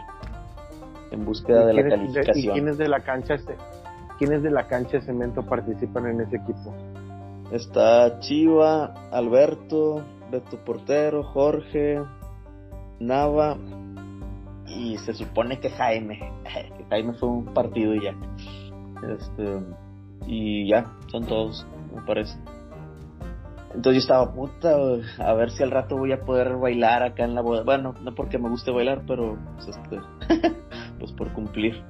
en 1.12 1.26
búsqueda 1.26 1.66
de 1.66 1.74
la 1.74 1.88
calificación. 1.88 2.38
¿Y 2.38 2.60
quiénes 2.60 2.78
de 2.78 2.88
la 2.88 3.02
cancha 3.02 3.36
quiénes 4.18 4.42
de 4.42 4.52
la 4.52 4.68
cancha 4.68 4.98
de 4.98 5.02
cemento 5.02 5.44
participan 5.44 6.08
en 6.08 6.22
ese 6.22 6.38
equipo? 6.38 6.74
Está 7.52 8.20
Chiva, 8.20 8.94
Alberto, 9.12 10.04
Beto 10.32 10.58
Portero, 10.64 11.24
Jorge, 11.24 12.02
Nava 13.00 13.58
y 14.68 14.98
se 14.98 15.14
supone 15.14 15.60
que 15.60 15.70
Jaime, 15.70 16.20
que 16.78 16.86
Jaime 16.90 17.14
fue 17.14 17.30
un 17.30 17.54
partido 17.54 17.94
ya. 17.96 18.16
Este, 19.08 19.60
y 20.26 20.70
ya, 20.70 20.92
son 21.08 21.26
todos, 21.26 21.66
me 21.94 22.02
parece. 22.02 22.38
Entonces 23.76 24.04
yo 24.04 24.14
estaba 24.14 24.32
puta, 24.34 24.76
a 25.20 25.34
ver 25.34 25.50
si 25.50 25.64
al 25.64 25.72
rato 25.72 25.98
voy 25.98 26.12
a 26.12 26.22
poder 26.22 26.58
bailar 26.58 27.02
acá 27.04 27.24
en 27.24 27.34
la 27.34 27.42
boda. 27.42 27.64
Bueno, 27.64 27.96
no 28.02 28.14
porque 28.14 28.38
me 28.38 28.50
guste 28.50 28.72
bailar, 28.72 29.04
pero 29.08 29.38
pues, 29.56 29.68
este, 29.70 30.00
pues 31.00 31.12
por 31.14 31.34
cumplir. 31.34 31.84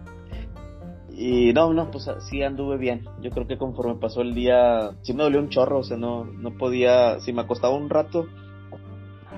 Y 1.15 1.54
no, 1.54 1.71
no, 1.73 1.91
pues 1.91 2.10
sí 2.28 2.41
anduve 2.41 2.78
bien. 2.78 3.06
Yo 3.21 3.30
creo 3.30 3.45
que 3.45 3.58
conforme 3.58 3.95
pasó 3.95 4.21
el 4.21 4.34
día, 4.34 4.91
sí 5.04 5.13
me 5.13 5.23
dolió 5.23 5.39
un 5.39 5.49
chorro, 5.49 5.80
o 5.80 5.84
sea, 5.84 5.95
no, 5.95 6.26
no 6.26 6.58
podía, 6.58 7.19
si 7.19 7.32
me 7.34 7.41
acostaba 7.41 7.76
un 7.76 7.89
rato, 7.89 8.26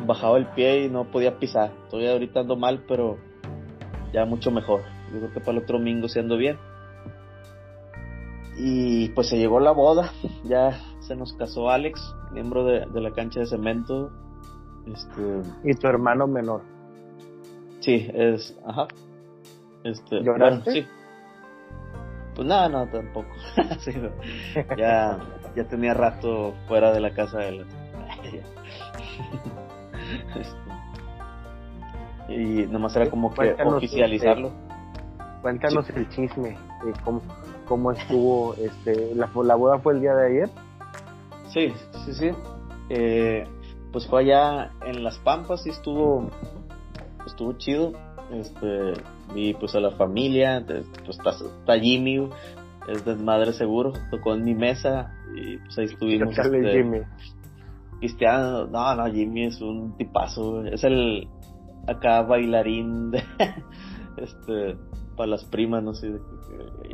bajaba 0.08 0.38
el 0.38 0.48
pie 0.48 0.86
y 0.86 0.90
no 0.90 1.12
podía 1.12 1.38
pisar. 1.38 1.72
Todavía 1.90 2.14
ahorita 2.14 2.40
ando 2.40 2.56
mal, 2.56 2.86
pero 2.88 3.18
ya 4.14 4.26
mucho 4.26 4.52
mejor. 4.52 4.84
Yo 5.12 5.20
creo 5.20 5.34
que 5.34 5.40
para 5.42 5.58
el 5.58 5.64
otro 5.64 5.78
domingo 5.78 6.08
se 6.08 6.22
ando 6.22 6.38
bien. 6.38 6.58
Y 8.58 9.10
pues 9.10 9.28
se 9.28 9.38
llegó 9.38 9.60
la 9.60 9.72
boda, 9.72 10.12
ya 10.46 10.80
se 11.02 11.14
nos 11.18 11.34
casó 11.34 11.70
Alex, 11.70 12.16
miembro 12.32 12.64
de, 12.64 12.88
la 13.02 13.12
cancha 13.12 13.42
de 13.42 13.48
cemento. 13.48 14.12
Este, 14.88 15.42
y 15.66 15.74
tu 15.74 15.88
hermano 15.88 16.26
menor. 16.26 16.62
Sí, 17.82 18.10
es, 18.14 18.58
ajá. 18.66 18.88
Este, 19.84 20.24
¿Lloraste? 20.24 20.72
sí. 20.72 20.88
Pues 22.36 22.48
nada, 22.48 22.68
no, 22.68 22.86
tampoco. 22.88 23.30
ya, 24.78 25.20
ya 25.56 25.64
tenía 25.70 25.94
rato 25.94 26.54
fuera 26.68 26.92
de 26.92 27.00
la 27.00 27.12
casa 27.12 27.40
de 27.40 27.48
él. 27.50 27.66
Este, 28.24 28.44
y 32.34 32.68
nomás 32.68 32.96
era 32.96 33.10
como 33.10 33.34
que 33.34 33.56
oficializarlo. 33.64 34.52
cuéntanos 35.42 35.90
el 35.92 36.10
chisme, 36.10 36.58
cómo, 37.04 37.22
cómo 37.68 37.92
estuvo, 37.92 38.54
este, 38.56 39.16
la, 39.16 39.30
la 39.44 39.56
boda 39.56 39.80
fue 39.80 39.94
el 39.94 40.02
día 40.02 40.14
de 40.14 40.28
ayer. 40.28 40.50
Sí, 41.54 41.74
sí, 42.06 42.14
sí. 42.14 42.32
Eh, 42.90 43.48
pues 43.94 44.08
fue 44.08 44.24
allá 44.24 44.72
en 44.86 45.04
Las 45.06 45.18
Pampas 45.20 45.66
y 45.66 45.70
estuvo, 45.70 46.30
estuvo 47.26 47.54
chido. 47.54 47.94
Este, 48.32 48.94
y 49.34 49.54
pues 49.54 49.76
a 49.76 49.80
la 49.80 49.92
familia, 49.92 50.64
pues 50.66 51.18
está, 51.18 51.80
Jimmy, 51.80 52.30
es 52.88 53.06
desmadre 53.06 53.54
seguro, 53.54 53.94
tocó 54.12 54.34
en 54.36 54.44
mi 54.44 54.54
mesa 54.54 55.14
y 55.36 55.58
pues 55.58 55.78
ahí 55.78 55.86
estuvimos. 55.86 56.38
Este, 56.38 57.06
Cristiano, 58.00 58.68
no, 58.68 58.96
no, 58.96 59.12
Jimmy 59.12 59.46
es 59.46 59.62
un 59.62 59.98
tipazo, 59.98 60.64
es 60.66 60.84
el, 60.84 61.28
acá 61.88 62.22
bailarín 62.22 63.12
de, 63.12 63.24
este, 64.18 64.78
para 65.16 65.28
las 65.28 65.46
primas, 65.46 65.82
no 65.82 65.94
sé, 65.94 66.12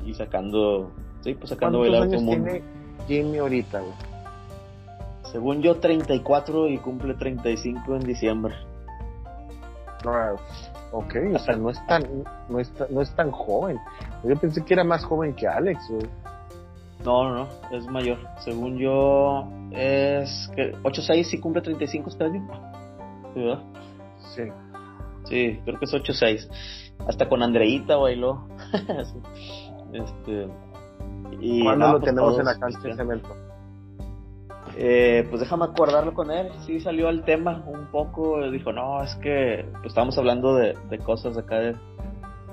y 0.05 0.13
sacando, 0.13 0.91
sí, 1.21 1.33
pues 1.33 1.49
sacando 1.49 1.79
bailar 1.79 2.03
años 2.03 2.23
tiene 2.23 2.63
Jimmy 3.07 3.39
ahorita, 3.39 3.79
güey? 3.79 3.93
Según 5.31 5.61
yo, 5.61 5.77
34 5.77 6.67
y 6.67 6.77
cumple 6.77 7.13
35 7.13 7.95
en 7.95 8.01
diciembre. 8.01 8.53
No, 10.03 10.11
ok, 10.91 11.15
o 11.35 11.39
sea, 11.39 11.55
no 11.55 11.69
es 11.69 11.85
tan, 11.87 12.03
no 12.49 12.59
es, 12.59 12.71
no 12.89 13.01
es 13.01 13.15
tan 13.15 13.31
joven. 13.31 13.79
Yo 14.23 14.35
pensé 14.35 14.63
que 14.63 14.73
era 14.73 14.83
más 14.83 15.03
joven 15.03 15.33
que 15.33 15.47
Alex, 15.47 15.79
güey. 15.89 16.09
No, 17.03 17.23
no, 17.29 17.45
no, 17.45 17.77
es 17.77 17.85
mayor. 17.87 18.19
Según 18.39 18.77
yo, 18.77 19.47
es 19.71 20.51
que 20.55 20.73
8-6 20.83 21.33
y 21.33 21.39
cumple 21.39 21.61
35 21.61 22.09
este 22.09 22.23
año. 22.23 22.47
¿Sí, 23.33 23.39
verdad? 23.39 23.63
Sí. 24.35 24.43
Sí, 25.25 25.59
creo 25.63 25.79
que 25.79 25.85
es 25.85 25.93
8-6. 25.93 26.49
Hasta 27.07 27.27
con 27.27 27.41
Andreita 27.41 27.95
bailó. 27.95 28.47
este, 29.93 30.47
y 31.39 31.63
¿Cuándo 31.63 31.87
lo 31.87 31.99
pues, 31.99 32.05
tenemos 32.05 32.39
en 32.39 32.45
la 32.45 32.59
cancha 32.59 32.79
de 32.79 32.95
cemento? 32.95 33.29
Eh, 34.77 35.27
pues 35.29 35.41
déjame 35.41 35.65
acordarlo 35.65 36.13
con 36.13 36.31
él. 36.31 36.49
Sí 36.65 36.79
salió 36.79 37.07
al 37.07 37.23
tema 37.23 37.63
un 37.67 37.87
poco. 37.91 38.49
Dijo, 38.51 38.71
no, 38.71 39.03
es 39.03 39.15
que 39.15 39.65
pues, 39.73 39.87
estábamos 39.87 40.17
hablando 40.17 40.55
de, 40.55 40.77
de 40.89 40.99
cosas 40.99 41.37
acá 41.37 41.59
de 41.59 41.75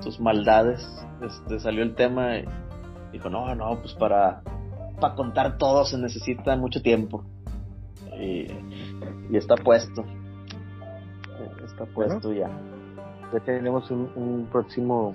sus 0.01 0.21
maldades. 0.21 0.87
Este, 1.23 1.61
salió 1.61 1.83
el 1.83 1.95
tema 1.95 2.39
y 2.39 2.45
dijo, 3.13 3.29
no, 3.31 3.55
no, 3.55 3.79
pues 3.81 3.95
para, 3.95 4.43
para 5.01 5.15
contar 5.15 5.59
todo 5.59 5.85
se 5.85 5.99
necesita 5.99 6.57
mucho 6.57 6.83
tiempo. 6.83 7.25
Y, 8.21 8.47
está 9.37 9.57
puesto. 9.57 10.05
Está 11.65 11.85
puesto 11.87 12.33
ya. 12.33 12.51
Ya 13.33 13.41
tenemos 13.41 13.91
un, 13.91 14.49
próximo 14.51 15.15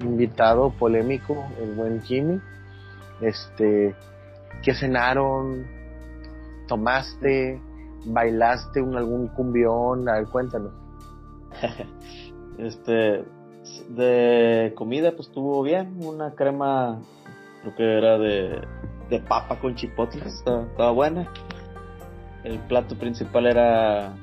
invitado 0.00 0.70
polémico, 0.78 1.44
el 1.60 1.74
buen 1.74 2.02
Jimmy. 2.02 2.40
Este, 3.20 3.94
¿qué 4.62 4.74
cenaron? 4.74 5.66
¿Tomaste? 6.72 7.60
¿Bailaste 8.06 8.80
un, 8.80 8.96
algún 8.96 9.28
cumbión? 9.28 10.08
A 10.08 10.14
ver, 10.14 10.26
cuéntanos. 10.28 10.72
este, 12.58 13.26
de 13.90 14.72
comida, 14.74 15.12
pues 15.12 15.28
estuvo 15.28 15.62
bien. 15.62 15.98
Una 16.02 16.34
crema, 16.34 16.98
creo 17.60 17.74
que 17.74 17.98
era 17.98 18.16
de, 18.16 18.62
de 19.10 19.20
papa 19.20 19.60
con 19.60 19.74
chipotle, 19.74 20.22
estaba, 20.24 20.90
buena. 20.92 21.28
El 22.42 22.58
plato 22.60 22.96
principal 22.96 23.48
era 23.48 24.14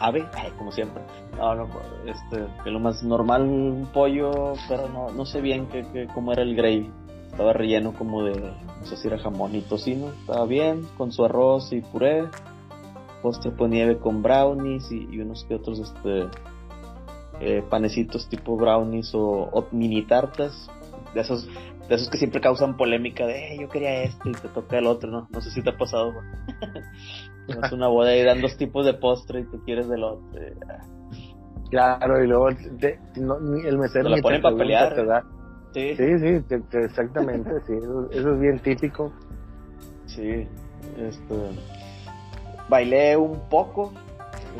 ave, 0.00 0.26
como 0.58 0.72
siempre. 0.72 1.04
No, 1.38 1.54
no, 1.54 1.68
este, 2.04 2.68
lo 2.68 2.80
más 2.80 3.04
normal, 3.04 3.42
un 3.42 3.88
pollo, 3.94 4.54
pero 4.68 4.88
no, 4.88 5.12
no 5.12 5.24
sé 5.24 5.40
bien 5.40 5.68
que, 5.68 5.86
que, 5.92 6.08
cómo 6.08 6.32
era 6.32 6.42
el 6.42 6.56
gravy. 6.56 6.90
Estaba 7.34 7.52
relleno 7.52 7.92
como 7.94 8.22
de, 8.22 8.32
no 8.40 8.86
sé 8.86 8.96
si 8.96 9.08
era 9.08 9.18
jamón 9.18 9.56
y 9.56 9.60
tocino. 9.60 10.12
Estaba 10.20 10.46
bien, 10.46 10.86
con 10.96 11.10
su 11.10 11.24
arroz 11.24 11.72
y 11.72 11.80
puré. 11.80 12.28
Postre 13.22 13.52
con 13.56 13.70
nieve 13.70 13.98
con 13.98 14.22
brownies 14.22 14.92
y, 14.92 15.08
y 15.10 15.18
unos 15.18 15.44
que 15.44 15.56
otros, 15.56 15.80
este, 15.80 16.28
eh, 17.40 17.64
panecitos 17.68 18.28
tipo 18.28 18.56
brownies 18.56 19.10
o, 19.14 19.66
mini 19.72 20.06
tartas, 20.06 20.70
de 21.12 21.22
esos, 21.22 21.48
de 21.88 21.94
esos 21.96 22.08
que 22.08 22.18
siempre 22.18 22.40
causan 22.40 22.76
polémica 22.76 23.26
de 23.26 23.58
yo 23.60 23.68
quería 23.68 24.04
este 24.04 24.30
y 24.30 24.32
te 24.34 24.48
toca 24.50 24.78
el 24.78 24.86
otro, 24.86 25.10
¿no? 25.10 25.26
No 25.30 25.40
sé 25.40 25.50
si 25.50 25.60
te 25.60 25.70
ha 25.70 25.76
pasado, 25.76 26.12
es 27.48 27.72
una 27.72 27.88
boda 27.88 28.14
y 28.14 28.22
dan 28.22 28.40
dos 28.40 28.56
tipos 28.56 28.86
de 28.86 28.94
postre 28.94 29.40
y 29.40 29.44
tú 29.46 29.60
quieres 29.64 29.88
del 29.88 30.04
otro. 30.04 30.40
Claro, 31.70 32.22
y 32.22 32.28
luego 32.28 32.50
el 32.50 33.78
mesero 33.78 34.08
lo 34.08 34.22
ponen 34.22 34.40
para 34.40 34.56
pelear. 34.56 35.24
Sí, 35.74 35.96
sí, 35.96 36.18
sí 36.18 36.44
exactamente, 36.72 37.50
sí, 37.66 37.72
eso, 37.74 38.08
es 38.10 38.40
bien 38.40 38.60
típico. 38.60 39.12
Sí, 40.06 40.46
este 40.96 41.34
bailé 42.68 43.16
un 43.16 43.40
poco, 43.48 43.92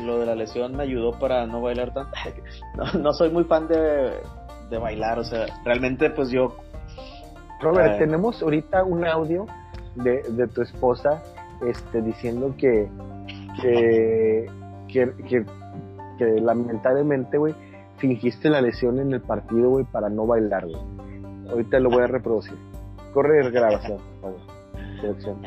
lo 0.03 0.19
de 0.19 0.25
la 0.25 0.35
lesión 0.35 0.75
me 0.75 0.83
ayudó 0.83 1.17
para 1.17 1.45
no 1.47 1.61
bailar 1.61 1.93
tanto. 1.93 2.11
No, 2.75 2.99
no 2.99 3.13
soy 3.13 3.29
muy 3.29 3.45
fan 3.45 3.67
de, 3.69 4.19
de 4.69 4.77
bailar, 4.77 5.19
o 5.19 5.23
sea, 5.23 5.45
realmente 5.63 6.09
pues 6.09 6.29
yo... 6.29 6.57
Robert, 7.61 7.95
eh, 7.95 7.99
tenemos 7.99 8.41
ahorita 8.43 8.83
un 8.83 9.05
audio 9.05 9.45
de, 9.95 10.23
de 10.23 10.47
tu 10.47 10.61
esposa 10.61 11.23
este, 11.65 12.01
diciendo 12.01 12.53
que, 12.57 12.89
que, 13.61 14.45
que, 14.89 15.45
que, 16.17 16.25
lamentablemente, 16.41 17.37
güey, 17.37 17.55
fingiste 17.97 18.49
la 18.49 18.59
lesión 18.59 18.99
en 18.99 19.13
el 19.13 19.21
partido, 19.21 19.69
güey, 19.69 19.85
para 19.85 20.09
no 20.09 20.27
bailar, 20.27 20.65
güey. 20.65 21.04
Ahorita 21.49 21.79
lo 21.79 21.89
voy 21.89 22.03
a 22.03 22.07
reproducir. 22.07 22.57
Corre 23.13 23.49
grabación, 23.49 23.99
por 24.21 24.33
favor. 24.33 24.39
Selección. 25.01 25.41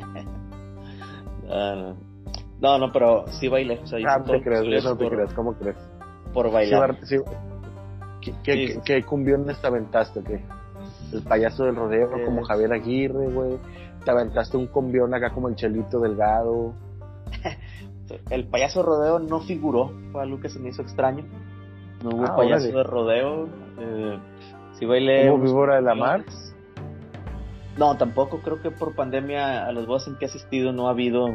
no. 1.47 2.09
No, 2.61 2.77
no, 2.79 2.93
pero 2.93 3.25
sí 3.29 3.49
bailé. 3.49 3.79
O 3.83 3.87
sea, 3.87 3.99
ah, 4.09 4.23
te 4.25 4.43
crees, 4.43 4.85
no 4.85 4.97
te 4.97 5.09
crees, 5.09 5.33
¿cómo 5.35 5.55
crees? 5.55 5.77
Por 6.33 6.51
bailar. 6.51 6.97
Sí, 7.05 7.17
¿Qué, 8.43 8.81
qué, 8.85 9.03
cumbiones 9.05 9.61
te 9.61 9.67
aventaste? 9.67 10.23
¿qué? 10.23 10.43
El 11.13 11.23
payaso 11.23 11.65
del 11.65 11.77
rodeo, 11.77 12.11
como 12.25 12.43
Javier 12.43 12.73
Aguirre, 12.73 13.29
güey. 13.29 13.59
Te 14.05 14.11
aventaste 14.11 14.57
un 14.57 14.67
cumbión 14.67 15.15
acá 15.15 15.31
como 15.31 15.49
el 15.49 15.55
Chelito 15.55 16.01
Delgado. 16.01 16.75
el 18.31 18.47
payaso 18.49 18.83
rodeo 18.83 19.19
no 19.19 19.41
figuró, 19.41 19.93
fue 20.13 20.23
algo 20.23 20.41
que 20.41 20.49
se 20.49 20.59
me 20.59 20.71
hizo 20.71 20.83
extraño. 20.83 21.25
No 22.03 22.11
hubo 22.11 22.25
ah, 22.27 22.37
payaso 22.37 22.67
de 22.67 22.83
rodeo. 22.83 23.49
Eh, 23.79 24.19
sí 24.79 24.87
bailé. 24.87 25.31
¿Hubo 25.31 25.43
víbora 25.43 25.77
de 25.77 25.83
la 25.83 25.95
mar? 25.95 26.25
No, 27.77 27.97
tampoco. 27.97 28.41
Creo 28.41 28.61
que 28.61 28.71
por 28.71 28.95
pandemia 28.95 29.67
a 29.67 29.73
las 29.73 29.87
bodas 29.87 30.09
en 30.09 30.17
que 30.17 30.25
he 30.25 30.29
asistido 30.29 30.73
no 30.73 30.89
ha 30.89 30.91
habido 30.91 31.29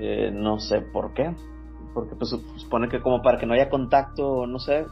eh, 0.00 0.30
no 0.32 0.58
sé 0.58 0.80
por 0.80 1.12
qué. 1.14 1.34
Porque 1.94 2.14
pues 2.14 2.30
supone 2.56 2.88
que 2.88 3.00
como 3.00 3.22
para 3.22 3.38
que 3.38 3.46
no 3.46 3.54
haya 3.54 3.68
contacto, 3.68 4.46
no 4.46 4.58
sé. 4.58 4.86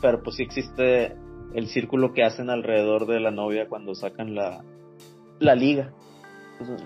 Pero 0.00 0.22
pues 0.22 0.36
sí 0.36 0.42
existe 0.42 1.16
el 1.54 1.66
círculo 1.68 2.12
que 2.12 2.22
hacen 2.22 2.50
alrededor 2.50 3.06
de 3.06 3.20
la 3.20 3.30
novia 3.30 3.68
cuando 3.68 3.94
sacan 3.94 4.34
la, 4.34 4.62
la 5.38 5.54
liga. 5.54 5.92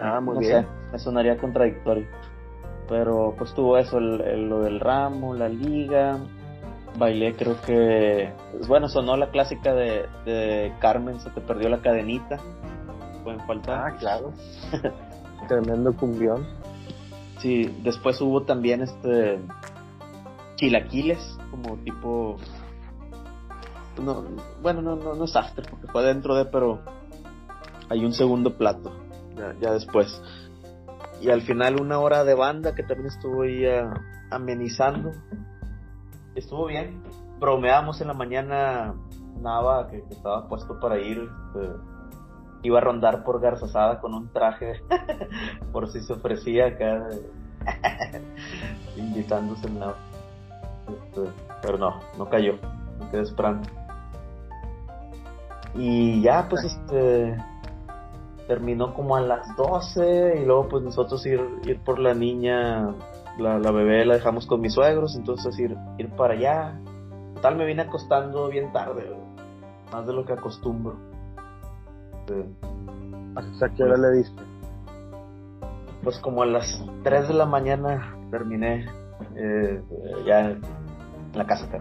ah, 0.01 0.21
muy 0.21 0.39
bien. 0.39 0.67
me 0.93 0.99
sonaría 0.99 1.37
contradictorio. 1.37 2.07
Pero 2.89 3.35
pues 3.37 3.55
tuvo 3.55 3.79
eso, 3.79 3.99
el, 3.99 4.49
lo 4.49 4.61
del 4.61 4.81
ramo, 4.81 5.35
la 5.35 5.49
liga. 5.49 6.19
Bailé, 6.97 7.35
creo 7.35 7.61
que. 7.63 8.33
Pues, 8.53 8.69
bueno, 8.69 8.89
sonó 8.89 9.17
la 9.17 9.31
clásica 9.31 9.75
de, 9.75 10.07
de 10.25 10.73
Carmen, 10.81 11.21
se 11.21 11.31
te 11.31 11.41
perdió 11.41 11.69
la 11.69 11.81
cadenita. 11.81 12.39
Pueden 13.23 13.41
faltar. 13.47 13.87
Ah, 13.87 13.97
claro. 13.99 14.33
Tremendo 15.49 15.95
cumbión. 15.97 16.47
Sí, 17.39 17.65
después 17.83 18.21
hubo 18.21 18.43
también 18.43 18.83
este 18.83 19.39
chilaquiles, 20.57 21.39
como 21.51 21.77
tipo 21.79 22.39
no, 24.03 24.25
bueno, 24.63 24.83
no, 24.83 24.97
no, 24.97 25.15
no 25.15 25.25
es 25.25 25.37
after, 25.37 25.65
porque 25.69 25.87
fue 25.87 26.03
dentro 26.03 26.35
de, 26.35 26.47
pero 26.47 26.81
hay 27.89 28.05
un 28.05 28.13
segundo 28.13 28.57
plato, 28.57 28.93
ya, 29.61 29.73
después. 29.73 30.21
Y 31.21 31.31
al 31.31 31.43
final 31.43 31.81
una 31.81 32.01
hora 32.01 32.25
de 32.25 32.35
banda 32.35 32.75
que 32.75 32.83
también 32.83 33.07
estuvo 33.09 33.43
ahí 33.43 33.65
ah, 33.67 33.95
amenizando. 34.31 35.13
Estuvo 36.35 36.66
bien. 36.66 37.03
Bromeamos 37.39 38.01
en 38.01 38.09
la 38.09 38.14
mañana 38.14 38.95
Nava, 39.41 39.89
que, 39.89 39.99
estaba 40.11 40.49
puesto 40.49 40.78
para 40.80 40.99
ir. 40.99 41.18
Este, 41.18 41.70
iba 42.62 42.78
a 42.78 42.80
rondar 42.80 43.24
por 43.24 43.41
Garzasada 43.41 44.01
con 44.01 44.14
un 44.14 44.28
traje 44.28 44.82
por 45.72 45.89
si 45.89 46.01
se 46.01 46.14
ofrecía 46.14 46.66
acá 46.68 47.09
invitándose 48.97 49.66
en 49.66 49.80
la 49.80 49.95
este, 50.89 51.30
pero 51.62 51.78
no, 51.78 52.01
no 52.18 52.28
cayó, 52.28 52.55
me 52.99 53.11
quedé 53.11 53.22
esperando. 53.22 53.68
Y 55.74 56.22
ya 56.22 56.47
pues 56.49 56.64
este 56.64 57.37
terminó 58.47 58.95
como 58.95 59.16
a 59.16 59.20
las 59.20 59.57
12 59.57 60.41
y 60.41 60.45
luego 60.45 60.68
pues 60.68 60.82
nosotros 60.82 61.24
ir, 61.26 61.41
ir 61.64 61.80
por 61.80 61.99
la 61.99 62.14
niña, 62.14 62.95
la, 63.39 63.59
la 63.59 63.70
bebé 63.70 64.05
la 64.05 64.14
dejamos 64.14 64.47
con 64.47 64.61
mis 64.61 64.74
suegros, 64.74 65.16
entonces 65.16 65.59
ir, 65.59 65.76
ir 65.99 66.11
para 66.11 66.35
allá. 66.35 66.80
Total 67.35 67.57
me 67.57 67.66
vine 67.66 67.82
acostando 67.82 68.49
bien 68.49 68.72
tarde, 68.72 69.05
más 69.93 70.07
de 70.07 70.12
lo 70.12 70.24
que 70.24 70.32
acostumbro. 70.32 70.97
¿Hasta 73.37 73.68
qué 73.70 73.82
hora 73.82 73.97
le 73.97 74.18
diste? 74.18 74.43
Pues 76.03 76.18
como 76.18 76.43
a 76.43 76.47
las 76.47 76.85
3 77.03 77.28
de 77.28 77.35
la 77.35 77.47
mañana 77.47 78.16
terminé 78.30 78.87
eh, 79.37 79.82
ya 80.26 80.51
en 80.51 80.62
la 81.35 81.47
casa, 81.47 81.66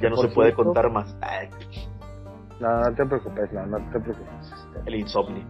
ya 0.00 0.10
no 0.10 0.16
se 0.16 0.28
puede 0.28 0.54
contar 0.54 0.90
más. 0.90 1.14
No, 2.60 2.80
no 2.80 2.94
te 2.94 3.06
preocupes, 3.06 3.52
no, 3.52 3.66
no 3.66 3.78
te 3.92 4.00
preocupes. 4.00 4.52
El 4.86 4.94
insomnio. 4.96 5.44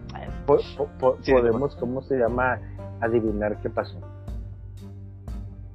podemos, 0.45 1.75
¿cómo 1.77 2.01
se 2.03 2.17
llama? 2.17 2.59
Adivinar 3.01 3.61
qué 3.61 3.69
pasó. 3.69 3.99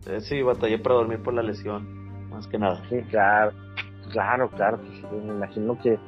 Eh, 0.06 0.20
sí, 0.20 0.42
batallé 0.42 0.78
para 0.78 0.96
dormir 0.96 1.22
por 1.22 1.32
la 1.34 1.42
lesión, 1.42 2.28
más 2.28 2.46
que 2.46 2.58
nada. 2.58 2.82
Sí, 2.90 3.00
claro, 3.10 3.52
claro, 4.12 4.50
claro. 4.50 4.78
Pues, 4.78 5.24
me 5.24 5.32
imagino 5.32 5.78
que 5.80 5.98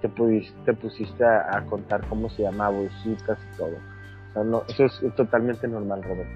te, 0.00 0.08
pudiste, 0.08 0.54
te 0.64 0.74
pusiste 0.74 1.24
a, 1.24 1.64
contar 1.68 2.06
cómo 2.08 2.28
se 2.30 2.42
llamaba, 2.42 2.76
bolsitas 2.76 3.38
y 3.52 3.56
todo. 3.56 3.76
O 4.30 4.32
sea, 4.32 4.44
no, 4.44 4.62
eso 4.68 4.84
es 4.86 5.14
totalmente 5.14 5.68
normal, 5.68 6.02
Robert. 6.02 6.28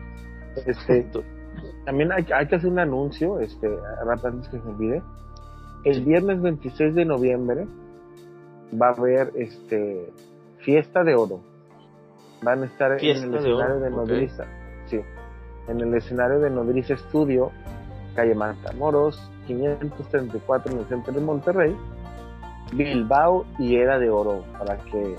Este, 0.64 1.10
también 1.84 2.12
hay, 2.12 2.24
hay 2.32 2.46
que 2.46 2.56
hacer 2.56 2.70
un 2.70 2.78
anuncio, 2.78 3.40
este, 3.40 3.68
antes 4.22 4.48
que 4.48 4.60
se 4.60 4.68
olvide. 4.68 5.02
El 5.84 6.04
viernes 6.04 6.40
26 6.40 6.94
de 6.94 7.04
noviembre 7.04 7.66
va 8.80 8.88
a 8.88 8.92
haber 8.92 9.32
este 9.34 10.12
fiesta 10.58 11.02
de 11.02 11.14
oro. 11.14 11.40
Van 12.42 12.62
a 12.62 12.66
estar 12.66 12.92
en 12.92 13.24
el 13.24 13.34
escenario 13.34 13.80
de 13.80 13.90
Nodriza. 13.90 14.44
Sí, 14.86 15.00
en 15.68 15.80
el 15.80 15.94
escenario 15.94 16.40
de 16.40 16.50
Nodriza 16.50 16.96
Studio, 16.96 17.50
calle 18.14 18.34
Matamoros, 18.34 19.30
534 19.46 20.72
en 20.72 20.78
el 20.78 20.86
centro 20.86 21.12
de 21.12 21.20
Monterrey, 21.20 21.76
Bilbao 22.72 23.44
y 23.58 23.76
Era 23.76 23.98
de 23.98 24.10
Oro, 24.10 24.44
para 24.58 24.76
que 24.76 25.16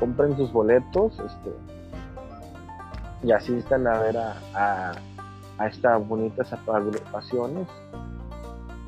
compren 0.00 0.36
sus 0.36 0.52
boletos 0.52 1.18
este, 1.18 1.50
y 3.22 3.32
asistan 3.32 3.86
a 3.86 3.98
ver 3.98 4.16
a, 4.16 4.34
a, 4.54 4.92
a 5.58 5.66
estas 5.66 6.06
bonitas 6.06 6.52
agrupaciones. 6.52 7.68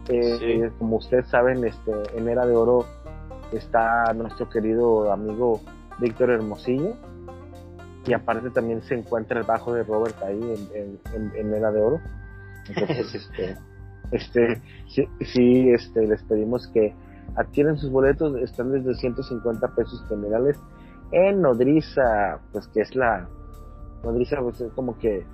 Eh, 0.08 0.70
como 0.78 0.96
ustedes 0.96 1.26
saben, 1.28 1.64
este, 1.64 1.92
en 2.16 2.28
Era 2.28 2.46
de 2.46 2.54
Oro 2.54 2.86
está 3.52 4.12
nuestro 4.14 4.48
querido 4.48 5.12
amigo 5.12 5.60
Víctor 5.98 6.30
Hermosillo 6.30 6.94
y 8.07 8.12
aparte 8.12 8.50
también 8.50 8.82
se 8.82 8.94
encuentra 8.94 9.40
el 9.40 9.46
bajo 9.46 9.72
de 9.74 9.82
Robert 9.82 10.16
ahí 10.22 10.40
en, 10.74 10.98
en, 11.14 11.32
en, 11.34 11.54
Era 11.54 11.70
de 11.72 11.80
Oro. 11.80 12.00
Entonces, 12.68 13.14
este, 13.30 13.57
este, 14.12 14.62
sí, 15.24 15.70
este, 15.70 16.07
les 16.07 16.22
pedimos 16.24 16.68
que 16.68 16.94
adquieren 17.36 17.76
sus 17.76 17.90
boletos, 17.90 18.36
están 18.36 18.72
desde 18.72 18.94
150 18.94 19.68
pesos 19.74 20.04
generales 20.09 20.59
en 21.12 21.42
Nodriza, 21.42 22.40
pues 22.52 22.68
que 22.68 22.80
es 22.80 22.94
la, 22.94 23.28
Nodriza 24.04 24.40
pues 24.40 24.61
es 24.61 24.72
como 24.72 24.98
que 24.98 25.24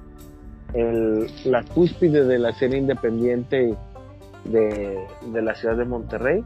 el, 0.74 1.26
la 1.44 1.62
cúspide 1.62 2.24
de 2.24 2.38
la 2.38 2.50
escena 2.50 2.76
independiente 2.76 3.76
de, 4.44 5.06
de 5.26 5.42
la 5.42 5.54
ciudad 5.54 5.76
de 5.76 5.84
Monterrey 5.84 6.44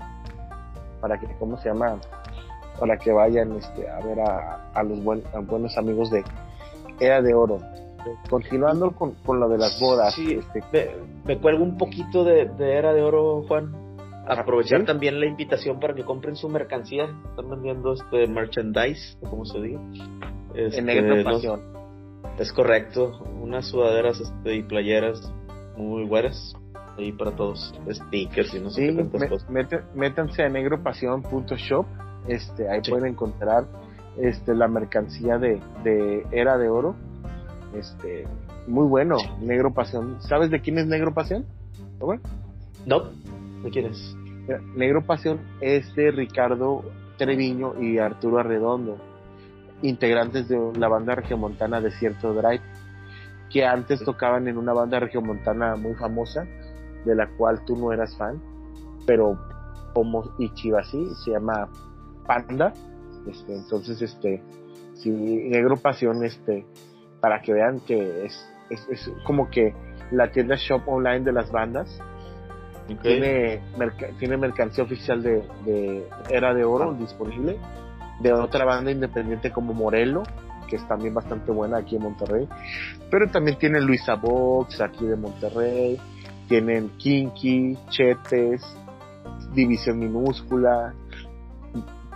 para 1.01 1.19
que, 1.19 1.27
¿cómo 1.39 1.57
se 1.59 1.69
llama? 1.69 1.99
Para 2.79 2.99
que 2.99 3.13
vayan 3.13 3.53
este, 3.53 3.89
a 3.89 4.01
ver 4.01 4.21
a, 4.21 4.71
a 4.75 4.83
los 4.83 5.03
buenos 5.03 5.77
amigos 5.79 6.11
de 6.11 6.25
Era 7.01 7.23
de 7.23 7.35
Oro. 7.35 7.61
Continuando 8.31 8.93
con, 8.93 9.15
con 9.25 9.41
lo 9.41 9.49
de 9.49 9.59
las 9.59 9.81
bodas. 9.81 10.15
Sí, 10.15 10.39
este, 10.55 10.97
me, 11.25 11.39
cuelgo 11.39 11.65
un 11.65 11.77
poquito 11.77 12.25
de, 12.25 12.49
Era 12.59 12.93
de 12.93 13.03
Oro, 13.03 13.45
Juan. 13.49 13.75
Aprovechar 14.29 14.85
también 14.85 15.21
la 15.21 15.27
invitación 15.27 15.79
para 15.79 15.95
que 15.95 16.05
compren 16.05 16.37
su 16.37 16.49
mercancía. 16.49 17.09
Están 17.31 17.49
vendiendo 17.49 17.95
este 17.95 18.27
merchandise, 18.27 19.17
como 19.29 19.45
se 19.45 19.61
diga. 19.61 19.81
Este, 20.55 20.79
en 20.79 20.87
negro 20.87 21.25
pasión. 21.25 21.61
es 22.39 22.53
correcto. 22.53 23.21
Unas 23.41 23.67
sudaderas 23.67 24.21
este, 24.21 24.57
y 24.57 24.63
playeras 24.63 25.33
muy 25.77 26.05
buenas 26.05 26.57
ahí 26.99 27.13
para 27.13 27.33
todos, 27.33 27.75
stickers 27.89 28.55
y 28.55 28.61
no 28.61 28.71
sé 28.71 28.87
qué 28.87 28.93
tantas 28.95 29.29
cosas. 29.29 29.51
métanse 29.95 30.43
a 30.43 30.49
negropasión.shop, 30.49 31.87
este, 32.29 32.69
ahí 32.69 32.81
pueden 32.89 33.13
encontrar 33.13 33.67
este, 34.19 34.55
la 34.55 34.69
mercancía 34.69 35.39
de, 35.39 35.61
de 35.85 36.27
Era 36.31 36.59
de 36.59 36.69
Oro, 36.69 36.95
este, 37.75 38.27
muy 38.67 38.87
bueno, 38.87 39.17
Negro 39.41 39.73
Pasión. 39.73 40.17
¿Sabes 40.21 40.51
de 40.51 40.61
quién 40.61 40.79
es 40.79 40.87
Negro 40.87 41.13
Pasión? 41.15 41.45
No, 42.87 43.05
¿de 43.63 43.71
quién 43.71 43.87
es? 43.87 44.17
Negro 44.77 45.03
Pasión 45.03 45.41
es 45.61 45.95
de 45.95 46.11
Ricardo 46.11 46.85
Treviño 47.17 47.81
y 47.81 47.99
Arturo 47.99 48.39
Arredondo, 48.39 48.99
integrantes 49.83 50.49
de 50.49 50.59
la 50.79 50.89
banda 50.89 51.15
regiomontana 51.15 51.81
Desierto 51.81 52.33
Drive, 52.33 52.63
que 53.51 53.65
antes 53.65 54.05
tocaban 54.05 54.49
en 54.49 54.59
una 54.59 54.73
banda 54.73 55.01
regiomontana 55.01 55.77
muy 55.77 55.95
famosa 55.95 56.47
de 57.05 57.15
la 57.15 57.29
cual 57.37 57.65
tú 57.65 57.77
no 57.77 57.93
eras 57.93 58.17
fan, 58.17 58.41
pero 59.07 59.39
como 59.95 60.25
Ichibasi 60.39 61.09
se 61.25 61.31
llama 61.33 61.69
Panda, 62.27 62.73
este, 63.27 63.55
entonces 63.55 64.01
este, 64.03 64.43
si 64.95 65.11
Negro 65.11 65.77
Pasión, 65.77 66.25
este, 66.25 66.65
para 67.21 67.41
que 67.41 67.53
vean 67.53 67.81
que 67.81 68.27
es, 68.27 68.49
es, 68.71 69.11
como 69.25 69.51
que 69.51 69.75
la 70.11 70.31
tienda 70.31 70.57
shop 70.57 70.83
online 70.87 71.21
de 71.21 71.33
las 71.33 71.51
bandas, 71.51 72.01
tiene, 73.03 73.63
tiene 74.21 74.37
mercancía 74.37 74.85
oficial 74.85 75.21
de, 75.21 75.43
de 75.65 76.09
Era 76.31 76.55
de 76.55 76.65
Oro 76.65 76.93
ah. 76.93 76.97
disponible, 76.99 77.59
de 78.21 78.33
otra 78.33 78.65
banda 78.65 78.93
independiente 78.93 79.51
como 79.51 79.75
Morelo, 79.75 80.23
que 80.69 80.77
es 80.77 80.89
también 80.89 81.15
bastante 81.15 81.51
buena 81.51 81.79
aquí 81.79 81.97
en 81.97 82.03
Monterrey, 82.03 82.49
pero 83.11 83.29
también 83.31 83.59
tiene 83.59 83.81
Luisa 83.81 84.15
Box 84.15 84.81
aquí 84.81 85.05
de 85.05 85.17
Monterrey, 85.17 85.99
tienen 86.49 86.91
Kinky, 86.99 87.77
Chetes, 87.91 88.63
División 89.53 89.99
Minúscula, 89.99 90.95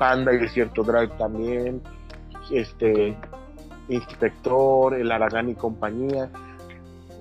Panda 0.01 0.33
y 0.33 0.39
Desierto 0.39 0.83
Drive 0.83 1.19
también, 1.19 1.83
este 2.51 3.19
Inspector, 3.91 4.95
El 4.95 5.13
Aragán 5.13 5.51
y 5.51 5.55
compañía. 5.55 6.31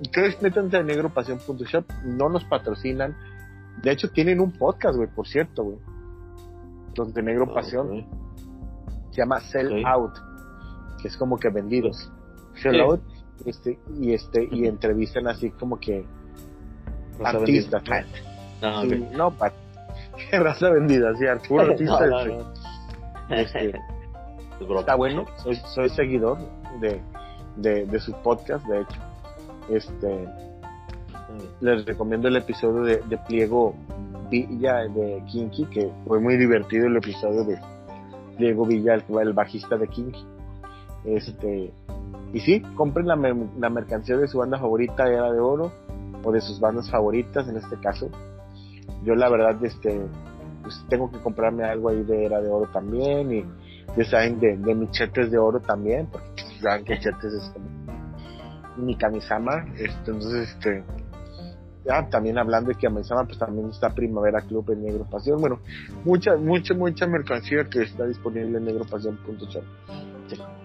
Ustedes 0.00 0.40
métanse 0.40 0.78
a 0.78 0.82
negropasión.shop, 0.82 1.84
no 2.06 2.30
nos 2.30 2.42
patrocinan. 2.46 3.14
De 3.82 3.92
hecho, 3.92 4.08
tienen 4.10 4.40
un 4.40 4.52
podcast, 4.52 4.96
güey, 4.96 5.10
por 5.10 5.28
cierto, 5.28 5.62
güey. 5.62 5.76
Donde 6.94 7.22
Negro 7.22 7.48
ah, 7.50 7.54
Pasión 7.54 8.06
se 9.10 9.18
llama 9.18 9.40
Sell 9.40 9.84
Out, 9.84 10.14
que 11.02 11.08
es 11.08 11.18
como 11.18 11.36
que 11.36 11.50
vendidos. 11.50 12.10
Sell 12.62 12.80
Out, 12.80 13.02
este, 13.44 13.78
y 14.00 14.14
este, 14.14 14.48
y 14.50 14.66
entrevistan 14.66 15.26
así 15.28 15.50
como 15.50 15.78
que 15.78 16.06
artista. 17.22 17.82
No, 18.62 18.82
sí, 18.82 19.06
no, 19.12 19.34
raza 20.32 20.70
vendida, 20.70 21.14
sí, 21.16 21.26
Arturo 21.26 21.60
artista. 21.72 22.06
Este, 23.30 23.72
está 24.78 24.94
bueno, 24.94 25.24
soy, 25.36 25.56
soy 25.74 25.88
seguidor 25.90 26.38
de, 26.80 27.00
de, 27.56 27.86
de, 27.86 28.00
su 28.00 28.12
podcast, 28.22 28.66
de 28.66 28.80
hecho. 28.80 29.00
Este, 29.70 30.28
les 31.60 31.84
recomiendo 31.84 32.28
el 32.28 32.36
episodio 32.36 32.82
de, 32.82 32.96
de 33.08 33.18
Pliego 33.18 33.74
Villa 34.30 34.80
de 34.88 35.22
Kinky, 35.30 35.66
que 35.66 35.90
fue 36.06 36.20
muy 36.20 36.36
divertido 36.36 36.86
el 36.86 36.96
episodio 36.96 37.44
de 37.44 37.58
Pliego 38.36 38.66
Villa, 38.66 38.94
el, 38.94 39.04
el 39.20 39.32
bajista 39.32 39.76
de 39.76 39.86
Kinky. 39.88 40.24
Este, 41.04 41.72
y 42.32 42.40
sí, 42.40 42.60
compren 42.74 43.06
la, 43.06 43.16
la 43.16 43.70
mercancía 43.70 44.16
de 44.16 44.28
su 44.28 44.38
banda 44.38 44.58
favorita, 44.58 45.08
Era 45.08 45.32
de 45.32 45.40
Oro 45.40 45.72
o 46.22 46.32
de 46.32 46.40
sus 46.40 46.60
bandas 46.60 46.90
favoritas 46.90 47.48
en 47.48 47.56
este 47.56 47.76
caso. 47.78 48.10
Yo 49.04 49.14
la 49.14 49.30
verdad 49.30 49.56
este 49.64 50.00
pues 50.62 50.84
tengo 50.88 51.10
que 51.10 51.18
comprarme 51.18 51.64
algo 51.64 51.88
ahí 51.88 52.02
de 52.02 52.26
era 52.26 52.40
de 52.40 52.48
oro 52.48 52.70
también 52.72 53.32
y 53.32 53.44
ya 53.96 54.04
saben 54.04 54.38
de, 54.40 54.56
de 54.56 54.74
mis 54.74 54.90
chetes 54.90 55.30
de 55.30 55.38
oro 55.38 55.60
también, 55.60 56.06
porque 56.06 56.28
pues, 56.34 56.60
saben 56.60 56.84
que 56.84 56.98
chetes 56.98 57.32
es 57.32 57.50
como 57.50 57.68
mi 58.76 58.96
camisama, 58.96 59.66
este, 59.76 60.10
entonces 60.10 60.50
este 60.50 60.84
ya 61.84 62.08
también 62.08 62.38
hablando 62.38 62.68
de 62.68 62.74
que 62.74 62.86
a 62.86 62.90
Kamisama 62.90 63.24
pues 63.24 63.38
también 63.38 63.70
está 63.70 63.90
Primavera 63.94 64.42
Club 64.42 64.70
en 64.70 64.84
Negro 64.84 65.06
Pasión, 65.10 65.40
bueno, 65.40 65.60
mucha, 66.04 66.36
mucha, 66.36 66.74
mucha 66.74 67.06
mercancía 67.06 67.64
que 67.64 67.82
está 67.82 68.06
disponible 68.06 68.58
en 68.58 68.64
negropasión.com. 68.64 69.62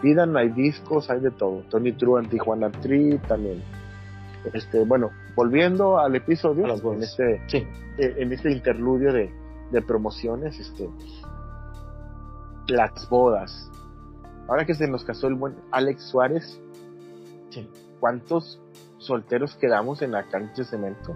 Pidan, 0.01 0.37
hay 0.37 0.49
discos, 0.49 1.09
hay 1.09 1.21
de 1.21 1.31
todo. 1.31 1.63
Tony 1.69 1.93
True 1.93 2.21
en 2.21 2.29
Tijuana 2.29 2.69
Tree 2.69 3.17
también 3.27 3.63
este, 4.53 4.83
bueno, 4.83 5.11
volviendo 5.35 5.99
al 5.99 6.15
episodio, 6.15 6.65
en 6.65 7.03
este, 7.03 7.41
eh, 7.51 8.15
en 8.17 8.31
este 8.31 8.51
interludio 8.51 9.11
de, 9.13 9.31
promociones, 9.85 10.59
este, 10.59 10.89
las 12.67 13.07
bodas. 13.09 13.69
Ahora 14.47 14.65
que 14.65 14.75
se 14.75 14.87
nos 14.87 15.03
casó 15.03 15.27
el 15.27 15.35
buen 15.35 15.55
Alex 15.71 16.09
Suárez, 16.09 16.61
¿cuántos 17.99 18.61
solteros 18.97 19.55
quedamos 19.55 20.01
en 20.01 20.11
la 20.11 20.27
cancha 20.27 20.61
de 20.61 20.65
cemento? 20.65 21.15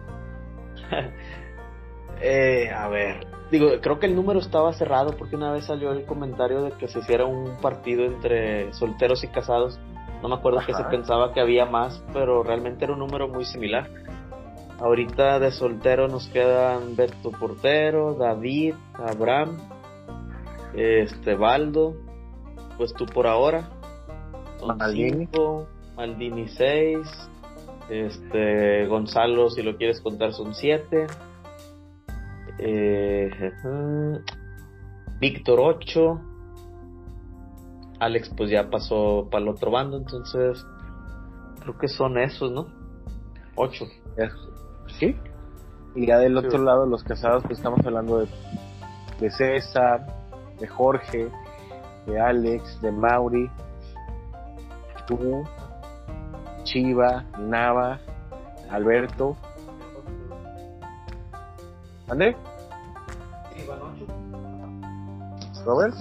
eh, 2.22 2.70
a 2.72 2.88
ver, 2.88 3.28
digo, 3.52 3.70
creo 3.82 4.00
que 4.00 4.08
el 4.08 4.16
número 4.16 4.39
estaba 4.39 4.74
cerrado 4.74 5.16
porque 5.18 5.36
una 5.36 5.52
vez 5.52 5.66
salió 5.66 5.91
el 5.91 6.06
comentario 6.06 6.64
de 6.64 6.72
que 6.72 6.88
se 6.88 7.00
hiciera 7.00 7.26
un 7.26 7.58
partido 7.62 8.04
entre 8.06 8.74
solteros 8.74 9.24
y 9.24 9.28
casados 9.28 9.80
no 10.22 10.28
me 10.28 10.36
acuerdo 10.36 10.60
que 10.66 10.74
se 10.74 10.84
pensaba 10.86 11.34
que 11.34 11.39
había 11.39 11.66
más, 11.66 12.04
pero 12.12 12.43
realmente 12.43 12.84
era 12.84 12.93
un 12.93 13.00
número 13.00 13.28
muy 13.30 13.45
similar. 13.45 13.89
Ahorita 14.80 15.39
de 15.39 15.51
soltero 15.51 16.07
nos 16.07 16.27
quedan 16.30 16.95
Beto 16.95 17.32
Portero, 17.32 18.13
David, 18.13 18.75
Abraham, 18.93 19.57
este 20.73 21.36
Baldo, 21.36 21.95
pues 22.77 22.93
tú 22.93 23.05
por 23.05 23.27
ahora. 23.27 23.69
Son 24.59 24.77
Maldini. 24.77 25.25
Cinco, 25.27 25.67
Maldini 25.97 26.47
6, 26.47 26.97
Este, 27.89 28.88
Gonzalo, 28.88 29.49
si 29.49 29.63
lo 29.63 29.75
quieres 29.75 29.99
contar, 29.99 30.32
son 30.32 30.53
siete. 30.53 31.07
Eh, 32.57 33.51
Víctor 35.19 35.59
8. 35.59 36.21
Alex 37.99 38.32
pues 38.38 38.49
ya 38.49 38.69
pasó 38.69 39.27
para 39.30 39.43
el 39.43 39.49
otro 39.49 39.71
bando, 39.71 39.97
entonces 39.97 40.65
creo 41.61 41.77
que 41.77 41.89
son 41.89 42.17
esos, 42.17 42.49
¿no? 42.49 42.67
8. 43.55 43.86
Sí. 45.00 45.16
Y 45.95 46.06
ya 46.06 46.20
del 46.20 46.38
otro 46.38 46.62
lado, 46.62 46.86
los 46.86 47.04
casados, 47.04 47.43
pues 47.43 47.58
estamos 47.58 47.80
hablando 47.86 48.20
de, 48.20 48.28
de 49.20 49.32
César, 49.32 50.06
de 50.60 50.68
Jorge, 50.68 51.30
de 52.06 52.20
Alex, 52.20 52.82
de 52.82 52.91
Mauri, 52.91 53.50
tú, 55.08 55.43
Chiva, 56.64 57.26
Nava, 57.39 58.00
Alberto. 58.70 59.36
¿Ande? 62.08 62.36
Sí, 63.56 63.66
van 63.68 63.80
8. 63.82 65.64
¿Robert? 65.66 65.95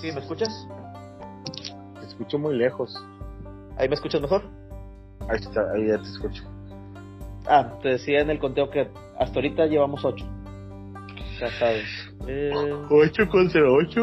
¿Sí, 0.00 0.12
me 0.12 0.20
escuchas? 0.20 0.68
Te 2.00 2.06
escucho 2.06 2.38
muy 2.38 2.56
lejos. 2.56 2.94
¿Ahí 3.78 3.88
me 3.88 3.94
escuchas 3.94 4.20
mejor? 4.20 4.42
Ahí 5.28 5.38
está, 5.40 5.70
ahí 5.72 5.88
ya 5.88 5.98
te 5.98 6.08
escucho. 6.08 6.51
Ah, 7.46 7.78
te 7.82 7.90
decía 7.90 8.20
en 8.20 8.30
el 8.30 8.38
conteo 8.38 8.70
que 8.70 8.88
hasta 9.18 9.34
ahorita 9.36 9.66
llevamos 9.66 10.04
8 10.04 10.24
casados. 11.40 11.82
Eh, 12.28 12.50
8 12.88 13.28
contra 13.28 13.62
8. 13.68 14.00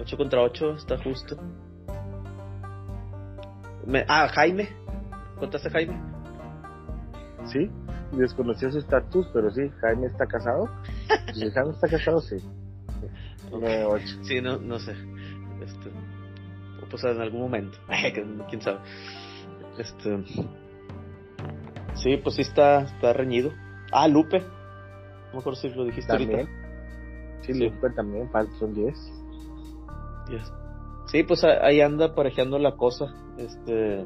8 0.00 0.16
contra 0.16 0.40
8, 0.42 0.76
está 0.76 0.98
justo. 0.98 1.36
Me- 3.86 4.04
ah, 4.08 4.28
Jaime. 4.28 4.68
¿Contaste 5.38 5.68
a 5.68 5.70
Jaime? 5.70 5.94
Sí, 7.46 7.70
desconocía 8.12 8.70
su 8.70 8.78
estatus, 8.78 9.28
pero 9.32 9.50
sí, 9.50 9.70
Jaime 9.80 10.06
está 10.06 10.26
casado. 10.26 10.68
Si 11.34 11.48
Jaime 11.50 11.70
está 11.70 11.88
casado, 11.88 12.20
sí. 12.20 12.36
9, 13.52 13.84
8. 13.84 14.04
Sí, 14.22 14.40
no, 14.40 14.58
no 14.58 14.78
sé. 14.78 14.92
Este, 15.64 15.88
o 16.82 16.88
pues 16.90 17.04
en 17.04 17.20
algún 17.20 17.42
momento. 17.42 17.78
Quién 18.48 18.60
sabe. 18.62 18.78
Este. 19.78 20.24
Sí, 21.94 22.16
pues 22.16 22.36
sí 22.36 22.42
está, 22.42 22.82
está 22.82 23.12
reñido. 23.12 23.52
Ah, 23.92 24.08
Lupe. 24.08 24.40
No 24.40 25.34
me 25.34 25.38
acuerdo 25.40 25.60
si 25.60 25.68
lo 25.70 25.84
dijiste 25.84 26.12
También. 26.12 26.40
ahorita. 26.40 26.52
Sí, 27.42 27.54
Sí. 27.54 27.68
Lupe 27.68 27.90
también, 27.90 28.30
faltan 28.30 28.74
10. 28.74 28.94
Yes. 30.28 30.52
Sí, 31.06 31.22
pues 31.24 31.42
ahí 31.44 31.80
anda 31.80 32.14
parejeando 32.14 32.58
la 32.58 32.76
cosa. 32.76 33.06
Este. 33.38 34.04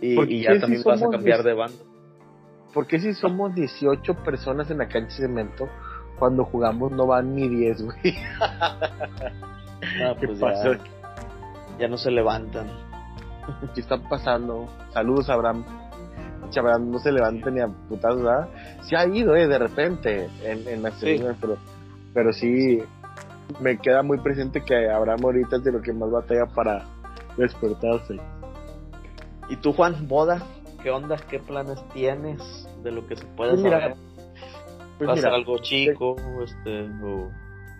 Y, 0.00 0.16
¿Por 0.16 0.30
y 0.30 0.38
qué 0.38 0.44
ya 0.44 0.54
si 0.54 0.60
también 0.60 0.82
vas 0.84 1.02
a 1.02 1.08
cambiar 1.08 1.42
de 1.42 1.54
bando. 1.54 1.84
¿Por 2.72 2.86
qué 2.86 2.98
si 2.98 3.12
somos 3.14 3.54
18 3.54 4.14
personas 4.24 4.70
en 4.70 4.78
la 4.78 4.88
cancha 4.88 5.16
de 5.16 5.22
cemento, 5.28 5.68
cuando 6.18 6.44
jugamos 6.44 6.92
no 6.92 7.06
van 7.06 7.34
ni 7.34 7.48
10, 7.48 7.82
güey? 7.82 7.96
Ah, 10.02 10.12
¿Qué 10.18 10.26
pues 10.26 10.40
ya 11.78 11.86
no 11.86 11.96
se 11.96 12.10
levantan. 12.10 12.66
¿Qué 13.74 13.80
está 13.80 13.96
pasando? 14.08 14.68
Saludos, 14.92 15.28
Abraham. 15.30 15.64
Abraham 16.56 16.90
no 16.90 16.98
se 16.98 17.12
levanta 17.12 17.50
ni 17.50 17.60
a 17.60 17.68
putazos, 17.68 18.22
¿verdad? 18.22 18.48
Sí 18.82 18.94
ha 18.94 19.06
ido, 19.06 19.36
eh, 19.36 19.46
de 19.46 19.58
repente, 19.58 20.28
en, 20.44 20.66
en 20.68 20.82
las 20.82 20.94
Sí. 20.94 21.20
pero, 21.40 21.56
pero 22.14 22.32
sí, 22.32 22.82
me 23.60 23.78
queda 23.78 24.02
muy 24.02 24.18
presente 24.18 24.62
que 24.62 24.90
Abraham 24.90 25.20
ahorita 25.24 25.56
es 25.56 25.64
de 25.64 25.72
lo 25.72 25.80
que 25.80 25.92
más 25.92 26.10
batalla 26.10 26.46
para 26.46 26.84
despertarse. 27.36 28.16
¿Y 29.48 29.56
tú, 29.56 29.72
Juan, 29.72 30.06
boda? 30.08 30.42
¿Qué 30.82 30.90
onda? 30.90 31.16
¿Qué 31.28 31.38
planes 31.38 31.78
tienes 31.92 32.68
de 32.82 32.92
lo 32.92 33.06
que 33.06 33.16
se 33.16 33.24
puede 33.26 33.52
Pues 33.52 33.62
mira, 33.62 33.80
saber? 33.80 33.96
Pues 34.98 35.08
¿Va 35.08 35.12
a 35.12 35.16
ser 35.16 35.24
mira, 35.24 35.36
algo 35.36 35.58
chico? 35.58 36.16
Este, 36.44 36.82
o... 37.02 37.30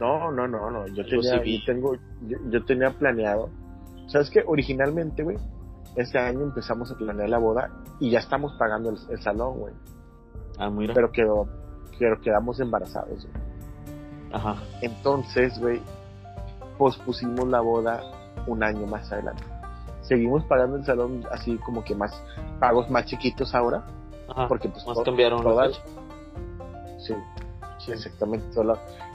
No, 0.00 0.30
no, 0.30 0.46
no, 0.46 0.70
no. 0.70 0.86
Yo 0.88 1.04
tenía, 1.04 1.42
yo 1.44 1.58
tengo, 1.66 1.94
yo, 2.26 2.38
yo 2.50 2.64
tenía 2.64 2.90
planeado. 2.90 3.50
¿Sabes 4.06 4.30
que 4.30 4.42
Originalmente, 4.46 5.22
güey, 5.22 5.36
este 6.00 6.18
año 6.18 6.40
empezamos 6.42 6.90
a 6.90 6.96
planear 6.96 7.28
la 7.28 7.38
boda 7.38 7.70
y 7.98 8.10
ya 8.10 8.18
estamos 8.20 8.52
pagando 8.58 8.90
el, 8.90 8.98
el 9.10 9.20
salón, 9.20 9.58
güey. 9.58 9.74
Ah, 10.58 10.70
mira. 10.70 10.94
Pero 10.94 11.10
quedó, 11.10 11.48
pero 11.98 12.20
quedamos 12.20 12.60
embarazados, 12.60 13.26
güey. 13.26 13.48
Ajá. 14.32 14.56
Entonces, 14.82 15.58
güey, 15.58 15.80
pospusimos 16.76 17.48
la 17.48 17.60
boda 17.60 18.00
un 18.46 18.62
año 18.62 18.86
más 18.86 19.10
adelante. 19.12 19.42
Seguimos 20.02 20.44
pagando 20.44 20.76
el 20.76 20.84
salón 20.84 21.24
así 21.30 21.56
como 21.58 21.84
que 21.84 21.94
más, 21.94 22.22
pagos 22.60 22.88
más 22.90 23.04
chiquitos 23.06 23.54
ahora, 23.54 23.84
Ajá. 24.28 24.48
porque 24.48 24.68
pues 24.68 24.86
Más 24.86 24.98
cambiaron 25.04 25.42
todas-. 25.42 25.80
Sí, 26.98 27.14
sí, 27.78 27.92
exactamente. 27.92 28.46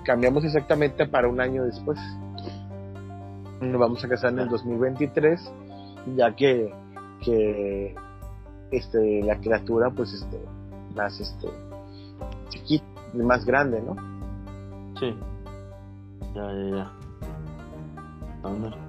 Cambiamos 0.06 0.44
exactamente 0.44 1.08
para 1.08 1.28
un 1.28 1.40
año 1.42 1.64
después. 1.64 2.00
Nos 3.62 3.80
vamos 3.80 4.04
a 4.04 4.10
casar 4.10 4.34
en 4.34 4.40
el 4.40 4.50
2023, 4.50 5.54
ya 6.16 6.36
que, 6.36 6.74
que 7.24 7.96
este, 8.72 9.22
la 9.24 9.38
criatura, 9.40 9.90
pues, 9.92 10.14
este, 10.14 10.40
más, 10.96 11.20
este, 11.20 11.48
chiquita, 12.50 12.86
más 13.14 13.46
grande, 13.46 13.82
¿no? 13.82 13.96
Sí. 15.00 15.16
Ya, 16.36 16.52
ya, 16.52 16.76
ya. 16.76 16.92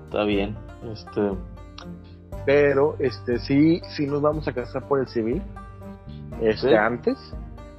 Está 0.06 0.24
bien. 0.24 0.56
Este, 0.92 1.30
Pero, 2.46 2.96
este, 2.98 3.38
sí, 3.38 3.80
sí 3.96 4.06
nos 4.06 4.20
vamos 4.20 4.46
a 4.48 4.52
casar 4.52 4.86
por 4.88 5.00
el 5.00 5.08
civil, 5.08 5.42
este, 6.40 6.68
Sí. 6.68 6.74
antes. 6.74 7.16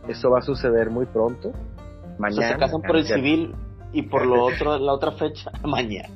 Eso 0.08 0.30
va 0.30 0.40
a 0.40 0.42
suceder 0.42 0.90
muy 0.90 1.06
pronto. 1.08 1.50
o 1.50 2.22
Mañana. 2.22 2.42
sea, 2.42 2.54
se 2.54 2.60
casan 2.60 2.82
por 2.82 2.96
el 2.96 3.06
civil 3.06 3.56
y 3.96 4.02
por 4.04 4.26
lo 4.26 4.44
otro, 4.44 4.78
la 4.78 4.94
otra 4.94 5.12
fecha, 5.12 5.52
mañana. 5.64 6.10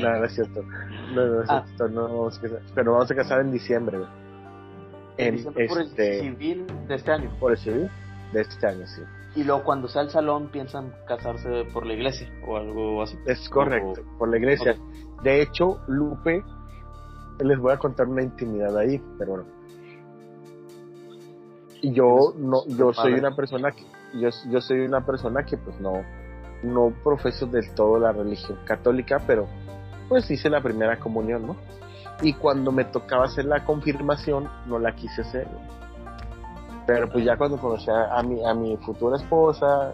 No, 0.00 0.18
no 0.18 0.24
es 0.24 0.34
cierto. 0.34 0.62
No, 1.14 1.26
no 1.26 1.42
es 1.42 1.50
Ah. 1.50 1.64
cierto. 1.66 1.88
No 1.88 2.02
vamos 2.04 2.38
a 2.38 2.40
casar. 2.42 2.60
Pero 2.74 2.92
vamos 2.92 3.10
a 3.10 3.14
casar 3.14 3.40
en 3.40 3.50
diciembre, 3.52 3.98
güey. 3.98 4.10
En 5.16 5.36
Diciembre 5.36 5.66
por 5.68 5.78
el 5.80 5.86
este, 5.88 6.20
civil 6.20 6.66
de 6.88 6.94
este 6.94 7.12
año. 7.12 7.30
por 7.40 7.52
el 7.52 7.58
civil 7.58 7.90
de 8.32 8.40
este 8.40 8.66
año, 8.66 8.86
sí. 8.86 9.02
Y 9.36 9.44
luego 9.44 9.62
cuando 9.64 9.86
sea 9.88 10.02
el 10.02 10.10
salón 10.10 10.48
piensan 10.48 10.92
casarse 11.06 11.64
por 11.72 11.86
la 11.86 11.92
iglesia 11.94 12.28
o 12.46 12.56
algo 12.56 13.02
así. 13.02 13.16
Es 13.26 13.48
correcto, 13.48 14.02
por 14.18 14.28
la 14.28 14.38
iglesia. 14.38 14.76
De 15.22 15.42
hecho, 15.42 15.80
Lupe, 15.88 16.42
les 17.44 17.58
voy 17.58 17.72
a 17.72 17.78
contar 17.78 18.06
una 18.08 18.22
intimidad 18.22 18.76
ahí, 18.76 19.00
pero 19.18 19.30
bueno. 19.32 19.44
Y 21.82 21.92
Yo 21.92 22.34
no, 22.36 22.66
yo 22.68 22.92
soy 22.92 23.14
una 23.14 23.34
persona 23.34 23.70
que, 23.72 23.84
yo, 24.18 24.28
yo 24.50 24.60
soy 24.60 24.80
una 24.80 25.04
persona 25.06 25.44
que 25.44 25.56
pues 25.56 25.80
no, 25.80 25.92
no 26.62 26.92
profeso 27.02 27.46
del 27.46 27.72
todo 27.74 27.98
la 27.98 28.12
religión 28.12 28.58
católica, 28.64 29.18
pero 29.26 29.46
pues 30.08 30.30
hice 30.30 30.50
la 30.50 30.60
primera 30.60 30.98
comunión, 30.98 31.46
¿no? 31.46 31.56
Y 32.22 32.34
cuando 32.34 32.72
me 32.72 32.84
tocaba 32.84 33.24
hacer 33.24 33.46
la 33.46 33.64
confirmación, 33.64 34.48
no 34.66 34.78
la 34.78 34.94
quise 34.94 35.22
hacer. 35.22 35.48
Pero 36.86 37.08
pues 37.08 37.24
ya 37.24 37.36
cuando 37.36 37.58
conocí 37.58 37.88
a, 37.90 38.18
a 38.18 38.22
mi, 38.22 38.44
a 38.44 38.52
mi 38.52 38.76
futura 38.78 39.16
esposa, 39.16 39.92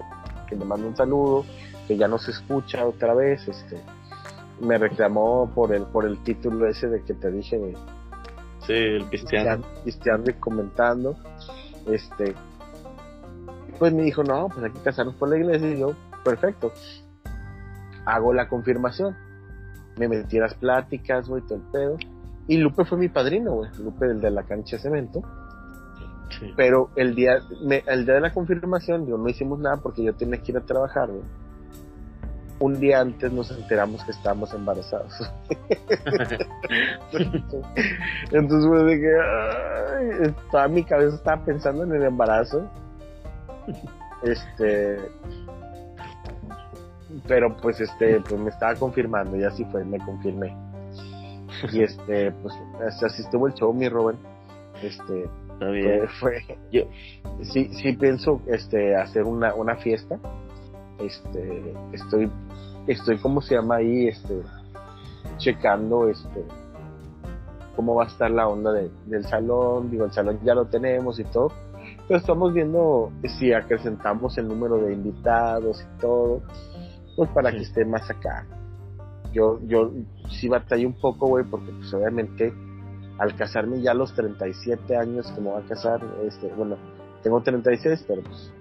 que 0.49 0.57
le 0.57 0.65
mando 0.65 0.89
un 0.89 0.97
saludo, 0.97 1.45
que 1.87 1.97
ya 1.97 2.09
no 2.09 2.19
se 2.19 2.31
escucha 2.31 2.85
otra 2.87 3.15
vez, 3.15 3.47
este, 3.47 3.81
me 4.61 4.79
reclamó 4.79 5.51
por 5.55 5.75
el, 5.75 5.85
por 5.85 6.05
el 6.05 6.19
título 6.23 6.67
ese 6.67 6.89
de 6.89 7.03
que 7.03 7.15
te 7.15 7.31
dije 7.31 7.59
de 7.59 7.77
Sí, 8.67 8.73
el 8.73 9.05
cristiano. 9.07 9.63
comentando, 10.41 11.17
este, 11.87 12.35
pues 13.79 13.93
me 13.93 14.03
dijo, 14.03 14.25
no, 14.25 14.49
pues 14.49 14.65
hay 14.65 14.73
que 14.73 14.81
casarnos 14.81 15.15
por 15.17 15.29
la 15.29 15.37
iglesia, 15.37 15.71
y 15.71 15.79
yo, 15.79 15.93
perfecto, 16.31 16.73
hago 18.05 18.33
la 18.35 18.49
confirmación, 18.49 19.17
me 19.97 20.09
metí 20.09 20.39
a 20.39 20.43
las 20.43 20.55
pláticas, 20.55 21.29
güey, 21.29 21.43
todo 21.43 21.57
el 21.59 21.65
pedo, 21.73 21.97
y 22.49 22.59
Lupe 22.59 22.85
fue 22.85 22.99
mi 22.99 23.09
padrino, 23.09 23.53
güey, 23.53 23.71
Lupe 23.79 24.07
el 24.07 24.21
de 24.21 24.31
la 24.31 24.43
cancha 24.43 24.77
de 24.77 24.83
cemento, 24.83 25.23
Sí. 26.39 26.53
pero 26.57 26.91
el 26.97 27.15
día, 27.15 27.39
me- 27.65 27.85
el 27.87 28.05
día 28.05 28.15
de 28.15 28.21
la 28.21 28.33
confirmación, 28.33 29.07
yo 29.07 29.17
no 29.17 29.29
hicimos 29.29 29.61
nada 29.61 29.77
porque 29.77 30.03
yo 30.03 30.13
tenía 30.15 30.43
que 30.43 30.51
ir 30.53 30.59
a 30.59 30.67
trabajar, 30.67 31.09
güey. 31.09 31.23
Un 32.59 32.81
día 32.81 33.01
antes 33.01 33.31
nos 33.33 33.51
enteramos 33.51 34.03
que 34.05 34.11
estábamos 34.13 34.53
embarazados. 34.55 35.13
Entonces, 38.33 38.67
güey, 38.67 39.05
ay, 39.05 40.35
toda 40.51 40.69
mi 40.69 40.85
cabeza 40.85 41.17
estaba 41.17 41.45
pensando 41.45 41.85
en 41.85 41.93
el 41.95 42.03
embarazo. 42.05 42.69
Este, 44.23 44.97
pero 47.27 47.57
pues 47.57 47.81
este, 47.81 48.21
pues 48.21 48.41
me 48.41 48.51
estaba 48.51 48.75
confirmando 48.75 49.37
y 49.37 49.45
así 49.45 49.65
fue, 49.67 49.85
me 49.85 49.99
confirmé. 49.99 50.55
Y 51.73 51.83
este, 51.83 52.33
pues 52.33 52.55
así- 53.03 53.23
estuvo 53.23 53.47
el 53.47 53.55
show, 53.55 53.73
mi 53.73 53.89
Robert. 53.89 54.19
Este, 54.83 55.25
Está 55.53 55.67
bien. 55.71 56.07
fue, 56.21 56.41
fue 56.49 56.59
Yo- 56.71 56.85
sí 57.43 57.71
sí 57.73 57.93
pienso 57.95 58.43
este 58.47 58.95
hacer 58.95 59.25
una, 59.25 59.55
una 59.55 59.77
fiesta 59.77 60.19
este 60.99 61.75
estoy 61.93 62.31
estoy 62.87 63.17
como 63.19 63.41
se 63.41 63.55
llama 63.55 63.77
ahí 63.77 64.09
este 64.09 64.43
checando 65.39 66.09
este 66.09 66.45
cómo 67.75 67.95
va 67.95 68.05
a 68.05 68.07
estar 68.07 68.31
la 68.31 68.49
onda 68.49 68.73
de, 68.73 68.91
del 69.07 69.25
salón, 69.25 69.91
digo, 69.91 70.07
el 70.07 70.13
salón 70.13 70.41
ya 70.43 70.55
lo 70.55 70.65
tenemos 70.67 71.19
y 71.21 71.25
todo, 71.25 71.53
pero 72.09 72.19
estamos 72.21 72.55
viendo 72.55 73.11
si 73.39 73.53
acrecentamos 73.53 74.39
el 74.39 74.49
número 74.49 74.79
de 74.79 74.95
invitados 74.95 75.83
y 75.83 76.01
todo, 76.01 76.41
pues 77.17 77.31
para 77.31 77.51
que 77.51 77.59
esté 77.59 77.85
más 77.85 78.09
acá. 78.11 78.47
Yo, 79.33 79.59
yo 79.67 79.91
sí 80.31 80.49
batallé 80.49 80.87
un 80.87 80.99
poco, 81.01 81.27
güey, 81.27 81.45
porque 81.45 81.73
pues 81.73 81.93
obviamente 81.93 82.53
al 83.19 83.35
casarme 83.35 83.81
ya 83.81 83.93
a 83.93 83.95
los 83.95 84.15
37 84.15 84.97
años 84.97 85.31
que 85.33 85.41
me 85.41 85.51
voy 85.51 85.63
a 85.63 85.67
casar, 85.67 86.01
este, 86.27 86.49
bueno, 86.55 86.77
tengo 87.23 87.43
36, 87.43 88.05
pero 88.07 88.23
pues 88.23 88.53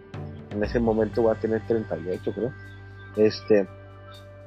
en 0.51 0.63
ese 0.63 0.79
momento 0.79 1.21
voy 1.21 1.35
a 1.35 1.39
tener 1.39 1.61
38, 1.67 2.31
creo. 2.33 2.53
Este, 3.17 3.67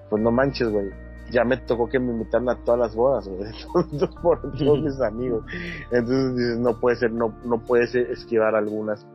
pues 0.08 0.22
no 0.22 0.30
manches, 0.30 0.70
güey. 0.70 0.90
Ya 1.30 1.44
me 1.44 1.58
tocó 1.58 1.88
que 1.88 1.98
me 1.98 2.12
invitaran 2.12 2.48
a 2.48 2.56
todas 2.56 2.80
las 2.80 2.94
bodas, 2.94 3.28
güey, 3.28 3.52
por 4.22 4.40
todos 4.58 4.82
mis 4.82 5.00
amigos. 5.00 5.44
Entonces 5.90 6.58
no 6.58 6.80
puede 6.80 6.96
ser, 6.96 7.12
no, 7.12 7.34
no 7.44 7.58
puedes 7.58 7.94
esquivar 7.94 8.54
algunas. 8.54 9.06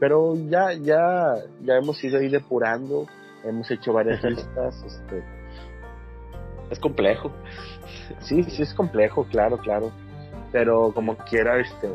Pero 0.00 0.34
ya, 0.34 0.72
ya, 0.72 1.34
ya 1.62 1.76
hemos 1.76 2.02
ido 2.02 2.18
ahí 2.18 2.28
depurando, 2.28 3.06
hemos 3.44 3.70
hecho 3.70 3.92
varias 3.92 4.22
listas, 4.22 4.82
este. 4.86 5.24
Es 6.70 6.78
complejo. 6.78 7.30
Sí, 8.20 8.42
sí 8.44 8.62
es 8.62 8.74
complejo, 8.74 9.24
claro, 9.30 9.58
claro. 9.58 9.92
Pero 10.50 10.92
como 10.92 11.16
quiera, 11.16 11.58
este, 11.58 11.90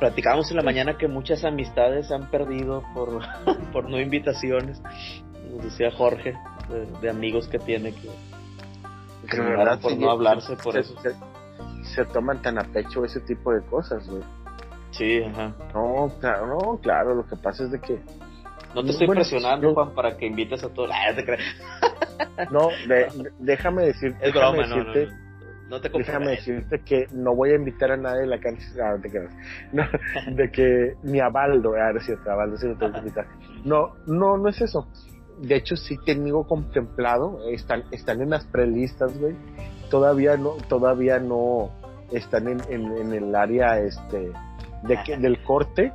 platicábamos 0.00 0.50
en 0.50 0.56
la 0.56 0.62
mañana 0.62 0.96
que 0.96 1.06
muchas 1.06 1.44
amistades 1.44 2.08
se 2.08 2.14
han 2.14 2.30
perdido 2.30 2.82
por, 2.94 3.20
por 3.72 3.88
no 3.88 4.00
invitaciones. 4.00 4.82
Nos 5.50 5.64
decía 5.64 5.90
Jorge, 5.90 6.34
de, 7.00 7.10
amigos 7.10 7.48
que 7.48 7.58
tiene 7.58 7.92
que, 7.92 8.08
que 9.28 9.40
verdad, 9.40 9.80
por 9.80 9.96
no 9.96 10.10
hablarse 10.10 10.56
por 10.56 10.76
eso. 10.76 10.94
Se, 11.94 12.04
toman 12.06 12.40
tan 12.42 12.58
a 12.58 12.64
pecho 12.64 13.04
ese 13.04 13.20
tipo 13.20 13.52
de 13.52 13.62
cosas, 13.62 14.08
güey. 14.08 14.22
Sí, 14.92 15.22
ajá. 15.22 15.54
No, 15.74 16.12
claro, 16.20 16.46
no, 16.46 16.78
claro, 16.78 17.14
lo 17.14 17.26
que 17.26 17.36
pasa 17.36 17.64
es 17.64 17.70
de 17.70 17.80
que... 17.80 18.00
No 18.74 18.84
te 18.84 18.90
estoy 18.90 19.08
presionando, 19.08 19.74
Juan, 19.74 19.94
para 19.94 20.16
que 20.16 20.26
invites 20.26 20.62
a 20.62 20.68
todos. 20.68 20.90
no, 22.50 22.68
déjame 23.38 23.86
decir... 23.86 24.14
Es 24.20 24.32
broma, 24.32 24.66
no, 24.66 24.76
no 24.76 24.92
no 25.70 25.80
te 25.80 25.88
Déjame 25.88 26.32
decirte 26.32 26.80
que 26.80 27.06
no 27.12 27.34
voy 27.34 27.52
a 27.52 27.54
invitar 27.54 27.92
a 27.92 27.96
nadie 27.96 28.22
de 28.22 28.26
la 28.26 28.40
cancha. 28.40 28.64
Ah, 28.82 28.96
no 28.96 29.00
te 29.00 29.08
quedas. 29.08 29.32
No, 29.72 29.84
de 30.34 30.50
que 30.50 30.96
ni 31.04 31.20
a 31.20 31.28
Baldo, 31.28 31.74
ah, 31.74 31.92
es 31.96 32.04
cierto, 32.04 32.28
a 32.28 32.34
Baldo 32.34 32.56
sí 32.56 32.66
lo 32.66 32.76
tengo 32.76 32.92
que 32.94 32.98
invitar. 32.98 33.26
No, 33.64 33.94
no, 34.06 34.36
no 34.36 34.48
es 34.48 34.60
eso. 34.60 34.88
De 35.38 35.54
hecho, 35.54 35.76
sí 35.76 35.96
tengo 36.04 36.46
contemplado, 36.46 37.38
están, 37.50 37.84
están 37.92 38.20
en 38.20 38.30
las 38.30 38.44
prelistas, 38.46 39.16
güey. 39.18 39.36
Todavía 39.90 40.36
no, 40.36 40.56
todavía 40.68 41.20
no 41.20 41.70
están 42.10 42.48
en, 42.48 42.60
en, 42.68 43.12
el 43.12 43.34
área 43.34 43.78
este 43.78 44.32
de 44.82 44.98
que, 45.04 45.16
del 45.16 45.40
corte. 45.44 45.92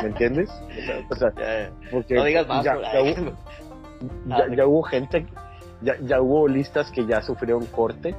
¿Me 0.00 0.08
entiendes? 0.08 0.50
O 1.10 1.14
sea, 1.14 1.32
porque 1.90 2.14
no 2.14 2.24
digas 2.24 2.46
más. 2.48 2.66
Ya, 4.26 4.48
ya, 4.52 4.66
hubo 4.66 4.82
gente 4.82 5.28
ya, 5.82 5.96
ya 6.00 6.20
hubo 6.20 6.48
listas 6.48 6.90
que 6.90 7.06
ya 7.06 7.22
sufrieron 7.22 7.66
corte, 7.66 8.14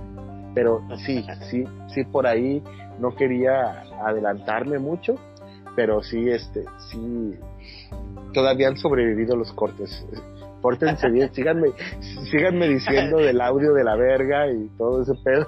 pero 0.53 0.81
sí, 1.05 1.25
sí, 1.49 1.65
sí 1.93 2.03
por 2.05 2.27
ahí 2.27 2.63
no 2.99 3.15
quería 3.15 3.83
adelantarme 4.05 4.79
mucho, 4.79 5.15
pero 5.75 6.03
sí, 6.03 6.29
este, 6.29 6.65
sí, 6.91 7.35
todavía 8.33 8.67
han 8.67 8.77
sobrevivido 8.77 9.35
los 9.35 9.51
cortes. 9.53 10.05
Pórtense 10.61 11.09
bien, 11.09 11.29
síganme, 11.33 11.69
síganme 12.31 12.69
diciendo 12.69 13.17
del 13.17 13.41
audio 13.41 13.73
de 13.73 13.83
la 13.83 13.95
verga 13.95 14.47
y 14.49 14.69
todo 14.77 15.01
ese 15.01 15.13
pedo. 15.23 15.45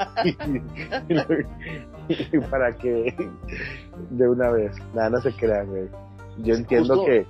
Y, 2.07 2.37
para 2.51 2.73
que 2.73 3.15
de 4.09 4.29
una 4.29 4.51
vez, 4.51 4.75
nada, 4.93 5.09
no 5.09 5.21
se 5.21 5.31
crean, 5.33 5.67
güey. 5.67 5.87
Yo 6.37 6.55
entiendo 6.55 7.05
que 7.05 7.25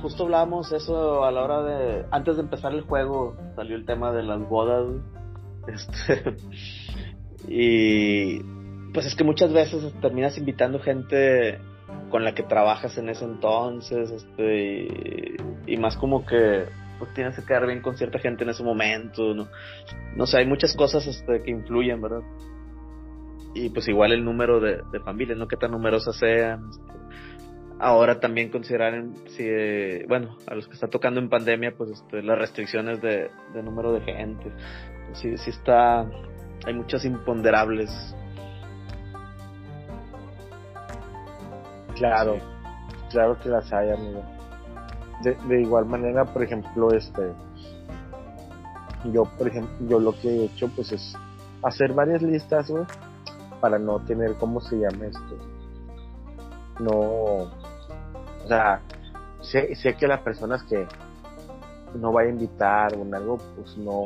justo 0.00 0.24
hablábamos 0.24 0.72
eso 0.72 1.24
a 1.24 1.30
la 1.30 1.42
hora 1.42 1.62
de. 1.62 2.04
Antes 2.10 2.36
de 2.36 2.42
empezar 2.42 2.72
el 2.72 2.82
juego, 2.82 3.36
salió 3.56 3.76
el 3.76 3.84
tema 3.84 4.12
de 4.12 4.22
las 4.22 4.40
bodas. 4.48 4.86
Este. 5.66 6.36
y. 7.48 8.40
Pues 8.92 9.06
es 9.06 9.14
que 9.14 9.24
muchas 9.24 9.52
veces 9.52 9.92
terminas 10.00 10.36
invitando 10.36 10.80
gente 10.80 11.60
con 12.10 12.24
la 12.24 12.34
que 12.34 12.42
trabajas 12.42 12.96
en 12.98 13.08
ese 13.08 13.24
entonces. 13.24 14.10
Este. 14.10 15.36
Y, 15.66 15.76
más 15.76 15.96
como 15.96 16.24
que. 16.24 16.64
Pues 16.98 17.14
tienes 17.14 17.36
que 17.36 17.44
quedar 17.44 17.66
bien 17.66 17.80
con 17.80 17.96
cierta 17.96 18.18
gente 18.18 18.44
en 18.44 18.50
ese 18.50 18.62
momento. 18.62 19.34
No, 19.34 19.48
no 20.16 20.26
sé, 20.26 20.38
hay 20.38 20.46
muchas 20.46 20.74
cosas 20.74 21.06
este, 21.06 21.42
que 21.42 21.50
influyen, 21.50 22.00
¿verdad? 22.00 22.22
Y 23.54 23.70
pues 23.70 23.88
igual 23.88 24.12
el 24.12 24.24
número 24.24 24.60
de, 24.60 24.82
de 24.92 25.00
familias, 25.00 25.38
¿no? 25.38 25.48
Qué 25.48 25.56
tan 25.56 25.70
numerosas 25.70 26.16
sean. 26.16 26.68
Este, 26.68 26.99
ahora 27.80 28.20
también 28.20 28.50
considerar 28.50 29.02
si 29.28 30.04
bueno 30.06 30.36
a 30.46 30.54
los 30.54 30.68
que 30.68 30.74
está 30.74 30.88
tocando 30.88 31.18
en 31.18 31.30
pandemia 31.30 31.74
pues 31.76 31.90
este, 31.90 32.22
las 32.22 32.38
restricciones 32.38 33.00
de, 33.00 33.30
número 33.62 33.92
de 33.92 34.02
gente. 34.02 34.52
Sí, 35.14 35.36
sí 35.38 35.50
está 35.50 36.06
hay 36.66 36.74
muchas 36.74 37.04
imponderables. 37.04 37.90
Claro 41.96 42.38
claro 43.10 43.38
que 43.40 43.48
las 43.48 43.72
hay 43.72 43.90
amigo. 43.90 44.22
De, 45.22 45.34
de 45.48 45.62
igual 45.62 45.86
manera 45.86 46.24
por 46.26 46.42
ejemplo 46.42 46.92
este 46.92 47.32
yo 49.12 49.24
por 49.24 49.48
ejemplo 49.48 49.74
yo 49.88 49.98
lo 49.98 50.12
que 50.12 50.28
he 50.28 50.44
hecho 50.44 50.68
pues 50.74 50.92
es 50.92 51.14
hacer 51.62 51.92
varias 51.92 52.22
listas 52.22 52.70
güey 52.70 52.84
para 53.60 53.78
no 53.78 54.00
tener 54.04 54.34
cómo 54.36 54.60
se 54.60 54.76
llama 54.76 55.06
esto 55.06 55.36
no 56.78 57.50
o 58.44 58.48
sea, 58.48 58.80
sé, 59.40 59.74
sé 59.74 59.94
que 59.94 60.06
las 60.06 60.20
personas 60.20 60.62
que 60.64 60.86
no 61.94 62.12
vaya 62.12 62.28
a 62.28 62.32
invitar 62.32 62.94
o 62.94 63.02
en 63.02 63.14
algo, 63.14 63.38
pues 63.56 63.76
no, 63.78 64.04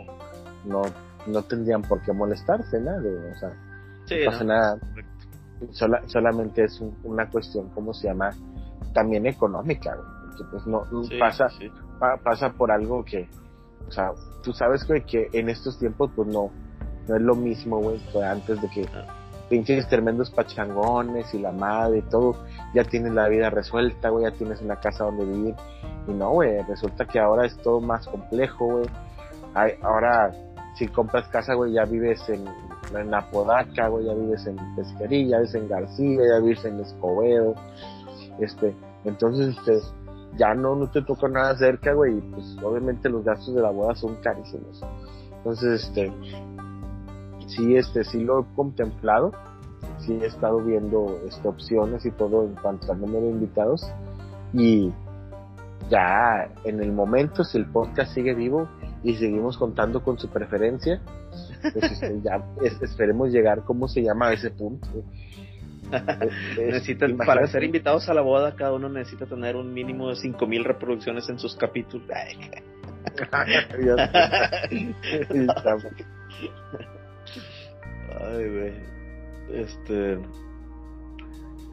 no, 0.65 0.83
no 1.27 1.43
tendrían 1.43 1.83
por 1.83 2.01
qué 2.03 2.13
molestarse, 2.13 2.81
¿no? 2.81 2.93
o 2.97 3.39
sea, 3.39 3.51
no 3.51 4.31
pasa 4.31 4.45
nada. 4.45 4.79
solamente 6.07 6.65
es 6.65 6.83
una 7.03 7.29
cuestión, 7.29 7.69
¿cómo 7.71 7.93
se 7.93 8.09
llama? 8.09 8.31
También 8.93 9.27
económica, 9.27 9.97
porque 10.27 10.45
pues 10.51 10.67
no, 10.67 10.87
pasa, 11.19 11.49
pasa 12.23 12.53
por 12.53 12.71
algo 12.71 13.05
que, 13.05 13.29
o 13.89 13.93
sea, 13.93 14.13
tú 14.43 14.53
sabes 14.53 14.85
que, 14.85 15.03
que 15.03 15.29
en 15.33 15.49
estos 15.49 15.79
tiempos 15.79 16.11
pues 16.15 16.29
no, 16.29 16.51
no 17.09 17.17
es 17.17 17.23
lo 17.23 17.35
mismo, 17.35 17.79
güey, 17.81 17.99
que 18.13 18.23
antes 18.23 18.61
de 18.63 18.69
que 18.71 18.87
ah 18.95 19.24
pinches 19.49 19.89
tremendos 19.89 20.31
pachangones 20.31 21.33
y 21.35 21.39
la 21.39 21.53
madre 21.53 21.99
y 21.99 22.03
todo, 22.03 22.37
ya 22.75 22.85
tienes 22.85 23.13
la 23.13 23.29
vida 23.29 23.51
resuelta, 23.51 24.09
güey, 24.09 24.25
ya 24.25 24.37
tienes 24.37 24.61
una 24.61 24.77
casa 24.77 25.05
donde 25.05 25.25
vivir. 25.25 25.55
Y 26.07 26.13
no, 26.13 26.31
güey, 26.31 26.63
resulta 26.63 27.05
que 27.07 27.19
ahora 27.19 27.47
es 27.47 27.57
todo 27.59 27.81
más 27.81 28.07
complejo, 28.07 28.67
güey. 28.67 28.87
Ahora, 29.83 30.33
si 30.77 30.89
compras 30.89 31.29
casa, 31.29 31.55
güey, 31.55 31.73
ya 31.73 31.85
vives 31.85 32.29
en, 32.29 32.45
en 32.97 33.15
Apodaca, 33.15 33.89
güey, 33.89 34.07
ya 34.07 34.15
vives 34.15 34.47
en 34.47 34.57
Pesquería, 34.75 35.29
ya 35.29 35.37
vives 35.39 35.55
en 35.55 35.69
García, 35.69 36.21
ya 36.29 36.39
vives 36.41 36.65
en 36.65 36.81
Escobedo. 36.81 37.55
Este, 38.41 38.75
entonces, 39.05 39.57
este, 39.57 39.81
ya 40.37 40.55
no, 40.55 40.75
no 40.75 40.91
te 40.91 41.03
toca 41.03 41.29
nada 41.29 41.57
cerca, 41.57 41.93
güey, 41.93 42.19
y 42.19 42.21
pues 42.21 42.57
obviamente 42.63 43.09
los 43.09 43.25
gastos 43.25 43.55
de 43.55 43.63
la 43.63 43.71
boda 43.71 43.95
son 43.95 44.17
carísimos. 44.17 44.83
Entonces, 45.37 45.85
este, 45.85 46.13
sí, 47.47 47.77
este, 47.77 48.05
sí 48.05 48.23
lo 48.23 48.41
he 48.41 48.45
contemplado, 48.55 49.33
sí 49.99 50.19
he 50.21 50.27
estado 50.27 50.59
viendo 50.59 51.21
este, 51.27 51.47
opciones 51.47 52.05
y 52.07 52.11
todo 52.11 52.45
en 52.45 52.55
cuanto 52.55 52.93
al 52.93 53.01
número 53.01 53.27
de 53.27 53.31
invitados. 53.31 53.87
Y 54.53 54.93
ya 55.91 56.49
en 56.65 56.83
el 56.83 56.93
momento 56.93 57.45
si 57.45 57.59
el 57.59 57.67
podcast 57.67 58.15
sigue 58.15 58.35
vivo 58.35 58.69
y 59.03 59.17
seguimos 59.17 59.59
contando 59.59 60.03
con 60.03 60.19
su 60.19 60.29
preferencia, 60.29 61.01
pues 61.73 61.93
este, 61.93 62.21
ya 62.23 62.43
esperemos 62.81 63.31
llegar, 63.31 63.63
¿cómo 63.65 63.89
se 63.89 64.03
llama 64.03 64.29
a 64.29 64.33
ese 64.33 64.51
punto? 64.51 64.89
Necesitan, 66.57 67.19
para 67.19 67.47
ser 67.47 67.65
invitados 67.65 68.09
a 68.09 68.15
la 68.15 68.23
boda, 68.23 68.57
cada 68.57 68.73
uno 68.73 68.89
necesita 68.89 69.27
tener 69.27 69.57
un 69.57 69.73
mínimo 69.73 70.09
de 70.09 70.17
5000 70.17 70.65
reproducciones 70.65 71.29
en 71.29 71.39
sus 71.39 71.57
capítulos. 71.57 72.09
Ay, 78.21 78.49
güey. 78.49 78.73
Este. 79.51 80.19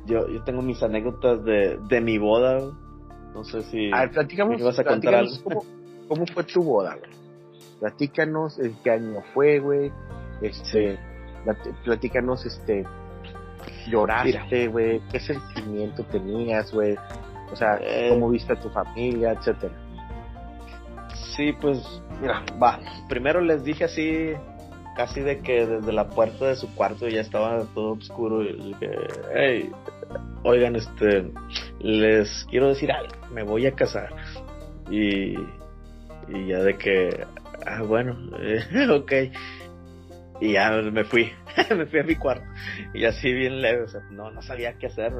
Yo, 0.06 0.28
yo 0.28 0.44
tengo 0.44 0.62
mis 0.62 0.82
anécdotas 0.82 1.44
de, 1.44 1.80
de 1.88 2.02
mi 2.02 2.18
boda. 2.18 2.60
No 3.34 3.44
sé 3.44 3.64
si. 3.64 3.92
A 3.92 4.02
ver, 4.02 4.12
platicamos. 4.12 4.62
vas 4.62 4.80
a 4.80 4.84
contar 4.84 5.16
algo. 5.16 5.34
Cómo, 5.44 5.64
cómo, 6.08 6.26
fue 6.28 6.44
tu 6.44 6.64
boda, 6.64 6.96
güey? 6.96 7.12
Platícanos 7.80 8.60
en 8.60 8.76
qué 8.84 8.92
año 8.92 9.22
fue, 9.34 9.60
güey. 9.60 9.92
Este. 10.42 11.00
Platícanos, 11.84 12.46
este. 12.46 12.86
Lloraste, 13.88 14.68
güey. 14.68 15.02
¿Qué 15.12 15.20
sentimiento 15.20 16.04
tenías, 16.06 16.72
güey? 16.74 16.96
O 17.52 17.56
sea, 17.56 17.80
eh. 17.82 18.10
cómo 18.10 18.30
viste 18.30 18.54
a 18.54 18.60
tu 18.60 18.70
familia, 18.70 19.34
etcétera. 19.34 19.74
Sí, 21.36 21.54
pues, 21.60 21.80
mira, 22.20 22.44
va. 22.62 22.80
Primero 23.08 23.42
les 23.42 23.64
dije 23.64 23.86
así 23.86 24.34
casi 24.96 25.22
de 25.22 25.40
que 25.40 25.66
desde 25.66 25.92
la 25.94 26.10
puerta 26.10 26.48
de 26.48 26.56
su 26.56 26.74
cuarto 26.76 27.08
ya 27.08 27.22
estaba 27.22 27.66
todo 27.74 27.94
oscuro 27.94 28.44
y 28.44 28.54
dije, 28.54 28.92
hey, 29.36 29.72
oigan, 30.44 30.76
este, 30.76 31.32
les 31.80 32.46
quiero 32.50 32.70
decir 32.70 32.92
algo, 32.92 33.14
me 33.34 33.44
voy 33.44 33.66
a 33.66 33.74
casar. 33.74 34.14
Y, 34.90 35.36
y 36.28 36.48
ya 36.48 36.60
de 36.60 36.78
que, 36.78 37.26
ah, 37.66 37.82
bueno, 37.84 38.18
eh, 38.40 38.64
ok. 38.90 39.14
Y 40.42 40.54
ya 40.54 40.72
me 40.72 41.04
fui, 41.04 41.32
me 41.76 41.86
fui 41.86 42.00
a 42.00 42.04
mi 42.04 42.16
cuarto. 42.16 42.46
Y 42.96 43.06
así 43.06 43.32
bien 43.32 43.62
leve, 43.62 43.86
no, 44.10 44.32
no 44.32 44.42
sabía 44.42 44.74
qué 44.80 44.88
hacer. 44.88 45.14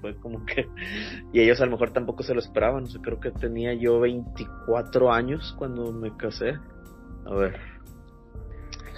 Fue 0.00 0.14
como 0.16 0.44
que. 0.44 0.68
Y 1.32 1.40
ellos 1.40 1.60
a 1.60 1.64
lo 1.64 1.72
mejor 1.72 1.92
tampoco 1.92 2.22
se 2.22 2.34
lo 2.34 2.40
esperaban. 2.40 2.84
O 2.84 2.86
sea, 2.86 3.00
creo 3.00 3.18
que 3.18 3.30
tenía 3.30 3.72
yo 3.72 3.98
24 3.98 5.10
años 5.10 5.54
cuando 5.58 5.90
me 5.92 6.14
casé. 6.16 6.58
A 7.24 7.34
ver. 7.34 7.77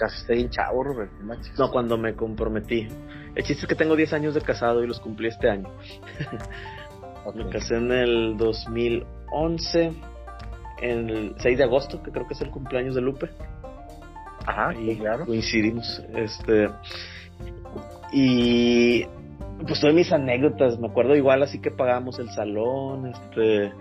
Casaste 0.01 0.33
bien 0.33 0.49
chavo, 0.49 0.83
Robert. 0.83 1.11
No, 1.59 1.69
cuando 1.69 1.95
me 1.95 2.15
comprometí. 2.15 2.87
El 3.35 3.43
chiste 3.43 3.61
es 3.61 3.67
que 3.67 3.75
tengo 3.75 3.95
10 3.95 4.13
años 4.13 4.33
de 4.33 4.41
casado 4.41 4.83
y 4.83 4.87
los 4.87 4.99
cumplí 4.99 5.27
este 5.27 5.47
año. 5.47 5.69
Me 7.35 7.47
casé 7.49 7.75
en 7.75 7.91
el 7.91 8.35
2011, 8.35 9.93
en 10.81 11.09
el 11.11 11.35
6 11.37 11.55
de 11.55 11.63
agosto, 11.63 12.01
que 12.01 12.09
creo 12.09 12.25
que 12.27 12.33
es 12.33 12.41
el 12.41 12.49
cumpleaños 12.49 12.95
de 12.95 13.01
Lupe. 13.01 13.29
Ajá, 14.43 14.73
y 14.73 14.95
claro. 14.95 15.27
coincidimos. 15.27 16.01
Este. 16.15 16.67
Y 18.11 19.05
pues 19.67 19.79
todas 19.79 19.93
mis 19.93 20.11
anécdotas, 20.11 20.79
me 20.79 20.87
acuerdo 20.87 21.15
igual 21.15 21.43
así 21.43 21.61
que 21.61 21.69
pagamos 21.69 22.17
el 22.17 22.29
salón, 22.31 23.05
este, 23.05 23.71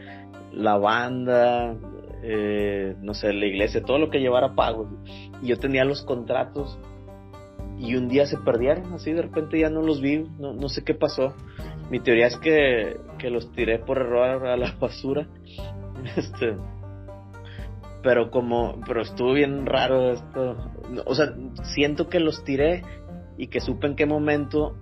la 0.53 0.77
banda, 0.77 1.75
eh, 2.23 2.95
no 3.01 3.15
sé, 3.15 3.33
la 3.33 3.47
iglesia, 3.47 3.83
todo 3.83 3.99
lo 3.99 4.11
que 4.11 4.21
llevara 4.21 4.55
pago. 4.55 4.87
Y 5.43 5.49
yo 5.49 5.59
tenía 5.59 5.85
los 5.85 6.03
contratos 6.03 6.79
y 7.79 7.97
un 7.97 8.09
día 8.09 8.27
se 8.27 8.37
perdieron, 8.37 8.93
así 8.93 9.13
de 9.13 9.23
repente 9.23 9.59
ya 9.59 9.71
no 9.71 9.81
los 9.81 10.01
vi, 10.03 10.19
no, 10.39 10.53
no 10.53 10.69
sé 10.69 10.85
qué 10.85 10.95
pasó. 10.95 11.35
Mi 11.91 11.99
teoría 12.01 12.27
es 12.27 12.37
que, 12.37 13.01
que 13.19 13.31
los 13.31 13.51
tiré 13.53 13.79
por 13.79 13.99
error 13.99 14.47
a 14.47 14.57
la 14.57 14.73
basura. 14.81 15.27
Este, 16.17 16.57
pero 18.03 18.31
como, 18.31 18.81
pero 18.87 19.03
estuvo 19.03 19.33
bien 19.33 19.67
raro 19.67 20.13
esto. 20.13 20.57
O 21.07 21.15
sea, 21.15 21.33
siento 21.75 22.09
que 22.09 22.21
los 22.21 22.45
tiré 22.45 22.83
y 23.37 23.49
que 23.49 23.61
supe 23.61 23.87
en 23.87 23.97
qué 23.97 24.07
momento 24.07 24.77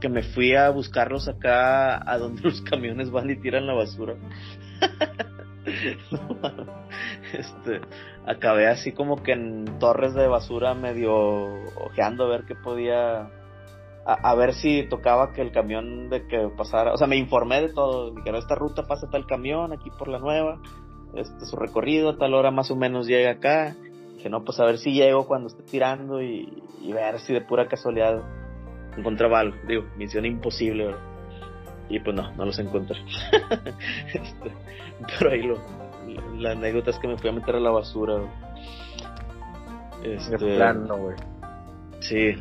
que 0.00 0.08
me 0.08 0.22
fui 0.22 0.54
a 0.54 0.70
buscarlos 0.70 1.28
acá 1.28 1.96
a 2.10 2.18
donde 2.18 2.42
los 2.44 2.62
camiones 2.62 3.10
van 3.10 3.30
y 3.30 3.36
tiran 3.36 3.66
la 3.66 3.74
basura. 3.74 4.14
este, 7.32 7.80
acabé 8.26 8.68
así 8.68 8.92
como 8.92 9.22
que 9.22 9.32
en 9.32 9.64
torres 9.78 10.14
de 10.14 10.28
basura 10.28 10.74
medio 10.74 11.14
ojeando 11.76 12.24
a 12.24 12.28
ver 12.28 12.44
qué 12.46 12.54
podía 12.54 13.30
a, 14.04 14.34
ver 14.34 14.54
si 14.54 14.88
tocaba 14.88 15.32
que 15.32 15.42
el 15.42 15.52
camión 15.52 16.08
de 16.08 16.26
que 16.26 16.48
pasara, 16.56 16.94
o 16.94 16.96
sea, 16.96 17.06
me 17.06 17.16
informé 17.16 17.60
de 17.60 17.74
todo, 17.74 18.10
dijeron 18.12 18.40
esta 18.40 18.54
ruta 18.54 18.84
pasa 18.84 19.10
tal 19.10 19.26
camión 19.26 19.72
aquí 19.74 19.90
por 19.90 20.08
la 20.08 20.18
nueva, 20.18 20.58
este 21.14 21.44
su 21.44 21.56
recorrido, 21.56 22.10
a 22.10 22.16
tal 22.16 22.32
hora 22.32 22.50
más 22.50 22.70
o 22.70 22.76
menos 22.76 23.06
llega 23.06 23.32
acá, 23.32 23.76
que 24.22 24.30
no, 24.30 24.44
pues 24.44 24.58
a 24.60 24.64
ver 24.64 24.78
si 24.78 24.92
llego 24.92 25.26
cuando 25.26 25.48
esté 25.48 25.62
tirando 25.62 26.22
y, 26.22 26.62
y 26.80 26.92
ver 26.92 27.18
si 27.20 27.34
de 27.34 27.42
pura 27.42 27.68
casualidad 27.68 28.22
encontraba 28.96 29.40
algo, 29.40 29.56
digo, 29.66 29.84
misión 29.98 30.24
imposible, 30.24 30.86
¿verdad? 30.86 31.07
Y 31.88 31.98
pues 32.00 32.14
no, 32.14 32.30
no 32.32 32.44
los 32.46 32.58
encontré. 32.58 32.98
este, 34.12 34.52
pero 35.18 35.30
ahí 35.30 35.42
lo, 35.42 35.58
la 36.36 36.52
anécdota 36.52 36.90
es 36.90 36.98
que 36.98 37.08
me 37.08 37.16
fui 37.18 37.30
a 37.30 37.32
meter 37.32 37.56
a 37.56 37.60
la 37.60 37.70
basura. 37.70 38.16
Este, 40.02 40.36
de 40.36 40.56
plano, 40.56 40.96
güey. 40.96 41.16
Sí, 42.00 42.34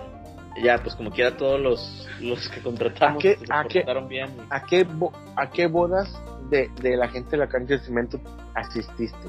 ya, 0.64 0.78
pues 0.80 0.96
como 0.96 1.10
quiera 1.12 1.36
todos 1.36 1.60
los, 1.60 2.08
los 2.22 2.48
que 2.50 2.62
contratamos 2.62 3.18
¿A 3.18 3.22
qué, 3.22 3.36
pues, 3.38 3.48
se 3.48 3.54
a 3.54 3.64
qué, 3.64 3.86
bien. 4.08 4.30
¿A 4.50 4.64
qué, 4.64 4.84
bo- 4.84 5.14
¿A 5.36 5.50
qué 5.50 5.68
bodas 5.68 6.22
de, 6.50 6.70
de 6.82 6.96
la 6.98 7.08
gente 7.08 7.32
de 7.32 7.38
la 7.38 7.48
cancha 7.48 7.74
de 7.76 7.80
cemento 7.80 8.20
asististe? 8.54 9.28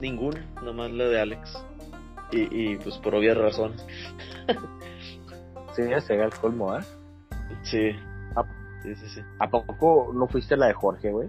Ninguna, 0.00 0.44
nomás 0.62 0.90
la 0.90 1.04
de 1.04 1.20
Alex. 1.20 1.62
Y, 2.32 2.72
y 2.72 2.76
pues 2.76 2.96
por 2.98 3.14
obvias 3.14 3.36
razones. 3.36 3.84
Sí, 5.76 5.82
ya 5.88 6.00
se 6.00 6.20
al 6.20 6.32
colmo, 6.32 6.76
¿eh? 6.76 6.82
Sí. 7.62 7.90
Sí, 8.82 8.94
sí, 8.96 9.08
sí. 9.08 9.20
¿A 9.38 9.48
poco 9.48 10.10
no 10.14 10.26
fuiste 10.28 10.54
a 10.54 10.56
la 10.56 10.66
de 10.66 10.74
Jorge, 10.74 11.10
güey? 11.10 11.28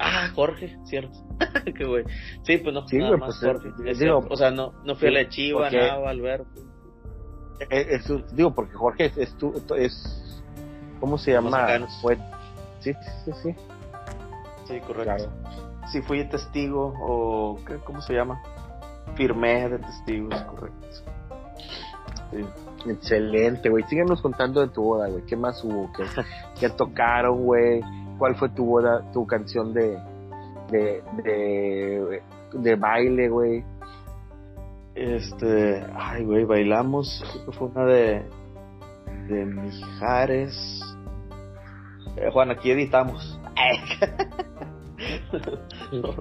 Ah, 0.00 0.28
Jorge, 0.34 0.76
cierto. 0.84 1.18
Qué 1.76 1.84
güey. 1.84 2.04
Sí, 2.42 2.58
pues 2.58 2.72
no, 2.74 2.86
Sí, 2.88 2.98
nada 2.98 3.16
más 3.16 3.38
pues, 3.40 3.52
Jorge. 3.52 3.68
eh, 3.68 3.90
Es 3.90 3.98
digo, 3.98 4.18
cierto. 4.20 4.34
o 4.34 4.36
sea, 4.36 4.50
no, 4.50 4.72
no 4.84 4.94
fui 4.96 5.08
a 5.08 5.10
la 5.12 5.18
de 5.20 5.28
Chiva, 5.28 5.62
porque- 5.62 5.86
Nava, 5.88 6.10
Alberto. 6.10 6.60
Eh, 7.70 8.00
digo, 8.32 8.54
porque 8.54 8.74
Jorge 8.74 9.06
es, 9.06 9.18
es, 9.18 9.34
tu- 9.36 9.52
es 9.76 10.44
¿cómo 11.00 11.18
se 11.18 11.32
llama? 11.32 11.66
Fue, 12.00 12.16
sí, 12.78 12.92
sí, 13.24 13.32
sí, 13.42 13.54
Sí, 14.66 14.80
correcto. 14.80 15.02
claro. 15.04 15.32
Sí, 15.90 16.00
fui 16.02 16.24
testigo 16.28 16.94
o 17.00 17.58
¿qué? 17.66 17.76
¿cómo 17.78 18.00
se 18.00 18.12
llama? 18.14 18.40
Firmé 19.16 19.68
de 19.70 19.78
testigos, 19.78 20.40
correcto. 20.42 20.86
Sí. 22.30 22.44
Excelente, 22.86 23.68
güey. 23.68 23.84
Síguenos 23.84 24.22
contando 24.22 24.60
de 24.60 24.68
tu 24.68 24.82
boda, 24.82 25.08
güey. 25.08 25.24
¿Qué 25.24 25.36
más 25.36 25.62
hubo? 25.64 25.90
¿Qué, 25.96 26.04
qué 26.60 26.70
tocaron, 26.70 27.44
güey? 27.44 27.80
¿Cuál 28.18 28.36
fue 28.36 28.48
tu 28.50 28.64
boda, 28.64 29.10
tu 29.12 29.26
canción 29.26 29.72
de, 29.72 29.98
de, 30.70 31.02
de, 31.24 32.22
de 32.52 32.74
baile, 32.76 33.28
güey? 33.28 33.64
Este, 34.94 35.84
ay, 35.94 36.24
güey, 36.24 36.44
bailamos. 36.44 37.24
Creo 37.32 37.46
que 37.46 37.52
fue 37.52 37.68
una 37.68 37.84
de, 37.84 38.22
de 39.28 39.44
Mijares. 39.44 40.82
Eh, 42.16 42.30
Juan, 42.32 42.50
aquí 42.50 42.70
editamos. 42.70 43.40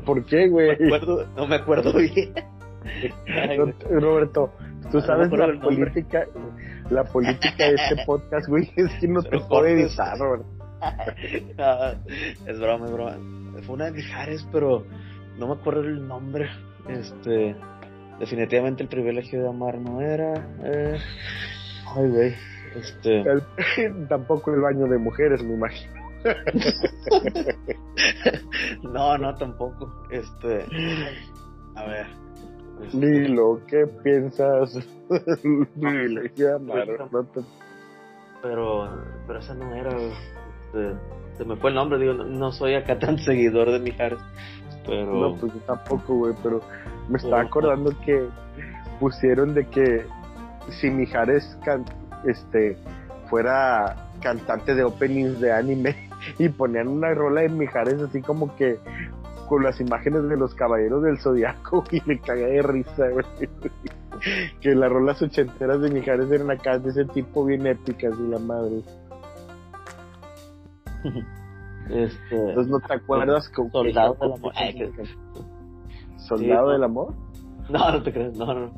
¿Por 0.06 0.26
qué, 0.26 0.48
güey? 0.50 0.78
No 0.80 0.86
me 0.86 0.86
acuerdo, 0.86 1.28
no 1.36 1.48
me 1.48 1.56
acuerdo 1.56 1.94
bien. 1.94 2.34
Ay. 3.28 3.58
Roberto, 3.90 4.52
tú 4.92 5.02
sabes 5.02 5.30
la 5.32 5.60
política, 5.60 6.26
la 6.90 7.04
política 7.04 7.66
de 7.66 7.76
este 7.76 8.06
podcast, 8.06 8.48
güey, 8.48 8.72
es 8.76 8.92
que 9.00 9.08
no 9.08 9.22
te 9.24 9.30
Pero 9.30 9.48
puede 9.48 9.88
cortes. 9.88 10.00
editar. 10.00 10.18
Ah, 11.60 11.94
es 12.48 12.60
broma, 12.60 12.86
es 12.86 12.92
broma. 12.92 13.18
Fue 13.66 13.76
una 13.76 13.86
de 13.86 13.92
Mijares, 13.92 14.48
pero 14.52 14.86
no 15.38 15.48
me 15.48 15.54
acuerdo 15.54 15.82
el 15.82 16.08
nombre. 16.08 16.48
Este, 16.88 17.56
definitivamente 18.20 18.84
el 18.84 18.90
privilegio 18.90 19.42
de 19.42 19.50
amar 19.50 19.80
no 19.80 20.00
era. 20.02 20.34
eh, 20.64 20.98
ay, 21.96 22.10
güey. 22.10 22.34
Este, 22.76 23.22
El- 23.22 24.08
tampoco 24.08 24.54
el 24.54 24.62
baño 24.62 24.86
de 24.86 24.98
mujeres, 25.00 25.44
me 25.44 25.56
imagino. 25.56 25.94
no, 28.84 29.18
no, 29.18 29.36
tampoco. 29.36 30.04
Este, 30.12 30.66
a 31.76 31.84
ver. 31.86 32.08
Este, 32.84 32.98
Ni 32.98 33.28
lo 33.28 33.60
que 33.68 33.88
piensas. 34.04 34.76
Ni 35.76 36.08
lo 36.10 36.22
que 36.36 36.50
amar, 36.52 36.88
no 37.12 37.24
te- 37.26 37.42
pero, 38.42 38.90
pero 39.26 39.40
esa 39.40 39.54
no 39.56 39.74
era. 39.74 39.92
Este, 39.98 40.94
se 41.38 41.46
me 41.46 41.56
fue 41.56 41.70
el 41.72 41.76
nombre, 41.76 41.98
digo, 42.00 42.14
no, 42.14 42.26
no 42.26 42.52
soy 42.52 42.76
acá 42.76 42.98
tan 43.00 43.18
seguidor 43.20 43.72
de 43.72 43.80
Mijares. 43.80 44.20
Pero. 44.86 45.14
No, 45.14 45.36
pues 45.36 45.54
yo 45.54 45.60
tampoco, 45.62 46.16
güey, 46.16 46.34
pero 46.44 46.62
me 47.10 47.18
estaba 47.18 47.38
Pero- 47.38 47.48
acordando 47.48 47.92
que 48.06 48.28
pusieron 49.00 49.54
de 49.54 49.66
que 49.68 50.06
si 50.80 50.90
Mijares 50.90 51.58
can- 51.64 51.86
este 52.26 52.78
fuera 53.30 53.96
cantante 54.22 54.74
de 54.74 54.84
openings 54.84 55.40
de 55.40 55.52
anime 55.52 55.96
y 56.40 56.50
ponían 56.50 56.88
una 56.88 57.14
rola 57.14 57.42
de 57.42 57.50
Mijares 57.50 58.02
así 58.02 58.22
como 58.22 58.56
que 58.56 58.78
con 59.48 59.64
las 59.64 59.80
imágenes 59.80 60.28
de 60.30 60.38
los 60.38 60.54
caballeros 60.56 61.04
del 61.04 61.20
zodiaco 61.20 61.84
y 61.92 62.02
me 62.06 62.20
cagué 62.20 62.48
de 62.48 62.62
risa, 62.62 63.10
güey. 63.10 63.26
Que 64.62 64.74
las 64.74 64.92
rolas 64.92 65.22
ochenteras 65.22 65.80
de 65.82 65.92
Mijares 65.92 66.32
eran 66.32 66.50
acá 66.50 66.80
de 66.80 66.90
ese 66.90 67.06
tipo 67.06 67.46
bien 67.46 67.68
épicas 67.68 68.14
y 68.20 68.28
la 68.28 68.40
madre. 68.40 68.82
Este, 71.90 72.36
Entonces 72.36 72.68
no 72.68 72.80
te 72.80 72.94
acuerdas 72.94 73.48
con 73.50 73.72
Soldado 73.72 74.18
del 74.20 74.34
amor. 74.34 74.54
Soldado 76.18 76.68
Sí, 76.68 76.74
del 76.74 76.84
amor. 76.84 77.14
No, 77.70 77.92
no 77.92 78.02
te 78.04 78.14
creas, 78.14 78.34
no, 78.38 78.54
no. 78.54 78.72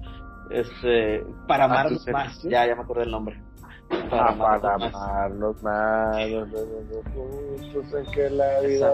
Este, 0.49 1.23
para 1.47 1.65
¿A 1.65 1.67
tu 1.67 1.73
amarnos 1.73 2.07
más. 2.07 2.43
Ya, 2.43 2.65
ya 2.65 2.75
me 2.75 2.81
acordé 2.81 3.03
el 3.03 3.11
nombre. 3.11 3.39
Para 4.09 4.31
amarnos 4.31 4.91
para 4.91 5.29
más. 5.29 6.29
los 6.29 8.11
que 8.13 8.29
la 8.29 8.61
vida. 8.61 8.93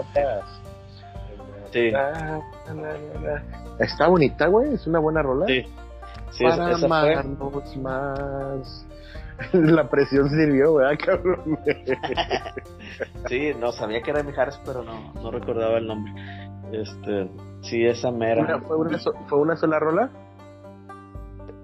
Sí. 1.72 1.90
Na, 1.92 2.40
na, 2.68 2.74
na, 2.74 3.20
na. 3.20 3.44
Está 3.78 4.08
bonita, 4.08 4.46
güey, 4.48 4.74
es 4.74 4.86
una 4.86 4.98
buena 4.98 5.22
rola. 5.22 5.46
Sí, 5.46 5.62
sí, 6.30 6.44
para 6.44 6.70
esa 6.72 6.88
fue. 6.88 7.12
amarnos 7.12 7.76
más. 7.78 8.86
La 9.52 9.88
presión 9.88 10.30
sirvió, 10.30 10.74
¿verdad, 10.74 10.98
cabrón? 11.04 11.58
Sí, 13.28 13.52
no 13.60 13.72
sabía 13.72 14.00
que 14.00 14.10
era 14.10 14.22
Mijares, 14.22 14.58
pero 14.64 14.82
no, 14.82 15.12
no 15.14 15.30
recordaba 15.30 15.76
el 15.78 15.86
nombre. 15.86 16.12
Este, 16.72 17.28
sí, 17.62 17.84
esa 17.84 18.10
mera. 18.10 18.60
Fue, 18.60 18.76
una 18.76 18.98
so- 18.98 19.12
¿Fue 19.26 19.38
una 19.38 19.56
sola 19.56 19.78
rola? 19.78 20.10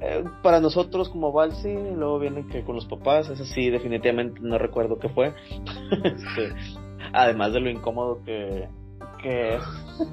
Eh, 0.00 0.24
para 0.42 0.60
nosotros 0.60 1.08
como 1.08 1.32
Balsi, 1.32 1.72
luego 1.72 2.18
vienen 2.18 2.48
que 2.48 2.64
con 2.64 2.74
los 2.74 2.86
papás, 2.86 3.28
eso 3.30 3.44
sí, 3.44 3.70
definitivamente 3.70 4.40
no 4.42 4.58
recuerdo 4.58 4.98
qué 4.98 5.08
fue. 5.08 5.32
Este, 6.04 6.52
además 7.12 7.52
de 7.52 7.60
lo 7.60 7.70
incómodo 7.70 8.22
que, 8.24 8.68
que 9.22 9.56
es. 9.56 9.62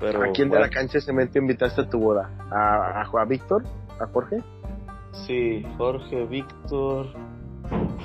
Pero, 0.00 0.24
¿A 0.24 0.32
quién 0.32 0.50
de 0.50 0.60
la 0.60 0.68
cancha 0.68 0.94
de 0.94 1.00
cemento 1.00 1.38
invitaste 1.38 1.82
a 1.82 1.88
tu 1.88 1.98
boda? 1.98 2.30
¿A, 2.50 3.02
a, 3.02 3.22
a 3.22 3.24
Víctor? 3.24 3.64
¿A 3.98 4.06
Jorge? 4.06 4.42
Sí, 5.26 5.64
Jorge, 5.78 6.26
Víctor, 6.26 7.06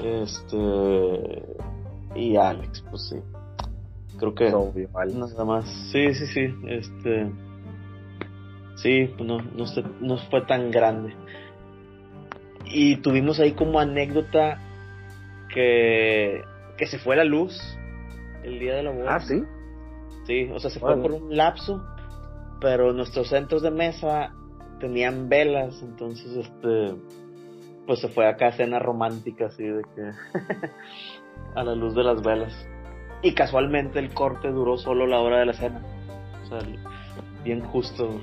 este 0.02 1.46
y 2.16 2.38
Alex, 2.38 2.84
pues 2.90 3.10
sí. 3.10 3.18
Creo 4.18 4.36
que 4.36 4.54
Obvio, 4.54 4.90
nada 4.94 5.46
más. 5.46 5.66
Sí, 5.92 6.14
sí, 6.14 6.28
sí, 6.28 6.56
este 6.68 7.30
sí, 8.76 9.14
pues 9.18 9.28
no, 9.28 9.40
no, 9.40 9.66
no 10.00 10.18
fue 10.30 10.42
tan 10.46 10.72
grande. 10.72 11.14
Y 12.66 12.98
tuvimos 12.98 13.40
ahí 13.40 13.52
como 13.52 13.80
anécdota 13.80 14.60
que 15.54 16.42
que 16.78 16.88
se 16.88 17.00
fue 17.00 17.16
la 17.16 17.24
luz 17.26 17.60
el 18.44 18.60
día 18.60 18.76
de 18.76 18.84
la 18.84 18.92
boda. 18.92 19.16
Ah, 19.16 19.20
sí. 19.20 19.44
Sí, 20.26 20.50
o 20.54 20.60
sea, 20.60 20.70
se 20.70 20.80
fue 20.80 20.96
por 21.02 21.12
un 21.12 21.36
lapso, 21.36 21.84
pero 22.60 22.94
nuestros 22.94 23.30
centros 23.30 23.62
de 23.62 23.72
mesa 23.72 24.34
tenían 24.80 25.30
velas, 25.30 25.82
entonces 25.82 26.36
este 26.36 26.96
pues 27.86 28.00
se 28.00 28.10
fue 28.10 28.28
acá 28.28 28.48
a 28.48 28.52
cena 28.52 28.80
romántica 28.80 29.48
así 29.48 29.64
de 29.64 29.82
que 29.96 30.12
a 31.56 31.64
la 31.64 31.76
luz 31.76 31.96
de 31.96 32.04
las 32.04 32.22
velas. 32.22 32.54
Y 33.24 33.34
casualmente 33.34 34.00
el 34.00 34.14
corte 34.14 34.50
duró 34.50 34.78
solo 34.78 35.06
la 35.06 35.20
hora 35.20 35.40
de 35.40 35.46
la 35.46 35.54
cena. 35.54 35.82
O 36.44 36.46
sea, 36.48 36.60
bien 37.44 37.62
justo. 37.62 38.20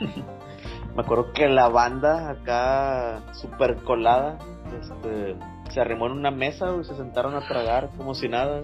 Me 0.96 1.02
acuerdo 1.02 1.32
que 1.32 1.48
la 1.48 1.68
banda 1.68 2.30
acá 2.30 3.34
super 3.34 3.76
colada, 3.82 4.38
este, 4.80 5.36
se 5.70 5.80
arrimó 5.80 6.06
en 6.06 6.12
una 6.12 6.30
mesa 6.30 6.74
y 6.80 6.84
se 6.84 6.96
sentaron 6.96 7.34
a 7.34 7.46
tragar 7.46 7.90
como 7.96 8.14
si 8.14 8.28
nada. 8.28 8.62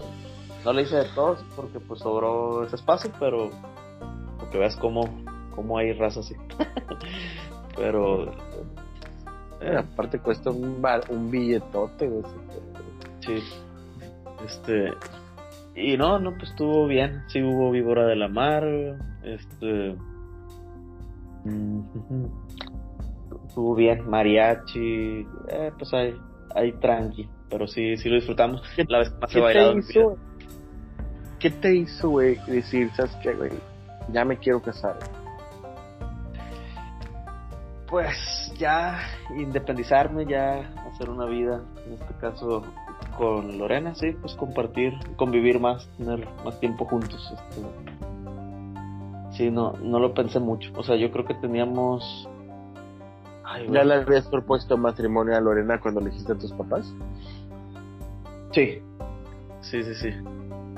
No 0.64 0.72
le 0.72 0.82
hice 0.82 0.96
de 0.96 1.08
todos 1.14 1.44
porque 1.56 1.80
pues 1.80 2.00
sobró 2.00 2.64
ese 2.64 2.76
espacio, 2.76 3.10
pero 3.18 3.50
porque 4.38 4.58
veas 4.58 4.76
cómo, 4.76 5.02
cómo 5.54 5.78
hay 5.78 5.92
raza 5.92 6.20
así. 6.20 6.34
pero 7.76 8.32
eh, 9.60 9.76
aparte 9.76 10.18
cuesta 10.18 10.50
un, 10.50 10.82
un 11.10 11.30
billetote, 11.30 12.10
Sí. 13.20 13.40
Este. 14.44 14.92
Y 15.74 15.96
no, 15.96 16.18
no, 16.18 16.34
pues 16.36 16.50
estuvo 16.50 16.86
bien. 16.86 17.22
Sí 17.28 17.42
hubo 17.42 17.70
víbora 17.70 18.06
de 18.06 18.16
la 18.16 18.28
mar. 18.28 18.64
Este. 19.22 19.96
Estuvo 23.48 23.74
bien. 23.74 24.08
Mariachi. 24.08 25.26
Eh, 25.48 25.72
pues 25.78 25.92
hay, 25.94 26.14
hay 26.54 26.72
tranqui. 26.72 27.28
Pero 27.48 27.66
sí, 27.66 27.96
sí 27.96 28.08
lo 28.08 28.16
disfrutamos. 28.16 28.62
La 28.88 28.98
vez 28.98 29.12
más 29.20 29.32
¿Qué 29.32 29.40
te 29.40 29.78
hizo? 29.78 30.16
¿Qué 31.42 31.50
te 31.50 31.74
hizo, 31.74 32.08
güey, 32.08 32.36
decir, 32.46 32.92
sabes 32.94 33.16
qué, 33.20 33.34
güey? 33.34 33.50
Ya 34.12 34.24
me 34.24 34.38
quiero 34.38 34.62
casar. 34.62 34.96
Pues 37.88 38.54
ya 38.56 39.00
independizarme, 39.36 40.24
ya 40.24 40.60
hacer 40.92 41.10
una 41.10 41.26
vida, 41.26 41.60
en 41.84 41.94
este 41.94 42.14
caso 42.20 42.62
con 43.18 43.58
Lorena, 43.58 43.92
sí, 43.96 44.12
pues 44.12 44.36
compartir, 44.36 44.94
convivir 45.16 45.58
más, 45.58 45.88
tener 45.98 46.28
más 46.44 46.60
tiempo 46.60 46.84
juntos. 46.84 47.34
Este. 47.34 47.66
Sí, 49.36 49.50
no, 49.50 49.72
no 49.82 49.98
lo 49.98 50.14
pensé 50.14 50.38
mucho. 50.38 50.70
O 50.76 50.84
sea, 50.84 50.94
yo 50.94 51.10
creo 51.10 51.24
que 51.24 51.34
teníamos. 51.34 52.28
¿Ya 53.68 53.82
le 53.82 53.94
habías 53.94 54.28
propuesto 54.28 54.78
matrimonio 54.78 55.36
a 55.36 55.40
Lorena 55.40 55.80
cuando 55.80 56.00
le 56.00 56.10
dijiste 56.10 56.34
a 56.34 56.38
tus 56.38 56.52
papás? 56.52 56.94
Sí, 58.52 58.80
sí, 59.60 59.82
sí, 59.82 59.94
sí. 59.96 60.10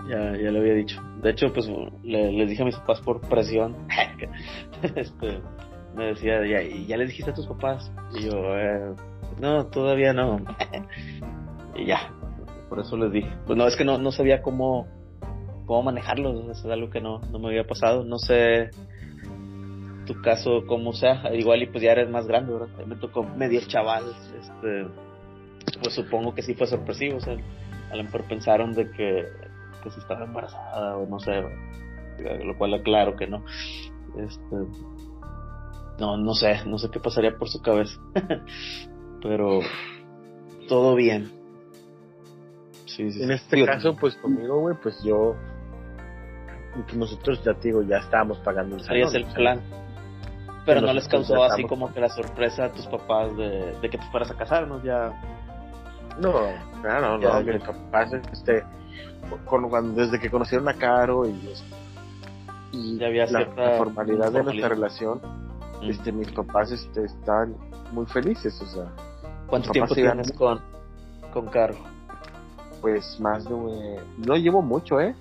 Ya, 0.08 0.36
ya 0.36 0.50
le 0.50 0.58
había 0.58 0.74
dicho. 0.74 1.00
De 1.22 1.30
hecho, 1.30 1.52
pues 1.52 1.70
le, 2.02 2.32
les 2.32 2.48
dije 2.48 2.62
a 2.62 2.66
mis 2.66 2.76
papás 2.76 3.00
por 3.00 3.20
presión. 3.22 3.74
este, 4.96 5.40
me 5.94 6.06
decía, 6.06 6.44
ya, 6.46 6.62
¿ya 6.62 6.96
les 6.96 7.08
dijiste 7.08 7.30
a 7.30 7.34
tus 7.34 7.46
papás? 7.46 7.90
Y 8.14 8.24
yo, 8.24 8.58
eh, 8.58 8.94
no, 9.40 9.66
todavía 9.66 10.12
no. 10.12 10.40
y 11.74 11.86
ya, 11.86 12.10
por 12.68 12.80
eso 12.80 12.96
les 12.96 13.12
dije. 13.12 13.30
Pues 13.46 13.56
no, 13.56 13.66
es 13.66 13.76
que 13.76 13.84
no, 13.84 13.98
no 13.98 14.12
sabía 14.12 14.42
cómo, 14.42 14.86
cómo 15.66 15.84
manejarlo, 15.84 16.50
es 16.50 16.64
algo 16.66 16.90
que 16.90 17.00
no, 17.00 17.20
no 17.30 17.38
me 17.38 17.48
había 17.48 17.66
pasado. 17.66 18.04
No 18.04 18.18
sé 18.18 18.70
tu 20.04 20.20
caso 20.20 20.64
cómo 20.66 20.92
sea, 20.92 21.34
igual 21.34 21.62
y 21.62 21.66
pues 21.66 21.82
ya 21.82 21.92
eres 21.92 22.08
más 22.10 22.26
grande, 22.26 22.52
¿verdad? 22.52 22.68
Me 22.86 22.96
tocó 22.96 23.22
medio 23.22 23.60
chaval, 23.66 24.04
este, 24.38 24.86
pues 25.82 25.94
supongo 25.94 26.34
que 26.34 26.42
sí 26.42 26.54
fue 26.54 26.66
sorpresivo, 26.66 27.16
o 27.16 27.20
sea, 27.20 27.36
a 27.90 27.96
lo 27.96 28.04
mejor 28.04 28.24
pensaron 28.24 28.72
de 28.72 28.90
que, 28.90 29.24
que 29.84 29.90
si 29.90 30.00
estaba 30.00 30.24
embarazada 30.24 30.96
o 30.96 31.06
no 31.06 31.20
sé, 31.20 31.42
lo 32.42 32.58
cual 32.58 32.74
aclaro 32.74 33.14
que 33.14 33.26
no. 33.26 33.44
Este, 34.18 34.56
no, 35.98 36.16
no 36.16 36.34
sé, 36.34 36.64
no 36.66 36.78
sé 36.78 36.90
qué 36.90 36.98
pasaría 36.98 37.36
por 37.36 37.48
su 37.48 37.62
cabeza. 37.62 38.00
Pero 39.22 39.60
todo 40.68 40.94
bien. 40.94 41.30
Sí, 42.86 43.10
sí, 43.12 43.22
en 43.22 43.32
este 43.32 43.64
caso, 43.64 43.96
pues 43.96 44.16
conmigo, 44.16 44.60
güey, 44.60 44.76
pues 44.82 45.02
yo. 45.04 45.34
Nosotros, 46.94 47.42
ya 47.44 47.54
te 47.54 47.68
digo, 47.68 47.82
ya 47.82 47.98
estábamos 47.98 48.38
pagando 48.38 48.76
el 48.76 48.82
salón. 48.82 49.14
el 49.14 49.26
plan. 49.26 49.60
Pero 50.66 50.80
no 50.80 50.92
les 50.92 51.06
causó 51.06 51.44
así 51.44 51.64
como 51.64 51.92
que 51.92 52.00
la 52.00 52.08
sorpresa 52.08 52.64
a 52.64 52.72
tus 52.72 52.86
papás 52.86 53.36
de, 53.36 53.78
de 53.80 53.90
que 53.90 53.98
te 53.98 54.04
fueras 54.06 54.30
a 54.30 54.34
casarnos, 54.34 54.82
ya. 54.82 55.12
No, 56.18 56.32
no, 56.82 57.00
no, 57.00 57.18
no, 57.18 57.40
mis 57.42 57.62
papás, 57.62 58.12
este, 58.32 58.64
con, 59.46 59.68
cuando, 59.68 60.00
desde 60.00 60.18
que 60.20 60.30
conocieron 60.30 60.68
a 60.68 60.74
Caro 60.74 61.24
y, 61.26 63.02
había 63.04 63.26
la, 63.26 63.76
formalidad 63.78 64.32
de 64.32 64.42
nuestra 64.42 64.68
relación, 64.68 65.20
este, 65.82 66.10
mis 66.10 66.30
papás 66.32 66.72
este, 66.72 67.04
están 67.04 67.54
muy 67.92 68.06
felices, 68.06 68.60
o 68.60 68.66
sea. 68.66 68.92
¿Cuánto 69.46 69.70
tiempo 69.70 69.94
tienes 69.94 70.32
con, 70.32 70.60
con 71.32 71.46
Caro? 71.46 71.74
Pues 72.80 73.18
más 73.20 73.44
de, 73.44 74.00
no 74.18 74.36
llevo 74.36 74.62
mucho, 74.62 75.00
¿eh? 75.00 75.14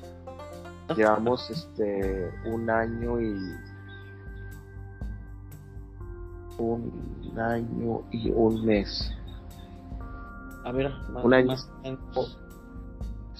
Ah. 0.89 0.93
Llevamos 0.95 1.49
este 1.49 2.31
un 2.45 2.69
año 2.69 3.21
y 3.21 3.37
un 6.57 7.39
año 7.39 8.01
y 8.11 8.31
un 8.31 8.65
mes. 8.65 9.11
A 10.65 10.71
ver, 10.71 10.91
más, 11.09 11.23
un 11.23 11.33
año. 11.33 11.55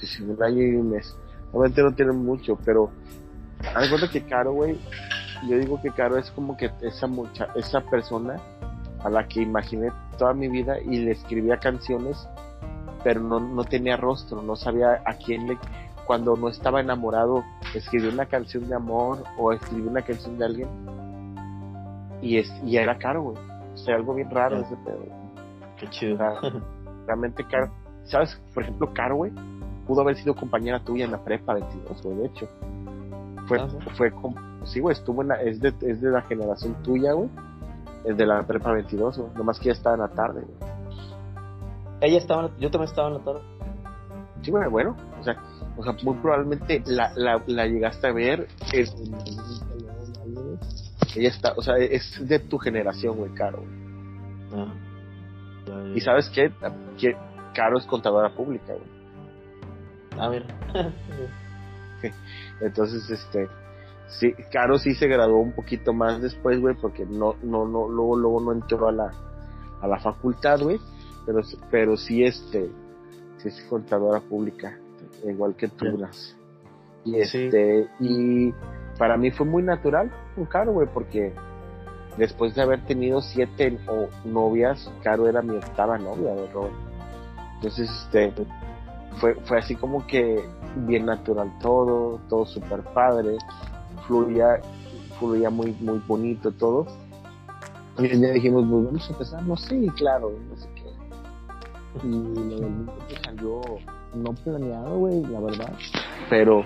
Sí, 0.06 0.24
un 0.24 0.42
año 0.42 0.62
y 0.62 0.76
un 0.76 0.92
mes. 0.92 1.16
Obviamente 1.52 1.84
no 1.84 1.94
tienen 1.94 2.18
mucho, 2.18 2.58
pero 2.66 2.90
haz 3.76 3.90
cuenta 3.90 4.10
que 4.10 4.24
Caro, 4.24 4.54
güey, 4.54 4.78
yo 5.48 5.58
digo 5.58 5.82
que 5.82 5.92
Caro 5.92 6.18
es 6.18 6.32
como 6.32 6.58
que 6.58 6.72
esa 6.82 7.08
mucha, 7.08 7.48
esa 7.56 7.82
persona 7.82 8.40
a 9.04 9.10
la 9.10 9.28
que 9.28 9.42
imaginé 9.42 9.92
toda 10.18 10.34
mi 10.34 10.48
vida 10.48 10.80
y 10.80 11.00
le 11.00 11.12
escribía 11.12 11.58
canciones, 11.58 12.28
pero 13.04 13.22
no, 13.22 13.40
no 13.40 13.64
tenía 13.64 13.98
rostro, 13.98 14.42
no 14.42 14.56
sabía 14.56 15.02
a 15.06 15.14
quién 15.18 15.48
le, 15.48 15.58
cuando 16.06 16.36
no 16.36 16.50
estaba 16.50 16.82
enamorado, 16.82 17.44
escribía 17.74 18.10
una 18.10 18.26
canción 18.26 18.68
de 18.68 18.76
amor 18.76 19.24
o 19.38 19.52
escribía 19.52 19.92
una 19.92 20.02
canción 20.02 20.38
de 20.38 20.46
alguien 20.46 20.70
y 22.22 22.38
es, 22.38 22.52
y 22.66 22.78
era 22.78 22.98
Caro, 22.98 23.22
güey. 23.24 23.38
O 23.74 23.78
sea, 23.78 23.96
algo 23.96 24.14
bien 24.14 24.30
raro 24.30 24.60
ese 24.60 24.76
pedo. 24.78 25.04
Qué 25.78 25.90
chido. 25.90 26.18
realmente 27.06 27.46
Caro, 27.46 27.72
¿sabes? 28.06 28.40
Por 28.54 28.64
ejemplo, 28.64 28.94
Caro, 28.94 29.18
güey, 29.18 29.32
pudo 29.88 30.02
haber 30.02 30.16
sido 30.16 30.36
compañera 30.36 30.84
tuya 30.84 31.06
en 31.06 31.12
la 31.12 31.24
prepa 31.24 31.54
22, 31.54 32.02
güey, 32.04 32.18
de 32.18 32.26
hecho. 32.26 32.48
Fue, 33.48 33.60
ah, 33.60 33.68
fue, 33.96 34.14
sí, 34.66 34.80
güey, 34.80 34.96
estuvo 34.96 35.22
en 35.22 35.30
la, 35.30 35.42
es, 35.42 35.60
de, 35.60 35.74
es 35.82 36.02
de 36.02 36.10
la 36.10 36.22
generación 36.24 36.82
tuya, 36.84 37.14
güey. 37.14 37.30
Es 38.06 38.18
de 38.18 38.26
la 38.26 38.42
prepa 38.44 38.72
22, 38.72 39.18
güey. 39.18 39.30
Nomás 39.36 39.60
que 39.60 39.66
ya 39.66 39.74
estaba 39.74 39.96
en 39.96 40.02
la 40.02 40.10
tarde, 40.10 40.42
güey. 40.42 40.72
Ella 42.02 42.18
estaba, 42.18 42.50
yo 42.60 42.70
también 42.70 42.90
estaba 42.90 43.08
en 43.10 43.14
la 43.16 43.20
tarde. 43.24 43.42
Sí, 44.42 44.52
güey, 44.52 44.70
bueno, 44.70 44.96
o 45.20 45.24
sea, 45.24 45.38
o 45.78 45.84
sea, 45.84 45.94
muy 46.04 46.16
probablemente 46.16 46.84
la, 46.86 47.14
la, 47.16 47.42
la 47.48 47.66
llegaste 47.66 48.08
a 48.08 48.12
ver. 48.12 48.48
Es, 48.74 48.94
ella 51.16 51.30
está, 51.30 51.54
o 51.56 51.62
sea, 51.62 51.78
es 51.78 52.28
de 52.28 52.40
tu 52.40 52.58
generación, 52.58 53.18
güey, 53.18 53.32
Caro. 53.34 53.64
Ah, 54.54 54.74
Y 55.96 56.02
sabes 56.02 56.30
qué? 56.30 56.52
Que 56.98 57.16
Caro 57.54 57.78
es 57.78 57.86
contadora 57.86 58.34
pública, 58.36 58.74
güey. 58.74 58.93
A 60.18 60.30
ver. 60.30 60.46
Entonces, 62.62 63.10
este, 63.10 63.48
sí, 64.08 64.34
Caro 64.52 64.78
sí 64.78 64.94
se 64.96 65.08
graduó 65.08 65.40
un 65.40 65.54
poquito 65.54 65.94
más 65.94 66.22
después, 66.22 66.60
güey, 66.60 66.76
porque 66.76 67.06
no, 67.06 67.36
no, 67.42 67.68
no, 67.68 67.88
luego, 67.88 68.18
luego 68.18 68.42
no 68.42 68.52
entró 68.52 68.88
a 68.88 68.92
la, 68.92 69.12
a 69.82 69.88
la 69.88 70.00
facultad, 70.00 70.62
güey, 70.62 70.80
pero, 71.26 71.42
pero 71.72 71.98
sí, 71.98 72.24
este, 72.24 72.70
sí 73.38 73.50
es 73.50 73.62
contadora 73.70 74.20
pública, 74.20 74.78
igual 75.24 75.56
que 75.56 75.68
tú, 75.68 75.86
Y 77.06 77.20
este, 77.20 77.88
y 78.00 78.54
para 78.98 79.18
mí 79.18 79.32
fue 79.32 79.46
muy 79.46 79.64
natural 79.64 80.12
con 80.36 80.46
Caro, 80.46 80.74
güey, 80.74 80.88
porque 80.94 81.34
después 82.18 82.56
de 82.56 82.62
haber 82.62 82.86
tenido 82.86 83.22
siete 83.22 83.78
o 83.88 84.08
novias, 84.26 84.92
Caro 85.04 85.28
era 85.28 85.42
mi 85.42 85.56
octava 85.56 85.98
novia 85.98 86.34
de 86.36 86.48
Robert. 86.52 86.76
Entonces, 87.56 87.90
este, 87.90 88.34
fue, 89.20 89.36
fue 89.46 89.60
así 89.60 89.76
como 89.76 90.06
que 90.08 90.44
bien 90.76 91.06
natural 91.06 91.52
todo, 91.62 92.20
todo 92.30 92.46
súper 92.46 92.82
padre, 92.82 93.38
fluía, 94.08 94.60
fluía 95.20 95.50
muy, 95.50 95.72
muy 95.80 96.00
bonito 96.08 96.52
todo. 96.52 96.88
Y 98.00 98.08
ya 98.20 98.30
dijimos, 98.30 98.66
pues 98.70 98.86
vamos 98.86 99.08
a 99.08 99.12
empezar, 99.14 99.44
no 99.44 99.56
sé, 99.56 99.88
claro, 99.96 100.32
no 100.50 100.58
sé 100.58 100.68
qué. 100.76 102.08
Y 102.08 102.12
lo 102.12 102.60
del 102.60 102.90
salió 103.24 103.62
no 104.16 104.34
planeado, 104.34 104.98
güey, 104.98 105.24
la 105.26 105.40
verdad. 105.40 105.74
Pero 106.30 106.64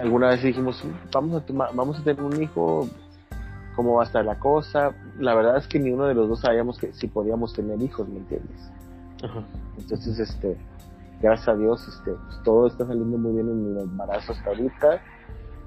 alguna 0.00 0.28
vez 0.28 0.42
dijimos, 0.42 0.82
vamos 1.12 1.42
a, 1.42 1.72
vamos 1.72 1.98
a 1.98 2.04
tener 2.04 2.22
un 2.22 2.40
hijo, 2.40 2.88
cómo 3.74 3.94
va 3.94 4.04
a 4.04 4.06
estar 4.06 4.24
la 4.24 4.38
cosa. 4.38 4.94
La 5.18 5.34
verdad 5.34 5.56
es 5.56 5.66
que 5.66 5.78
ni 5.78 5.90
uno 5.90 6.06
de 6.06 6.14
los 6.14 6.28
dos 6.28 6.40
sabíamos 6.40 6.78
que 6.78 6.92
si 6.92 7.08
podíamos 7.08 7.52
tener 7.52 7.80
hijos, 7.82 8.08
¿me 8.08 8.18
entiendes? 8.18 8.70
Entonces, 9.78 10.18
este, 10.18 10.56
gracias 11.22 11.48
a 11.48 11.54
Dios, 11.54 11.86
este, 11.88 12.12
pues, 12.12 12.42
todo 12.42 12.66
está 12.66 12.86
saliendo 12.86 13.16
muy 13.16 13.32
bien 13.32 13.48
en 13.48 13.74
mi 13.74 13.80
embarazo 13.80 14.32
hasta 14.32 14.50
ahorita. 14.50 15.00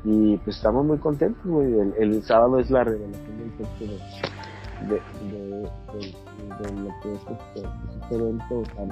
Y 0.04 0.38
pues 0.38 0.58
estamos 0.58 0.86
muy 0.86 1.00
contentos, 1.00 1.44
güey. 1.44 1.74
El, 1.98 2.22
sábado 2.24 2.60
es 2.60 2.70
la 2.70 2.84
revelación 2.84 3.38
del 3.40 3.52
texto 3.58 3.86
de, 4.88 5.02
lo 6.60 6.90
que 7.02 7.14
es 7.14 7.22
este, 7.22 7.68
este 8.02 8.16
evento 8.16 8.64
tan, 8.76 8.90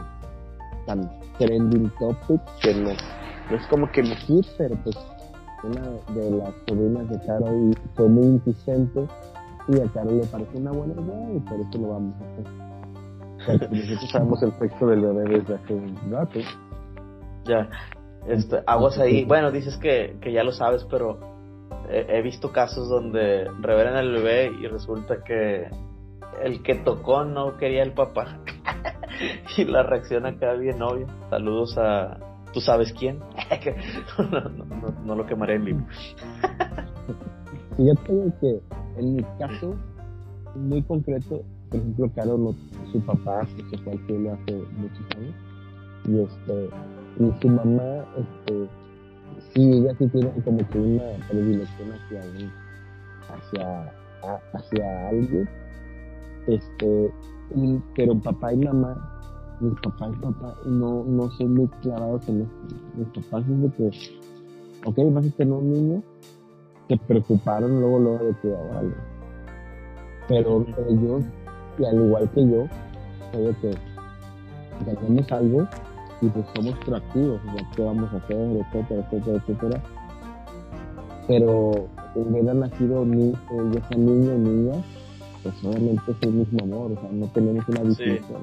tan 0.87 1.19
trending 1.37 1.91
topic 1.99 2.41
que 2.61 2.73
no, 2.73 2.89
es 3.55 3.67
como 3.69 3.91
que 3.91 4.01
me 4.01 4.15
hit, 4.15 4.45
pero 4.57 4.75
pues 4.83 4.97
una 5.63 5.81
de 6.15 6.31
las 6.31 6.49
sobrinas 6.67 7.07
de 7.09 7.19
Caro 7.27 7.45
fue 7.95 8.09
muy 8.09 8.25
insistente 8.25 9.07
y 9.67 9.79
a 9.79 9.85
Caro 9.93 10.11
le 10.11 10.25
pareció 10.25 10.59
una 10.59 10.71
buena 10.71 10.93
idea 10.93 11.33
y 11.35 11.39
por 11.41 11.59
eso 11.59 11.77
lo 11.77 11.89
vamos 11.89 12.15
a 12.21 12.31
hacer. 12.31 12.72
Nosotros 13.47 14.09
sabemos 14.11 14.43
el 14.43 14.51
texto 14.53 14.87
del 14.87 15.01
bebé 15.01 15.39
desde 15.39 15.55
hace 15.55 15.73
un 15.73 15.97
rato. 16.11 16.39
Ya, 17.45 17.69
este, 18.27 18.63
aguas 18.65 18.97
ahí. 18.99 19.25
Bueno, 19.25 19.51
dices 19.51 19.77
que, 19.77 20.17
que 20.21 20.31
ya 20.31 20.43
lo 20.43 20.51
sabes, 20.51 20.85
pero 20.89 21.33
he, 21.89 22.21
visto 22.21 22.51
casos 22.51 22.89
donde 22.89 23.49
revelan 23.59 23.95
al 23.95 24.11
bebé 24.11 24.51
y 24.59 24.67
resulta 24.67 25.23
que 25.23 25.67
el 26.41 26.63
que 26.63 26.75
tocó 26.75 27.25
no 27.25 27.57
quería 27.57 27.83
el 27.83 27.93
papá. 27.93 28.39
y 29.57 29.65
la 29.65 29.83
reacción 29.83 30.25
acá 30.25 30.53
bien 30.53 30.81
obvia. 30.81 31.07
Saludos 31.29 31.77
a, 31.77 32.17
tú 32.53 32.61
sabes 32.61 32.93
quién. 32.93 33.19
no, 34.17 34.41
no, 34.49 34.93
no, 35.05 35.15
lo 35.15 35.25
quemaré 35.25 35.55
en 35.55 35.65
vivo. 35.65 35.81
Fíjate 37.77 38.33
que 38.39 38.59
en 38.97 39.15
mi 39.15 39.23
caso, 39.39 39.75
muy 40.55 40.81
concreto, 40.83 41.41
por 41.73 41.79
ejemplo, 41.79 42.11
Caro, 42.15 42.55
su 42.91 42.99
papá 43.01 43.47
se 43.47 43.77
fue 43.79 43.93
hace 43.93 44.63
muchos 44.77 45.17
años. 45.17 45.35
Y, 46.05 46.19
este, 46.19 46.69
y 47.19 47.41
su 47.41 47.49
mamá, 47.49 48.05
este, 48.17 48.67
sí, 49.53 49.71
ella 49.71 49.95
sí 49.97 50.07
tiene 50.07 50.31
como 50.45 50.69
que 50.69 50.77
una 50.77 51.03
predilección 51.29 51.91
hacia 51.93 52.19
hacia, 53.29 53.91
hacia 54.53 55.09
alguien. 55.09 55.49
Este, 56.45 57.11
pero 57.95 58.19
papá 58.19 58.53
y 58.53 58.57
mamá 58.57 59.09
mis 59.59 59.79
papás 59.81 60.11
papá 60.21 60.55
no, 60.65 61.03
no 61.05 61.29
son 61.31 61.53
muy 61.55 61.67
clavados 61.81 62.27
en 62.27 62.41
esto. 62.41 62.75
Mis 62.95 63.07
papás 63.07 63.45
es 63.49 63.61
de 63.61 63.69
que, 63.71 63.91
ok, 64.85 65.13
vas 65.13 65.25
a 65.25 65.29
tener 65.31 65.53
un 65.53 65.71
niño, 65.71 66.03
se 66.87 66.97
preocuparon 66.97 67.79
luego, 67.79 67.99
luego 67.99 68.25
de 68.25 68.35
que, 68.41 68.49
vale. 68.49 68.93
Pero 70.27 70.65
ellos, 70.89 71.23
y 71.77 71.85
al 71.85 71.95
igual 71.95 72.29
que 72.31 72.41
yo, 72.41 72.67
de 73.37 73.55
que 73.61 73.77
ganamos 74.85 75.31
algo 75.31 75.67
y 76.21 76.27
pues 76.29 76.45
somos 76.55 76.77
proactivos, 76.85 77.41
o 77.41 77.75
qué 77.75 77.83
vamos 77.83 78.13
a 78.13 78.17
hacer, 78.17 78.37
etcétera, 78.37 79.01
etcétera, 79.01 79.37
etcétera. 79.37 79.83
Pero 81.27 81.87
hubiera 82.15 82.53
nacido 82.53 83.05
ya 83.05 83.87
sea 83.87 83.97
niño 83.97 84.33
o 84.33 84.37
niña, 84.37 84.83
pues 85.41 85.55
obviamente 85.63 86.11
es 86.11 86.17
el 86.21 86.33
mismo 86.33 86.63
amor, 86.63 86.91
o 86.91 87.01
sea, 87.01 87.09
no 87.11 87.27
tenemos 87.27 87.67
una 87.67 87.81
distinción. 87.81 88.41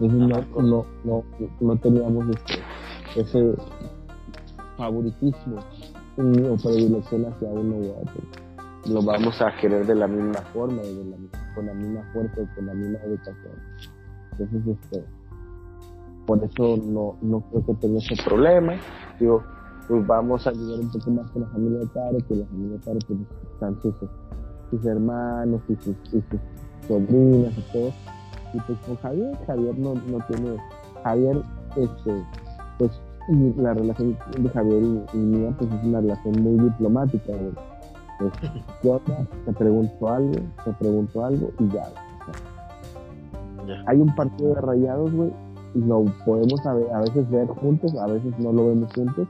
Entonces 0.00 0.46
no, 0.56 0.86
no, 1.04 1.24
no, 1.60 1.76
teníamos 1.76 2.26
este, 2.28 3.20
ese 3.20 3.54
favoritismo 4.76 5.56
o 6.16 6.56
predilección 6.62 7.26
hacia 7.26 7.48
uno 7.48 7.76
u 7.76 7.90
otro. 7.90 8.22
Lo 8.86 9.02
vamos 9.02 9.40
a 9.40 9.56
querer 9.56 9.86
de 9.86 9.94
la 9.94 10.08
misma 10.08 10.40
forma 10.52 10.82
y 10.82 10.94
de 10.94 11.04
la, 11.04 11.16
con 11.54 11.66
la 11.66 11.74
misma 11.74 12.02
fuerza 12.12 12.40
y 12.40 12.46
con 12.54 12.66
la 12.66 12.74
misma 12.74 12.98
educación. 13.00 13.52
Entonces, 14.32 14.66
este, 14.66 15.04
por 16.26 16.42
eso 16.42 16.76
no, 16.76 17.16
no 17.22 17.40
creo 17.50 17.66
que 17.66 17.74
tenga 17.74 17.98
ese 17.98 18.16
problema. 18.24 18.74
Digo, 19.20 19.42
pues 19.88 20.06
vamos 20.06 20.46
a 20.46 20.50
ayudar 20.50 20.80
un 20.80 20.90
poco 20.90 21.10
más 21.10 21.30
con 21.30 21.42
la 21.42 21.48
familia 21.48 21.78
de 21.80 21.86
Taro, 21.86 22.18
que 22.28 22.34
la 22.34 22.46
familia 22.46 22.78
de 22.78 22.84
Taro 22.84 22.98
pues, 23.06 23.18
están 23.52 23.82
sus, 23.82 24.84
hermanos 24.84 25.60
y 25.68 25.76
sus, 25.76 25.96
y 26.12 26.22
sobrinas 26.88 27.56
y 27.56 27.72
todo 27.72 27.92
y 28.54 28.60
pues 28.60 28.78
con 28.86 28.96
Javier, 28.96 29.36
Javier 29.46 29.78
no, 29.78 29.94
no 29.94 30.24
tiene, 30.28 30.56
Javier, 31.02 31.42
este, 31.76 32.24
pues 32.78 32.90
la 33.56 33.74
relación 33.74 34.16
de 34.38 34.48
Javier 34.50 34.82
y, 35.12 35.16
mía 35.16 35.54
pues 35.58 35.72
es 35.72 35.84
una 35.84 36.00
relación 36.00 36.42
muy 36.42 36.64
diplomática, 36.64 37.32
Te 38.18 39.52
pregunto 39.52 40.08
algo, 40.08 40.32
te 40.64 40.72
pregunto 40.72 41.24
algo 41.24 41.50
y 41.58 41.68
ya. 41.68 41.82
Hay 43.86 44.00
un 44.00 44.14
partido 44.14 44.54
de 44.54 44.60
rayados, 44.60 45.12
güey, 45.12 45.32
lo 45.74 46.04
podemos 46.24 46.64
a, 46.66 46.74
veces 47.00 47.28
ver 47.30 47.48
juntos, 47.48 47.94
a 47.96 48.06
veces 48.06 48.38
no 48.38 48.52
lo 48.52 48.68
vemos 48.68 48.92
juntos. 48.94 49.26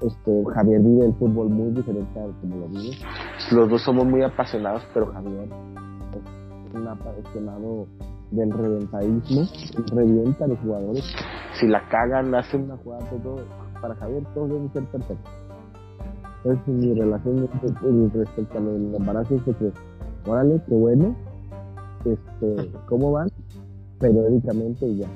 Este, 0.00 0.44
Javier 0.54 0.80
vive 0.80 1.06
el 1.06 1.14
fútbol 1.14 1.48
muy 1.48 1.70
diferente 1.70 2.20
a 2.20 2.24
como 2.40 2.56
lo 2.56 2.68
vive. 2.68 2.96
Los 3.52 3.68
dos 3.70 3.82
somos 3.82 4.04
muy 4.06 4.22
apasionados, 4.22 4.82
pero 4.92 5.12
Javier 5.12 5.48
es 6.68 6.74
un 6.74 6.88
apasionado 6.88 7.86
del 8.30 8.50
reventadismo, 8.50 9.42
revienta 9.92 10.44
a 10.44 10.48
los 10.48 10.58
jugadores. 10.60 11.04
Si 11.60 11.66
la 11.68 11.88
cagan, 11.88 12.34
hace 12.34 12.56
una 12.56 12.76
jugada, 12.78 13.08
todo. 13.22 13.36
Para 13.80 13.94
Javier, 13.96 14.22
todo 14.34 14.46
debe 14.46 14.68
ser 14.70 14.84
perfecto. 14.84 15.30
Entonces, 16.44 16.74
mi 16.74 16.94
relación 16.98 17.48
respecto 18.14 18.58
a 18.58 18.60
lo 18.60 18.72
del 18.72 18.94
embarazo 18.94 19.36
es 19.36 19.42
que, 19.42 19.54
qué 20.24 20.74
bueno, 20.74 21.14
este, 22.04 22.72
¿cómo 22.86 23.12
van? 23.12 23.28
Periódicamente 24.00 24.86
y 24.86 24.98
ya. 24.98 25.08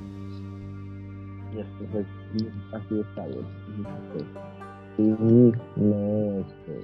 Entonces, 1.51 2.07
así 2.73 3.01
está 3.01 3.27
bien. 3.27 3.45
Y 4.99 5.03
no, 5.77 6.41
este, 6.41 6.83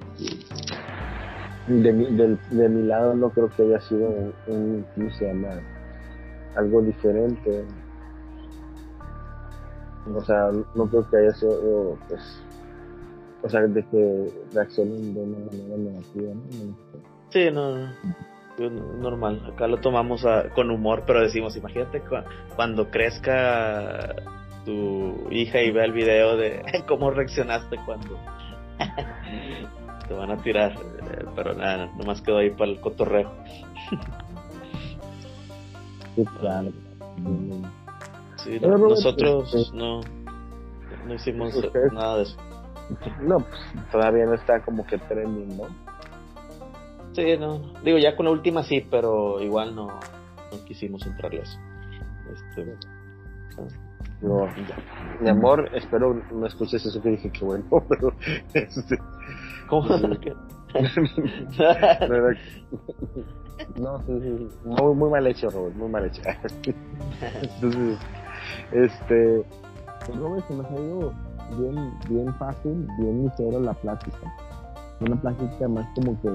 de, 1.68 1.92
mi, 1.92 2.04
de, 2.16 2.68
mi 2.68 2.82
lado 2.82 3.14
no 3.14 3.30
creo 3.30 3.48
que 3.50 3.62
haya 3.62 3.80
sido 3.80 4.08
un, 4.48 4.84
un 4.96 5.46
algo 6.56 6.82
diferente. 6.82 7.64
O 10.14 10.20
sea, 10.24 10.50
no 10.74 10.86
creo 10.88 11.08
que 11.08 11.16
haya 11.16 11.32
sido, 11.34 11.96
pues, 12.08 12.42
o 13.42 13.48
sea, 13.48 13.62
de 13.62 13.84
que 13.86 14.32
reaccionen 14.52 15.14
de 15.14 15.20
una 15.20 15.38
manera 15.38 15.76
negativa, 15.76 16.34
¿no? 16.34 16.76
Sí, 17.30 17.50
no, 17.50 17.88
normal. 18.68 19.42
Acá 19.52 19.66
lo 19.66 19.78
tomamos 19.78 20.24
con 20.54 20.70
humor, 20.70 21.04
pero 21.06 21.22
decimos, 21.22 21.56
imagínate 21.56 22.02
cuando 22.54 22.90
crezca 22.90 24.14
tu 24.64 25.28
hija 25.30 25.60
y 25.62 25.72
vea 25.72 25.84
el 25.84 25.92
video 25.92 26.36
de 26.36 26.62
cómo 26.88 27.10
reaccionaste 27.10 27.78
cuando 27.84 28.18
te 30.08 30.14
van 30.14 30.30
a 30.30 30.36
tirar. 30.38 30.74
Pero 31.34 31.54
nada, 31.54 31.86
nomás 31.96 32.20
quedó 32.20 32.38
ahí 32.38 32.50
para 32.50 32.70
el 32.70 32.80
cotorreo. 32.80 33.32
Sí, 36.14 36.24
claro. 36.40 36.70
Sí, 38.36 38.58
nosotros 38.60 39.54
este, 39.54 39.76
no, 39.76 40.00
no 41.06 41.14
hicimos 41.14 41.54
nada 41.92 42.18
de 42.18 42.22
eso. 42.24 42.36
No, 43.20 43.38
pues 43.38 43.60
todavía 43.90 44.26
no 44.26 44.34
está 44.34 44.62
como 44.62 44.86
que 44.86 44.98
trending, 44.98 45.56
¿no? 45.56 45.64
Sí, 47.12 47.36
no. 47.38 47.58
Digo, 47.82 47.98
ya 47.98 48.16
con 48.16 48.26
la 48.26 48.32
última 48.32 48.62
sí, 48.62 48.86
pero 48.90 49.40
igual 49.40 49.74
no, 49.74 49.86
no 49.86 50.64
quisimos 50.64 51.06
entrarle 51.06 51.40
a 51.40 51.42
eso. 51.42 51.58
Este, 52.32 52.76
no, 54.22 54.48
Mi 55.20 55.28
amor, 55.28 55.68
espero 55.74 56.14
no 56.32 56.46
escuches 56.46 56.86
eso 56.86 57.02
que 57.02 57.10
dije 57.10 57.30
que 57.30 57.44
bueno, 57.44 57.64
pero. 57.88 58.14
Este, 58.54 58.98
¿Cómo? 59.68 59.88
No, 63.76 63.98
sí, 63.98 64.20
sí, 64.20 64.48
muy, 64.64 64.94
muy 64.94 65.10
mal 65.10 65.26
hecho, 65.26 65.48
Robert, 65.50 65.76
muy 65.76 65.88
mal 65.88 66.06
hecho. 66.06 66.22
Entonces, 67.42 67.98
este, 68.72 69.44
pues 70.06 70.18
Robert, 70.18 70.46
se 70.48 70.54
nos 70.54 70.66
ha 70.66 70.74
ido 70.74 71.12
bien, 71.58 71.92
bien 72.08 72.34
fácil, 72.34 72.86
bien 72.98 73.24
ligero 73.24 73.60
la 73.60 73.74
plática. 73.74 74.32
Una 75.00 75.20
plática 75.20 75.68
más 75.68 75.86
como 75.94 76.20
que 76.20 76.30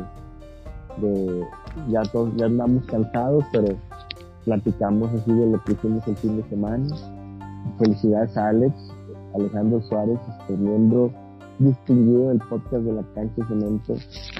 de 1.01 1.47
ya 1.89 2.01
todos 2.11 2.35
ya 2.35 2.45
andamos 2.45 2.85
cansados, 2.85 3.45
pero 3.51 3.75
platicamos 4.45 5.09
así 5.13 5.31
de 5.31 5.47
lo 5.47 5.63
que 5.63 5.73
hicimos 5.73 6.07
el 6.07 6.17
fin 6.17 6.37
de 6.37 6.43
semana. 6.49 6.87
Felicidades 7.79 8.35
a 8.37 8.49
Alex, 8.49 8.73
Alejandro 9.35 9.81
Suárez, 9.81 10.19
este 10.39 10.57
miembro 10.57 11.11
distinguido 11.59 12.29
del 12.29 12.39
podcast 12.39 12.83
de 12.83 12.93
la 12.93 13.03
cancha 13.13 13.47
cemento 13.47 13.95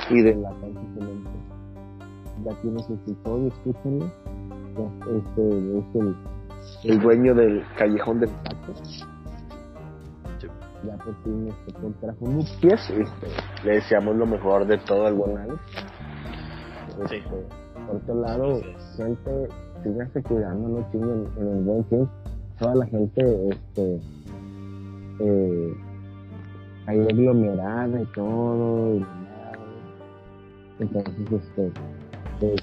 y 0.09 0.21
de 0.21 0.35
la 0.35 0.49
cancha 0.49 0.81
cemento. 0.93 1.29
Ya 2.45 2.53
tiene 2.61 2.83
su 2.83 2.93
episodio, 2.93 3.47
escúchenlo. 3.47 4.05
Este 5.11 5.79
es 5.79 5.95
el, 5.95 6.15
el 6.83 6.99
dueño 6.99 7.33
del 7.33 7.63
callejón 7.77 8.19
del 8.19 8.29
saco. 8.29 8.73
Ya 10.83 10.95
por 10.97 11.15
fin 11.23 11.47
este 11.47 11.73
contrajo 11.73 12.27
nupcias. 12.27 12.89
Este, 12.89 13.27
le 13.63 13.71
deseamos 13.73 14.15
lo 14.15 14.25
mejor 14.25 14.67
de 14.67 14.77
todo 14.79 15.07
al 15.07 15.15
buen 15.15 15.37
Alex. 15.37 15.59
Este, 17.03 17.23
por 17.85 17.95
otro 17.95 18.15
lado, 18.21 18.61
gente, 18.95 19.47
síganse 19.83 20.23
cuidando, 20.23 20.69
no 20.69 20.91
chinguen 20.91 21.27
en 21.37 21.47
el 21.47 21.63
buen 21.63 21.85
fin. 21.85 22.09
Toda 22.59 22.75
la 22.75 22.85
gente, 22.87 23.49
este, 23.49 24.01
eh, 25.19 25.73
ahí 26.87 26.99
aglomerada 27.01 28.01
y 28.01 28.05
todo, 28.07 28.95
y 28.95 28.99
nada. 28.99 29.51
Entonces, 30.79 31.31
este, 31.31 31.71
pues, 32.39 32.55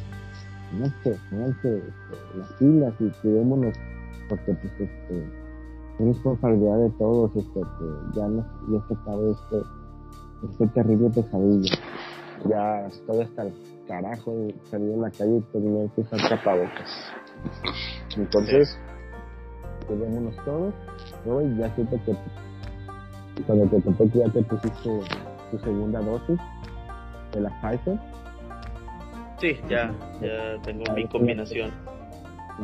no 0.78 0.86
sé, 1.02 1.18
pónganse 1.30 1.78
este, 1.78 2.38
las 2.38 2.52
pilas 2.54 2.94
y 3.00 3.08
cuidémonos, 3.22 3.74
porque 4.28 4.54
pues 4.54 4.72
este, 4.80 5.43
es 5.98 6.06
responsabilidad 6.06 6.78
de 6.78 6.90
todos, 6.90 7.30
este, 7.36 7.60
que 7.60 8.18
ya 8.18 8.26
no, 8.26 8.44
ya 8.68 8.86
se 8.88 8.94
acabe 8.94 9.30
este, 9.30 9.62
este 10.50 10.66
terrible 10.68 11.10
pesadilla. 11.10 11.74
Ya 12.48 12.86
estoy 12.86 13.20
hasta 13.22 13.42
el 13.42 13.54
carajo 13.86 14.32
de 14.32 14.54
salir 14.70 14.90
en 14.90 15.02
la 15.02 15.10
calle 15.10 15.36
y 15.36 15.40
tener 15.52 15.90
que 15.90 16.00
usar 16.00 16.28
tapabocas. 16.28 16.90
Entonces, 18.16 18.78
cuidémonos 19.86 20.36
todos, 20.44 20.74
hoy 21.26 21.56
ya 21.58 21.74
siento 21.74 21.96
que 22.04 22.16
cuando 23.46 23.66
te 23.66 23.80
topé 23.80 24.08
que 24.10 24.18
ya 24.18 24.28
te 24.30 24.42
pusiste 24.42 25.00
tu 25.50 25.58
segunda 25.58 26.00
dosis 26.00 26.38
de 27.32 27.40
la 27.40 27.50
Pfizer. 27.60 27.98
Sí, 29.40 29.56
ya, 29.68 29.92
ya 30.20 30.60
tengo 30.62 30.84
mi 30.94 31.06
combinación. 31.08 31.70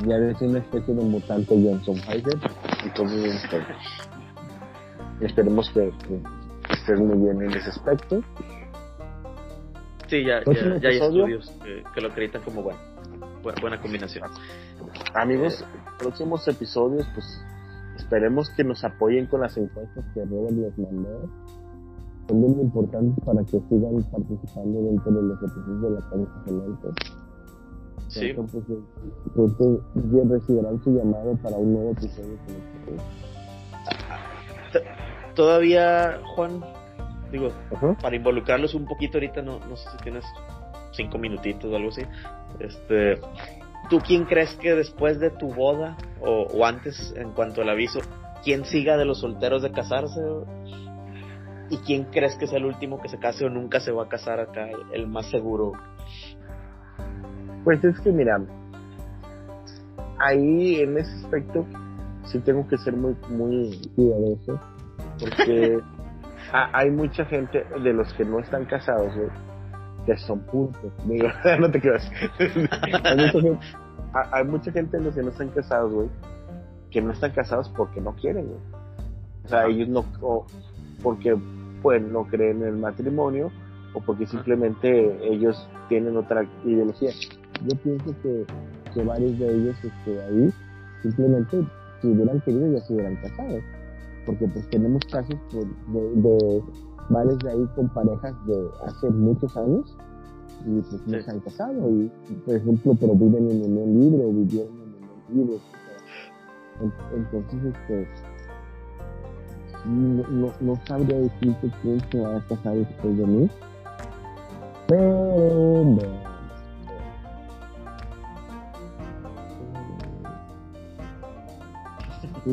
Ya 0.06 0.16
eres 0.16 0.40
una 0.40 0.58
especie 0.58 0.94
de 0.94 1.02
mutante 1.02 1.54
Johnson 1.54 1.96
Pfizer. 1.96 2.38
Entonces, 2.84 3.44
este, 3.44 3.64
esperemos 5.20 5.70
que, 5.70 5.92
que 6.06 6.20
estés 6.72 6.98
muy 6.98 7.18
bien 7.18 7.42
en 7.42 7.56
ese 7.56 7.70
aspecto. 7.70 8.22
Sí, 10.08 10.24
ya, 10.24 10.42
ya, 10.44 10.78
ya 10.78 10.88
hay 10.88 10.96
estudios 10.98 11.50
que, 11.62 11.84
que 11.94 12.00
lo 12.00 12.08
acreditan 12.08 12.42
como 12.42 12.62
bueno, 12.62 12.80
buena, 13.42 13.60
buena 13.60 13.80
combinación. 13.80 14.28
Amigos, 15.14 15.64
próximos 15.98 16.46
episodios, 16.48 17.06
pues 17.14 17.44
esperemos 17.96 18.50
que 18.50 18.64
nos 18.64 18.82
apoyen 18.82 19.26
con 19.26 19.40
las 19.42 19.56
encuestas 19.56 20.04
que 20.14 20.24
Robert 20.24 20.56
les 20.56 20.78
mandó. 20.78 21.30
Son 22.28 22.40
bien 22.40 22.60
importantes 22.60 23.24
para 23.24 23.44
que 23.44 23.60
sigan 23.68 24.02
participando 24.10 24.82
dentro 24.82 25.12
de 25.12 25.22
los 25.22 25.42
episodios 25.42 25.82
de 25.82 25.90
la 25.90 26.44
cemento. 26.44 26.92
Sí, 28.10 28.30
Entonces, 28.30 28.62
pues, 29.34 29.52
recibirán 30.28 30.82
su 30.82 30.90
llamado 30.90 31.36
para 31.42 31.56
un 31.56 31.72
nuevo 31.72 31.92
episodio 31.92 32.36
todavía, 35.34 36.20
Juan, 36.34 36.62
digo, 37.32 37.50
para 38.02 38.16
involucrarlos 38.16 38.74
un 38.74 38.86
poquito 38.86 39.18
ahorita, 39.18 39.42
no, 39.42 39.58
no 39.60 39.76
sé 39.76 39.88
si 39.90 39.96
tienes 39.98 40.24
cinco 40.92 41.18
minutitos 41.18 41.72
o 41.72 41.76
algo 41.76 41.88
así. 41.88 42.02
Este, 42.58 43.20
¿Tú 43.88 44.00
quién 44.06 44.24
crees 44.24 44.54
que 44.56 44.74
después 44.74 45.18
de 45.18 45.30
tu 45.30 45.48
boda 45.52 45.96
o, 46.20 46.42
o 46.42 46.66
antes, 46.66 47.14
en 47.16 47.32
cuanto 47.32 47.62
al 47.62 47.70
aviso, 47.70 48.00
quién 48.44 48.64
siga 48.64 48.96
de 48.96 49.04
los 49.04 49.20
solteros 49.20 49.62
de 49.62 49.72
casarse? 49.72 50.20
¿Y 51.70 51.78
quién 51.78 52.04
crees 52.04 52.36
que 52.36 52.46
sea 52.46 52.58
el 52.58 52.66
último 52.66 53.00
que 53.00 53.08
se 53.08 53.18
case 53.18 53.44
o 53.44 53.48
nunca 53.48 53.80
se 53.80 53.92
va 53.92 54.04
a 54.04 54.08
casar 54.08 54.40
acá, 54.40 54.68
el 54.92 55.06
más 55.06 55.26
seguro? 55.30 55.72
Pues 57.64 57.82
es 57.84 57.98
que 58.00 58.10
mira, 58.12 58.40
ahí 60.18 60.80
en 60.80 60.98
ese 60.98 61.12
aspecto 61.16 61.64
sí 62.24 62.38
tengo 62.40 62.66
que 62.68 62.78
ser 62.78 62.94
muy, 62.96 63.16
muy 63.30 63.80
cuidadoso, 63.96 64.60
porque 65.18 65.78
ha- 66.52 66.70
hay 66.78 66.90
mucha 66.90 67.24
gente 67.24 67.64
de 67.82 67.92
los 67.92 68.12
que 68.14 68.24
no 68.24 68.38
están 68.40 68.64
casados, 68.66 69.14
güey, 69.16 69.28
que 70.06 70.16
son 70.18 70.40
puntos. 70.40 70.92
Digo, 71.06 71.28
no 71.60 71.70
te 71.70 71.80
creas. 71.80 72.10
hay, 72.38 73.16
mucha 73.16 73.40
gente, 73.40 73.58
ha- 74.14 74.36
hay 74.36 74.44
mucha 74.44 74.72
gente 74.72 74.98
de 74.98 75.04
los 75.04 75.14
que 75.14 75.22
no 75.22 75.28
están 75.30 75.48
casados, 75.50 75.92
güey, 75.92 76.08
que 76.90 77.00
no 77.02 77.12
están 77.12 77.32
casados 77.32 77.68
porque 77.76 78.00
no 78.00 78.14
quieren, 78.14 78.46
güey. 78.46 78.60
O 79.44 79.48
sea, 79.48 79.66
ellos 79.66 79.88
no, 79.88 80.04
o 80.20 80.46
porque 81.02 81.36
pues 81.82 82.02
no 82.02 82.24
creen 82.26 82.62
en 82.62 82.68
el 82.68 82.76
matrimonio 82.76 83.50
o 83.94 84.00
porque 84.00 84.26
simplemente 84.26 85.26
ellos 85.26 85.68
tienen 85.88 86.16
otra 86.16 86.44
ideología. 86.64 87.10
Yo 87.68 87.76
pienso 87.82 88.14
que, 88.22 88.44
que 88.94 89.04
varios 89.04 89.38
de 89.38 89.54
ellos 89.54 89.76
este, 89.82 90.22
ahí 90.22 90.52
simplemente 91.02 91.64
si 92.00 92.08
hubieran 92.08 92.40
querido 92.40 92.72
ya 92.72 92.80
se 92.80 92.94
hubieran 92.94 93.16
casado. 93.16 93.58
Porque 94.26 94.46
pues 94.48 94.68
tenemos 94.70 95.02
casos 95.10 95.36
pues, 95.50 95.66
de, 95.92 96.00
de 96.28 96.62
varios 97.08 97.38
de 97.40 97.50
ahí 97.50 97.66
con 97.74 97.88
parejas 97.90 98.34
de 98.46 98.68
hace 98.86 99.10
muchos 99.10 99.56
años 99.56 99.96
y 100.66 100.80
pues 100.80 101.06
no 101.06 101.16
Sí. 101.18 101.22
se 101.24 101.30
han 101.30 101.40
casado. 101.40 101.90
Y 101.90 102.10
por 102.44 102.54
ejemplo, 102.54 102.96
pero 103.00 103.14
viven 103.14 103.50
en 103.50 103.62
unión 103.64 104.00
libre 104.00 104.24
o 104.24 104.28
vivieron 104.30 104.72
en 104.72 104.82
unión 104.82 105.48
libre. 105.48 105.58
Entonces, 107.14 107.74
este, 107.74 108.08
no, 109.86 110.28
no, 110.28 110.52
no 110.60 110.76
sabría 110.86 111.18
decirte 111.18 111.70
quién 111.82 112.00
se 112.10 112.20
va 112.20 112.36
a 112.36 112.40
casar 112.46 112.74
después 112.76 113.16
de 113.18 113.26
mí. 113.26 113.50
Pero, 114.86 115.84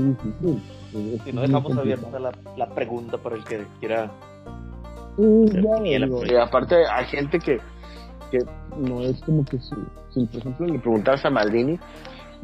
difícil. 0.03 0.61
Es 1.15 1.21
Si 1.23 1.33
no 1.33 1.41
dejamos 1.41 1.77
abierta 1.77 2.19
la, 2.19 2.31
la 2.55 2.69
pregunta 2.69 3.17
para 3.17 3.35
el 3.35 3.43
que 3.43 3.65
quiera. 3.79 4.11
Ya, 5.17 5.81
digo, 5.81 6.25
y 6.25 6.35
aparte 6.35 6.75
hay 6.85 7.05
gente 7.05 7.39
que, 7.39 7.59
que 8.29 8.39
no 8.77 9.01
es 9.01 9.19
como 9.21 9.43
que 9.45 9.57
si, 9.57 9.75
si 10.13 10.25
por 10.27 10.41
ejemplo 10.41 10.67
le 10.67 10.79
preguntaras 10.79 11.25
a 11.25 11.29
Maldini, 11.31 11.79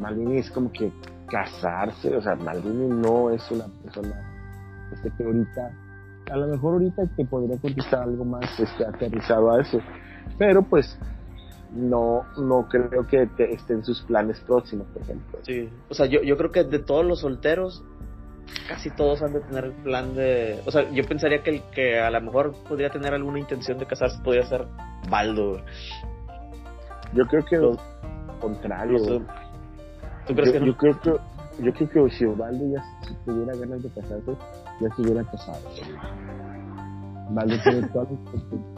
Maldini 0.00 0.38
es 0.38 0.50
como 0.50 0.72
que 0.72 0.90
casarse, 1.28 2.16
o 2.16 2.20
sea, 2.20 2.34
Maldini 2.34 2.88
no 2.88 3.30
es 3.30 3.48
una 3.50 3.66
persona 3.82 4.34
este, 4.92 5.10
que 5.16 5.24
ahorita, 5.24 5.70
a 6.32 6.36
lo 6.36 6.48
mejor 6.48 6.74
ahorita 6.74 7.06
te 7.16 7.24
podría 7.24 7.56
contestar 7.58 8.02
algo 8.02 8.24
más 8.24 8.58
este, 8.58 8.84
aterrizado 8.84 9.52
a 9.52 9.60
eso, 9.60 9.78
pero 10.36 10.62
pues 10.62 10.98
no, 11.74 12.24
no 12.36 12.68
creo 12.68 13.06
que 13.06 13.26
te, 13.26 13.52
esté 13.52 13.74
en 13.74 13.84
sus 13.84 14.02
planes 14.02 14.40
próximos, 14.40 14.86
por 14.92 15.02
ejemplo. 15.02 15.38
Sí, 15.42 15.68
o 15.88 15.94
sea, 15.94 16.06
yo, 16.06 16.22
yo 16.22 16.36
creo 16.36 16.52
que 16.52 16.64
de 16.64 16.78
todos 16.78 17.04
los 17.04 17.20
solteros, 17.20 17.82
casi 18.68 18.90
todos 18.90 19.22
han 19.22 19.32
de 19.32 19.40
tener 19.40 19.64
el 19.64 19.72
plan 19.72 20.14
de. 20.14 20.60
O 20.66 20.70
sea, 20.70 20.88
yo 20.90 21.04
pensaría 21.04 21.42
que 21.42 21.50
el 21.50 21.62
que 21.74 21.98
a 21.98 22.10
lo 22.10 22.20
mejor 22.20 22.54
podría 22.68 22.90
tener 22.90 23.12
alguna 23.12 23.40
intención 23.40 23.78
de 23.78 23.86
casarse 23.86 24.22
podría 24.22 24.46
ser 24.46 24.66
Baldo. 25.10 25.60
Yo 27.12 27.26
creo 27.26 27.44
que 27.44 27.56
lo 27.58 27.76
contrario. 28.40 28.98
Los- 28.98 29.22
¿Tú 30.26 30.34
crees 30.34 30.48
yo, 30.48 30.52
que 30.52 30.60
no? 30.60 30.66
yo 30.66 30.76
creo 30.76 31.00
que 31.00 31.10
yo 31.60 31.72
creo 31.72 32.06
que 32.06 32.10
si 32.10 32.24
Osvaldo 32.24 32.64
ya 32.66 32.82
si 33.06 33.14
tuviera 33.24 33.54
ganas 33.56 33.82
de 33.82 33.88
casarse 33.90 34.36
ya 34.80 34.94
se 34.96 35.02
hubiera 35.02 35.22
casado 35.24 35.60
Osvaldo 37.28 37.56
tiene 37.62 37.88
todas 37.88 38.08
las 38.10 38.73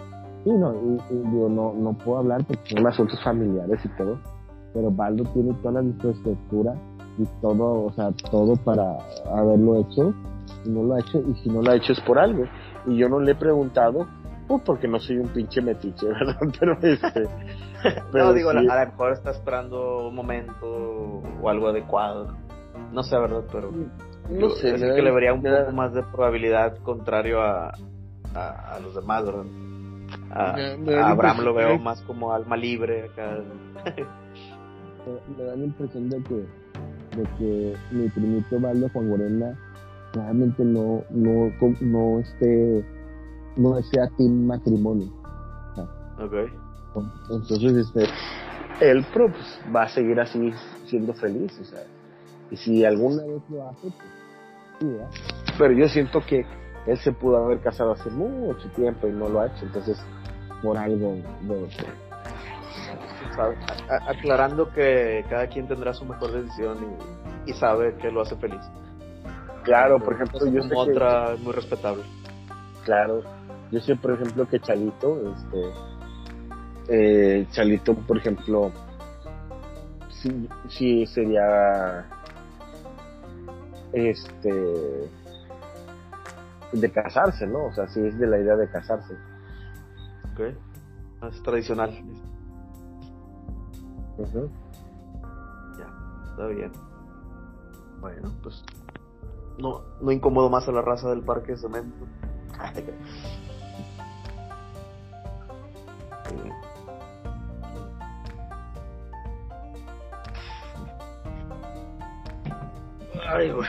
sí 0.46 0.52
no 0.52 0.72
y, 0.74 1.14
y 1.14 1.18
digo 1.30 1.48
no 1.48 1.74
no 1.74 1.92
puedo 1.98 2.18
hablar 2.18 2.44
porque 2.46 2.70
son 2.76 2.86
asuntos 2.86 3.22
familiares 3.24 3.80
y 3.84 3.88
todo 3.96 4.18
pero 4.72 4.88
Osvaldo 4.88 5.24
tiene 5.32 5.52
toda 5.54 5.80
la 5.80 5.82
infraestructura 5.82 6.74
y 7.18 7.24
todo 7.42 7.86
o 7.86 7.92
sea 7.92 8.10
todo 8.30 8.54
para 8.64 8.96
haberlo 9.34 9.80
hecho 9.80 10.14
y 10.64 10.68
no 10.70 10.84
lo 10.84 10.94
ha 10.94 11.00
hecho 11.00 11.18
y 11.28 11.34
si 11.42 11.48
no 11.50 11.62
lo 11.62 11.70
ha 11.72 11.74
hecho 11.76 11.92
es 11.92 12.00
por 12.02 12.18
algo 12.18 12.44
y 12.86 12.96
yo 12.96 13.08
no 13.08 13.18
le 13.18 13.32
he 13.32 13.34
preguntado 13.34 14.06
pues 14.46 14.62
porque 14.64 14.86
no 14.86 15.00
soy 15.00 15.18
un 15.18 15.28
pinche 15.28 15.60
metiche 15.60 16.06
verdad 16.08 16.36
pero 16.60 16.78
este 16.80 17.28
pero 18.12 18.26
no, 18.26 18.32
digo, 18.32 18.52
sí, 18.52 18.58
a 18.58 18.84
lo 18.84 18.90
mejor 18.90 19.12
está 19.12 19.30
esperando 19.30 20.08
un 20.08 20.14
momento 20.14 21.22
o 21.42 21.48
algo 21.48 21.68
adecuado. 21.68 22.34
No 22.92 23.02
sé, 23.02 23.18
¿verdad? 23.18 23.44
Pero. 23.52 23.70
no 24.30 24.50
sé 24.50 24.72
da- 24.72 24.94
que 24.94 25.02
le 25.02 25.10
vería 25.10 25.32
un 25.34 25.42
poco 25.42 25.72
más 25.72 25.92
de 25.92 26.02
probabilidad 26.02 26.78
contrario 26.78 27.42
a, 27.42 27.74
a, 28.34 28.74
a 28.74 28.80
los 28.80 28.94
demás, 28.94 29.24
¿verdad? 29.24 29.44
A, 30.30 30.52
da 30.56 30.74
a 30.74 31.00
la 31.00 31.08
Abraham 31.10 31.40
lo 31.40 31.54
veo 31.54 31.78
más 31.78 32.00
como 32.02 32.32
alma 32.32 32.56
libre 32.56 33.04
acá. 33.04 33.38
me- 35.06 35.36
me 35.36 35.44
da 35.44 35.56
la 35.56 35.64
impresión 35.64 36.08
de 36.10 36.22
que, 36.24 36.34
de 36.34 37.28
que 37.38 37.76
mi 37.92 38.08
primito 38.08 38.58
Valdo 38.60 38.88
Juan 38.90 39.08
Morena 39.08 39.58
realmente 40.14 40.64
no, 40.64 41.02
no, 41.10 41.52
no 41.80 42.20
esté, 42.20 42.84
no 43.56 43.76
desea 43.76 44.08
team 44.16 44.46
matrimonio. 44.46 45.08
Ok. 46.18 46.32
Entonces, 47.30 47.76
este, 47.76 48.04
él 48.80 49.04
pues, 49.12 49.60
va 49.74 49.82
a 49.82 49.88
seguir 49.88 50.18
así 50.18 50.52
siendo 50.86 51.12
feliz, 51.12 51.58
o 51.60 51.64
sea, 51.64 51.82
y 52.50 52.56
si 52.56 52.84
alguna 52.84 53.22
vez 53.24 53.42
lo 53.50 53.68
hace, 53.68 53.88
pues, 54.80 55.56
pero 55.58 55.72
yo 55.72 55.88
siento 55.88 56.20
que 56.26 56.44
él 56.86 56.98
se 56.98 57.12
pudo 57.12 57.44
haber 57.44 57.60
casado 57.60 57.92
hace 57.92 58.10
mucho 58.10 58.68
tiempo 58.70 59.08
y 59.08 59.12
no 59.12 59.28
lo 59.28 59.40
ha 59.40 59.46
hecho, 59.46 59.64
entonces 59.64 59.98
por 60.62 60.78
algo 60.78 61.16
de 61.42 61.68
aclarando 64.06 64.72
que 64.72 65.24
cada 65.28 65.46
quien 65.48 65.66
tendrá 65.66 65.92
su 65.92 66.04
mejor 66.04 66.32
decisión 66.32 66.78
y, 67.46 67.52
sabe 67.52 67.94
que 67.96 68.10
lo 68.10 68.22
hace 68.22 68.36
feliz. 68.36 68.60
Claro, 69.62 69.98
por 69.98 70.14
ejemplo, 70.14 70.46
yo 70.46 70.62
sé 70.62 70.74
otra 70.74 71.36
muy 71.40 71.52
respetable. 71.52 72.02
Claro, 72.84 73.22
yo 73.70 73.80
sé, 73.80 73.96
por 73.96 74.12
ejemplo, 74.12 74.48
que 74.48 74.60
Chalito, 74.60 75.32
este, 75.32 75.72
eh, 76.88 77.46
Chalito, 77.50 77.94
por 77.94 78.16
ejemplo, 78.18 78.72
sí, 80.08 80.48
sí 80.68 81.06
sería, 81.06 82.06
este, 83.92 85.08
de 86.72 86.90
casarse, 86.92 87.46
¿no? 87.46 87.66
O 87.66 87.72
sea, 87.72 87.88
sí 87.88 88.00
es 88.00 88.18
de 88.18 88.26
la 88.26 88.38
idea 88.38 88.56
de 88.56 88.68
casarse. 88.70 89.14
Ok, 90.32 90.40
es 91.30 91.42
tradicional. 91.42 91.90
Ya, 95.78 95.88
está 96.30 96.46
bien. 96.46 96.72
Bueno, 98.00 98.32
pues 98.42 98.64
no, 99.58 99.82
no 100.00 100.12
incomodo 100.12 100.50
más 100.50 100.68
a 100.68 100.72
la 100.72 100.82
raza 100.82 101.10
del 101.10 101.22
parque 101.22 101.52
de 101.52 101.58
cemento. 101.58 102.06
Ay, 113.28 113.50
güey. 113.50 113.68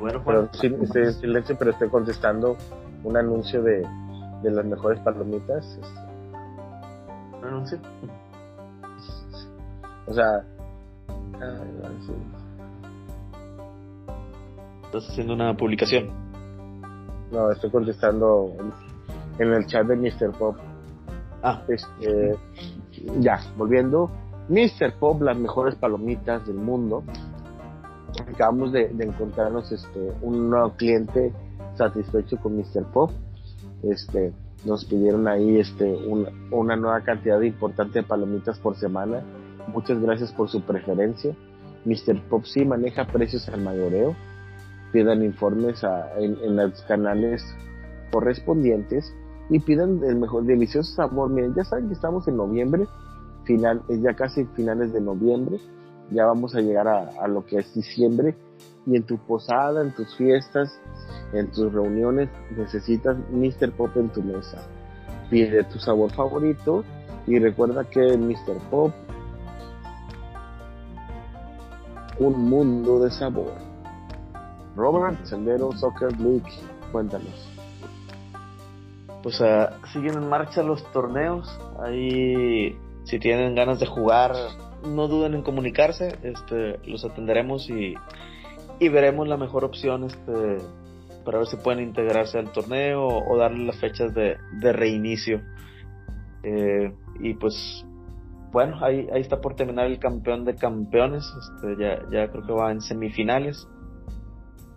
Bueno, 0.00 0.22
Pero 0.24 0.48
sí, 0.52 0.74
silencio, 1.20 1.56
pero 1.58 1.72
estoy 1.72 1.88
contestando 1.88 2.56
un 3.04 3.16
anuncio 3.16 3.62
de, 3.62 3.86
de 4.42 4.50
las 4.50 4.64
mejores 4.64 4.98
palomitas. 5.00 5.78
Este, 5.78 7.46
anuncio? 7.46 7.78
O 10.06 10.14
sea, 10.14 10.42
¿Estás 14.84 15.08
haciendo 15.08 15.34
una 15.34 15.56
publicación? 15.56 16.10
No, 17.30 17.50
estoy 17.52 17.70
contestando 17.70 18.56
en 19.38 19.52
el 19.52 19.66
chat 19.66 19.86
de 19.86 19.96
Mr. 19.96 20.32
Pop. 20.32 20.56
Ah. 21.42 21.62
Este, 21.68 22.36
ya, 23.20 23.40
volviendo. 23.56 24.10
Mr. 24.48 24.94
Pop, 24.98 25.22
las 25.22 25.36
mejores 25.36 25.76
palomitas 25.76 26.44
del 26.46 26.56
mundo. 26.56 27.04
Acabamos 28.32 28.72
de, 28.72 28.90
encontrarnos 28.98 29.70
este, 29.72 30.12
un 30.22 30.50
nuevo 30.50 30.72
cliente 30.76 31.32
satisfecho 31.74 32.36
con 32.38 32.56
Mr. 32.56 32.84
Pop. 32.92 33.10
Este, 33.82 34.32
nos 34.64 34.84
pidieron 34.84 35.26
ahí 35.26 35.58
este 35.58 35.84
una, 36.50 36.76
nueva 36.76 37.00
cantidad 37.02 37.40
importante 37.40 38.00
de 38.00 38.06
palomitas 38.06 38.58
por 38.58 38.76
semana. 38.76 39.22
Muchas 39.68 40.00
gracias 40.00 40.32
por 40.32 40.48
su 40.48 40.62
preferencia. 40.62 41.34
Mr. 41.84 42.20
Popsi 42.28 42.64
maneja 42.64 43.06
precios 43.06 43.48
al 43.48 43.62
mayoreo. 43.62 44.14
Pidan 44.92 45.22
informes 45.24 45.82
en, 46.18 46.56
los 46.56 46.82
canales 46.82 47.44
correspondientes 48.10 49.14
y 49.48 49.60
pidan 49.60 50.02
el 50.04 50.16
mejor 50.16 50.44
delicioso 50.44 50.92
sabor. 50.94 51.30
Miren, 51.30 51.54
ya 51.54 51.64
saben 51.64 51.86
que 51.86 51.94
estamos 51.94 52.26
en 52.28 52.36
noviembre, 52.36 52.86
final, 53.44 53.82
ya 53.88 54.14
casi 54.14 54.44
finales 54.56 54.92
de 54.92 55.00
noviembre. 55.00 55.58
Ya 56.10 56.26
vamos 56.26 56.54
a 56.54 56.60
llegar 56.60 56.88
a, 56.88 57.28
lo 57.28 57.44
que 57.44 57.58
es 57.58 57.74
diciembre 57.74 58.34
y 58.86 58.96
en 58.96 59.04
tu 59.04 59.18
posada, 59.18 59.82
en 59.82 59.94
tus 59.94 60.16
fiestas, 60.16 60.80
en 61.32 61.50
tus 61.50 61.72
reuniones 61.72 62.28
necesitas 62.56 63.16
Mr. 63.30 63.70
Pop 63.72 63.96
en 63.96 64.08
tu 64.08 64.22
mesa. 64.22 64.58
Pide 65.30 65.62
tu 65.64 65.78
sabor 65.78 66.10
favorito 66.12 66.84
y 67.26 67.38
recuerda 67.38 67.84
que 67.84 68.16
Mr. 68.16 68.58
Pop 68.70 68.92
un 72.18 72.48
mundo 72.48 73.00
de 73.00 73.10
sabor. 73.10 73.52
Robert 74.76 75.24
Sendero 75.24 75.72
Soccer 75.72 76.18
League, 76.20 76.50
cuéntanos. 76.92 77.48
Pues 79.22 79.40
uh, 79.40 79.68
siguen 79.92 80.14
en 80.14 80.28
marcha 80.28 80.62
los 80.62 80.82
torneos. 80.92 81.48
Ahí, 81.82 82.76
si 83.04 83.18
tienen 83.18 83.54
ganas 83.54 83.80
de 83.80 83.86
jugar, 83.86 84.32
no 84.84 85.08
duden 85.08 85.34
en 85.34 85.42
comunicarse. 85.42 86.18
Este, 86.22 86.78
los 86.88 87.04
atenderemos 87.04 87.68
y, 87.70 87.94
y 88.78 88.88
veremos 88.88 89.28
la 89.28 89.36
mejor 89.36 89.64
opción 89.64 90.04
este, 90.04 90.58
para 91.24 91.38
ver 91.38 91.46
si 91.46 91.56
pueden 91.56 91.82
integrarse 91.82 92.38
al 92.38 92.52
torneo 92.52 93.06
o, 93.06 93.36
darle 93.36 93.64
las 93.66 93.78
fechas 93.78 94.14
de, 94.14 94.36
reinicio. 94.72 95.40
Eh, 96.42 96.92
y 97.20 97.34
pues, 97.34 97.84
bueno, 98.52 98.78
ahí, 98.82 99.08
ahí 99.12 99.20
está 99.20 99.40
por 99.40 99.54
terminar 99.54 99.86
el 99.86 99.98
campeón 99.98 100.44
de 100.44 100.54
campeones. 100.54 101.24
Este, 101.38 101.82
ya, 101.82 102.00
ya 102.10 102.30
creo 102.30 102.46
que 102.46 102.52
va 102.52 102.72
en 102.72 102.80
semifinales. 102.80 103.68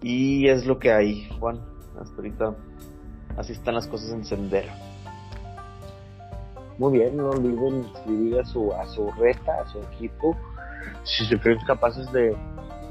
Y 0.01 0.47
es 0.49 0.65
lo 0.65 0.79
que 0.79 0.91
hay, 0.91 1.29
Juan. 1.39 1.61
Hasta 1.99 2.15
ahorita 2.15 2.55
así 3.37 3.53
están 3.53 3.75
las 3.75 3.87
cosas 3.87 4.11
en 4.11 4.25
Sendero. 4.25 4.71
Muy 6.77 6.93
bien, 6.93 7.17
no 7.17 7.29
olviden 7.29 7.83
inscribir 7.83 8.39
a 8.39 8.45
su, 8.45 8.71
a 8.73 8.85
su 8.87 9.11
reta, 9.11 9.61
a 9.61 9.67
su 9.67 9.79
equipo. 9.79 10.35
Si 11.03 11.25
se 11.25 11.39
creen 11.39 11.59
capaces 11.65 12.11
de, 12.11 12.35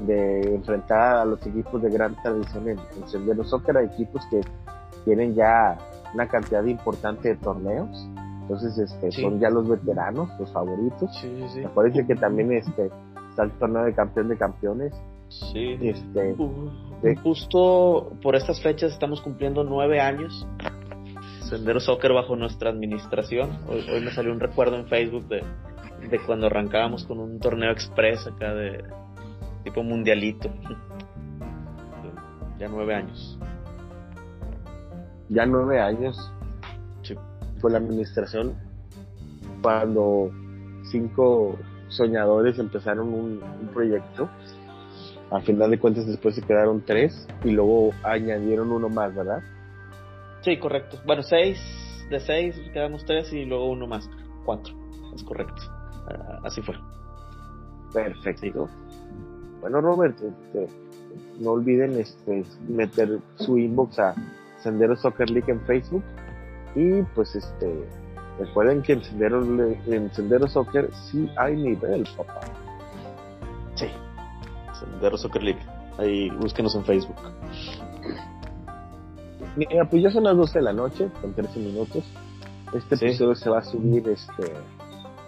de 0.01 0.55
enfrentar 0.55 1.17
a 1.17 1.25
los 1.25 1.45
equipos 1.45 1.81
de 1.81 1.89
gran 1.89 2.15
tradición 2.21 2.69
en, 2.69 2.79
en 2.97 3.07
Sendero 3.07 3.43
Soccer, 3.43 3.77
a 3.77 3.83
equipos 3.83 4.23
que 4.29 4.41
tienen 5.05 5.35
ya 5.35 5.77
una 6.13 6.27
cantidad 6.27 6.63
importante 6.65 7.29
de 7.29 7.35
torneos. 7.35 8.07
Entonces, 8.41 8.77
este, 8.77 9.11
son 9.11 9.39
ya 9.39 9.49
los 9.49 9.67
veteranos, 9.67 10.29
los 10.39 10.51
favoritos. 10.51 11.09
Me 11.55 11.69
parece 11.69 12.05
que 12.05 12.15
también 12.15 12.51
este, 12.51 12.89
está 13.29 13.43
el 13.43 13.51
torneo 13.51 13.83
de 13.83 13.93
campeón 13.93 14.27
de 14.27 14.37
campeones. 14.37 14.93
Sí. 15.29 15.77
Este, 15.81 16.35
Justo 17.23 18.11
por 18.21 18.35
estas 18.35 18.61
fechas 18.61 18.91
estamos 18.91 19.21
cumpliendo 19.21 19.63
nueve 19.63 19.99
años. 19.99 20.45
Sendero 21.53 21.79
Soccer 21.79 22.13
bajo 22.13 22.35
nuestra 22.35 22.71
administración. 22.71 23.59
Hoy, 23.67 23.85
hoy 23.87 24.01
me 24.01 24.11
salió 24.11 24.31
un 24.31 24.39
recuerdo 24.39 24.75
en 24.75 24.87
Facebook 24.87 25.27
de, 25.27 25.43
de 26.09 26.19
cuando 26.25 26.47
arrancábamos 26.47 27.05
con 27.05 27.19
un 27.19 27.39
torneo 27.39 27.71
express 27.71 28.25
acá 28.25 28.55
de, 28.55 28.83
tipo 29.63 29.83
mundialito. 29.83 30.49
Ya 32.57 32.67
nueve 32.67 32.95
años. 32.95 33.37
Ya 35.29 35.45
nueve 35.45 35.79
años. 35.79 36.17
Sí. 37.03 37.15
Fue 37.61 37.69
la 37.69 37.77
administración 37.77 38.55
cuando 39.61 40.31
cinco 40.89 41.59
soñadores 41.89 42.57
empezaron 42.57 43.13
un, 43.13 43.39
proyecto. 43.71 44.27
A 45.29 45.39
final 45.41 45.69
de 45.69 45.77
cuentas 45.77 46.07
después 46.07 46.33
se 46.33 46.41
quedaron 46.41 46.83
tres 46.83 47.27
y 47.43 47.51
luego 47.51 47.91
añadieron 48.01 48.71
uno 48.71 48.89
más, 48.89 49.13
¿verdad? 49.13 49.43
Sí, 50.43 50.57
correcto. 50.57 50.99
Bueno, 51.05 51.23
seis, 51.23 51.57
de 52.09 52.19
seis 52.19 52.59
quedamos 52.73 53.05
tres 53.05 53.31
y 53.31 53.45
luego 53.45 53.69
uno 53.69 53.87
más, 53.87 54.09
cuatro. 54.45 54.73
Es 55.15 55.23
correcto. 55.23 55.61
Ah, 56.07 56.39
así 56.43 56.61
fue. 56.61 56.75
Perfecto. 57.93 58.67
Bueno, 59.61 59.79
Robert, 59.79 60.17
este, 60.21 60.67
no 61.39 61.51
olviden 61.51 61.97
este, 61.99 62.43
meter 62.67 63.19
su 63.35 63.57
inbox 63.57 63.99
a 63.99 64.15
Sendero 64.59 64.95
Soccer 64.95 65.29
League 65.29 65.49
en 65.51 65.61
Facebook 65.61 66.03
y 66.75 67.01
pues 67.15 67.35
este 67.35 67.87
recuerden 68.39 68.81
que 68.81 68.93
en 68.93 69.03
Sendero, 69.03 69.41
en 69.43 70.11
Sendero 70.13 70.47
Soccer 70.47 70.89
sí 71.11 71.29
hay 71.37 71.55
nivel, 71.55 72.05
papá. 72.17 72.41
Sí, 73.75 73.87
Sendero 74.77 75.17
Soccer 75.17 75.43
League. 75.43 75.61
Ahí 75.97 76.29
búsquenos 76.31 76.75
en 76.75 76.83
Facebook. 76.83 77.15
Mira, 79.55 79.85
pues 79.87 80.01
ya 80.01 80.09
son 80.09 80.23
las 80.23 80.35
12 80.35 80.59
de 80.59 80.63
la 80.63 80.73
noche, 80.73 81.09
con 81.21 81.33
13 81.33 81.59
minutos. 81.59 82.03
Este 82.73 82.95
episodio 82.95 83.35
se 83.35 83.49
va 83.49 83.59
a 83.59 83.63
subir 83.63 84.07
este 84.09 84.51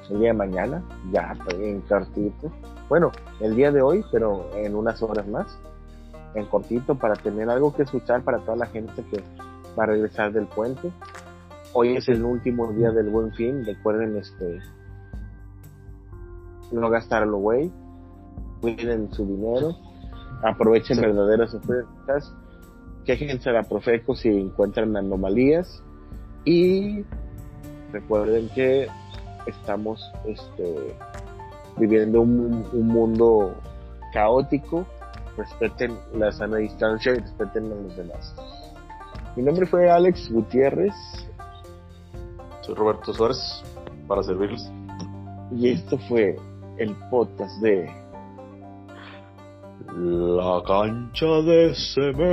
el 0.09 0.19
día 0.19 0.29
de 0.29 0.33
mañana, 0.33 0.83
ya 1.11 1.33
en 1.59 1.81
cartito. 1.81 2.51
Bueno, 2.89 3.11
el 3.39 3.55
día 3.55 3.71
de 3.71 3.81
hoy, 3.81 4.03
pero 4.11 4.49
en 4.55 4.75
unas 4.75 5.01
horas 5.01 5.27
más, 5.27 5.59
en 6.33 6.45
cortito, 6.45 6.95
para 6.95 7.15
tener 7.15 7.49
algo 7.49 7.73
que 7.73 7.83
escuchar 7.83 8.23
para 8.23 8.39
toda 8.39 8.57
la 8.57 8.65
gente 8.67 9.03
que 9.11 9.23
va 9.77 9.83
a 9.83 9.87
regresar 9.87 10.31
del 10.31 10.47
puente. 10.47 10.91
Hoy 11.73 11.95
es 11.95 12.07
el 12.07 12.23
último 12.23 12.71
día 12.73 12.91
del 12.91 13.09
buen 13.09 13.31
fin, 13.33 13.65
recuerden 13.65 14.15
este 14.17 14.59
no 16.71 16.89
gastarlo 16.89 17.37
güey, 17.37 17.71
cuiden 18.61 19.11
su 19.13 19.25
dinero, 19.25 19.75
aprovechen 20.43 20.99
verdaderas 20.99 21.53
ofertas, 21.53 22.33
quéjense 23.05 23.49
a 23.49 23.53
la 23.53 23.63
Profeco 23.63 24.15
si 24.15 24.29
encuentran 24.29 24.97
anomalías 24.97 25.83
y 26.43 27.03
recuerden 27.91 28.49
que 28.49 28.87
estamos 29.47 30.11
este, 30.25 30.95
viviendo 31.77 32.21
un, 32.21 32.67
un 32.73 32.87
mundo 32.87 33.55
caótico, 34.11 34.85
respeten 35.37 35.97
la 36.13 36.31
sana 36.31 36.57
distancia 36.57 37.13
y 37.13 37.19
respeten 37.19 37.65
a 37.71 37.75
los 37.75 37.95
demás. 37.95 38.35
Mi 39.35 39.43
nombre 39.43 39.65
fue 39.65 39.89
Alex 39.89 40.31
Gutiérrez. 40.31 40.93
Soy 42.61 42.73
Roberto 42.75 43.13
Suárez, 43.13 43.63
para 44.07 44.23
servirles. 44.23 44.71
Y 45.51 45.69
esto 45.69 45.97
fue 46.07 46.37
el 46.77 46.95
podcast 47.09 47.61
de 47.61 47.89
La 49.97 50.61
cancha 50.67 51.25
de 51.25 51.73
cemento. 51.73 52.25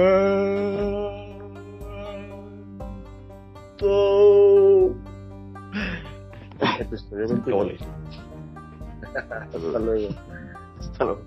Hasta 9.13 9.79
luego. 9.79 10.09
Hasta 10.81 11.05
luego. 11.05 11.23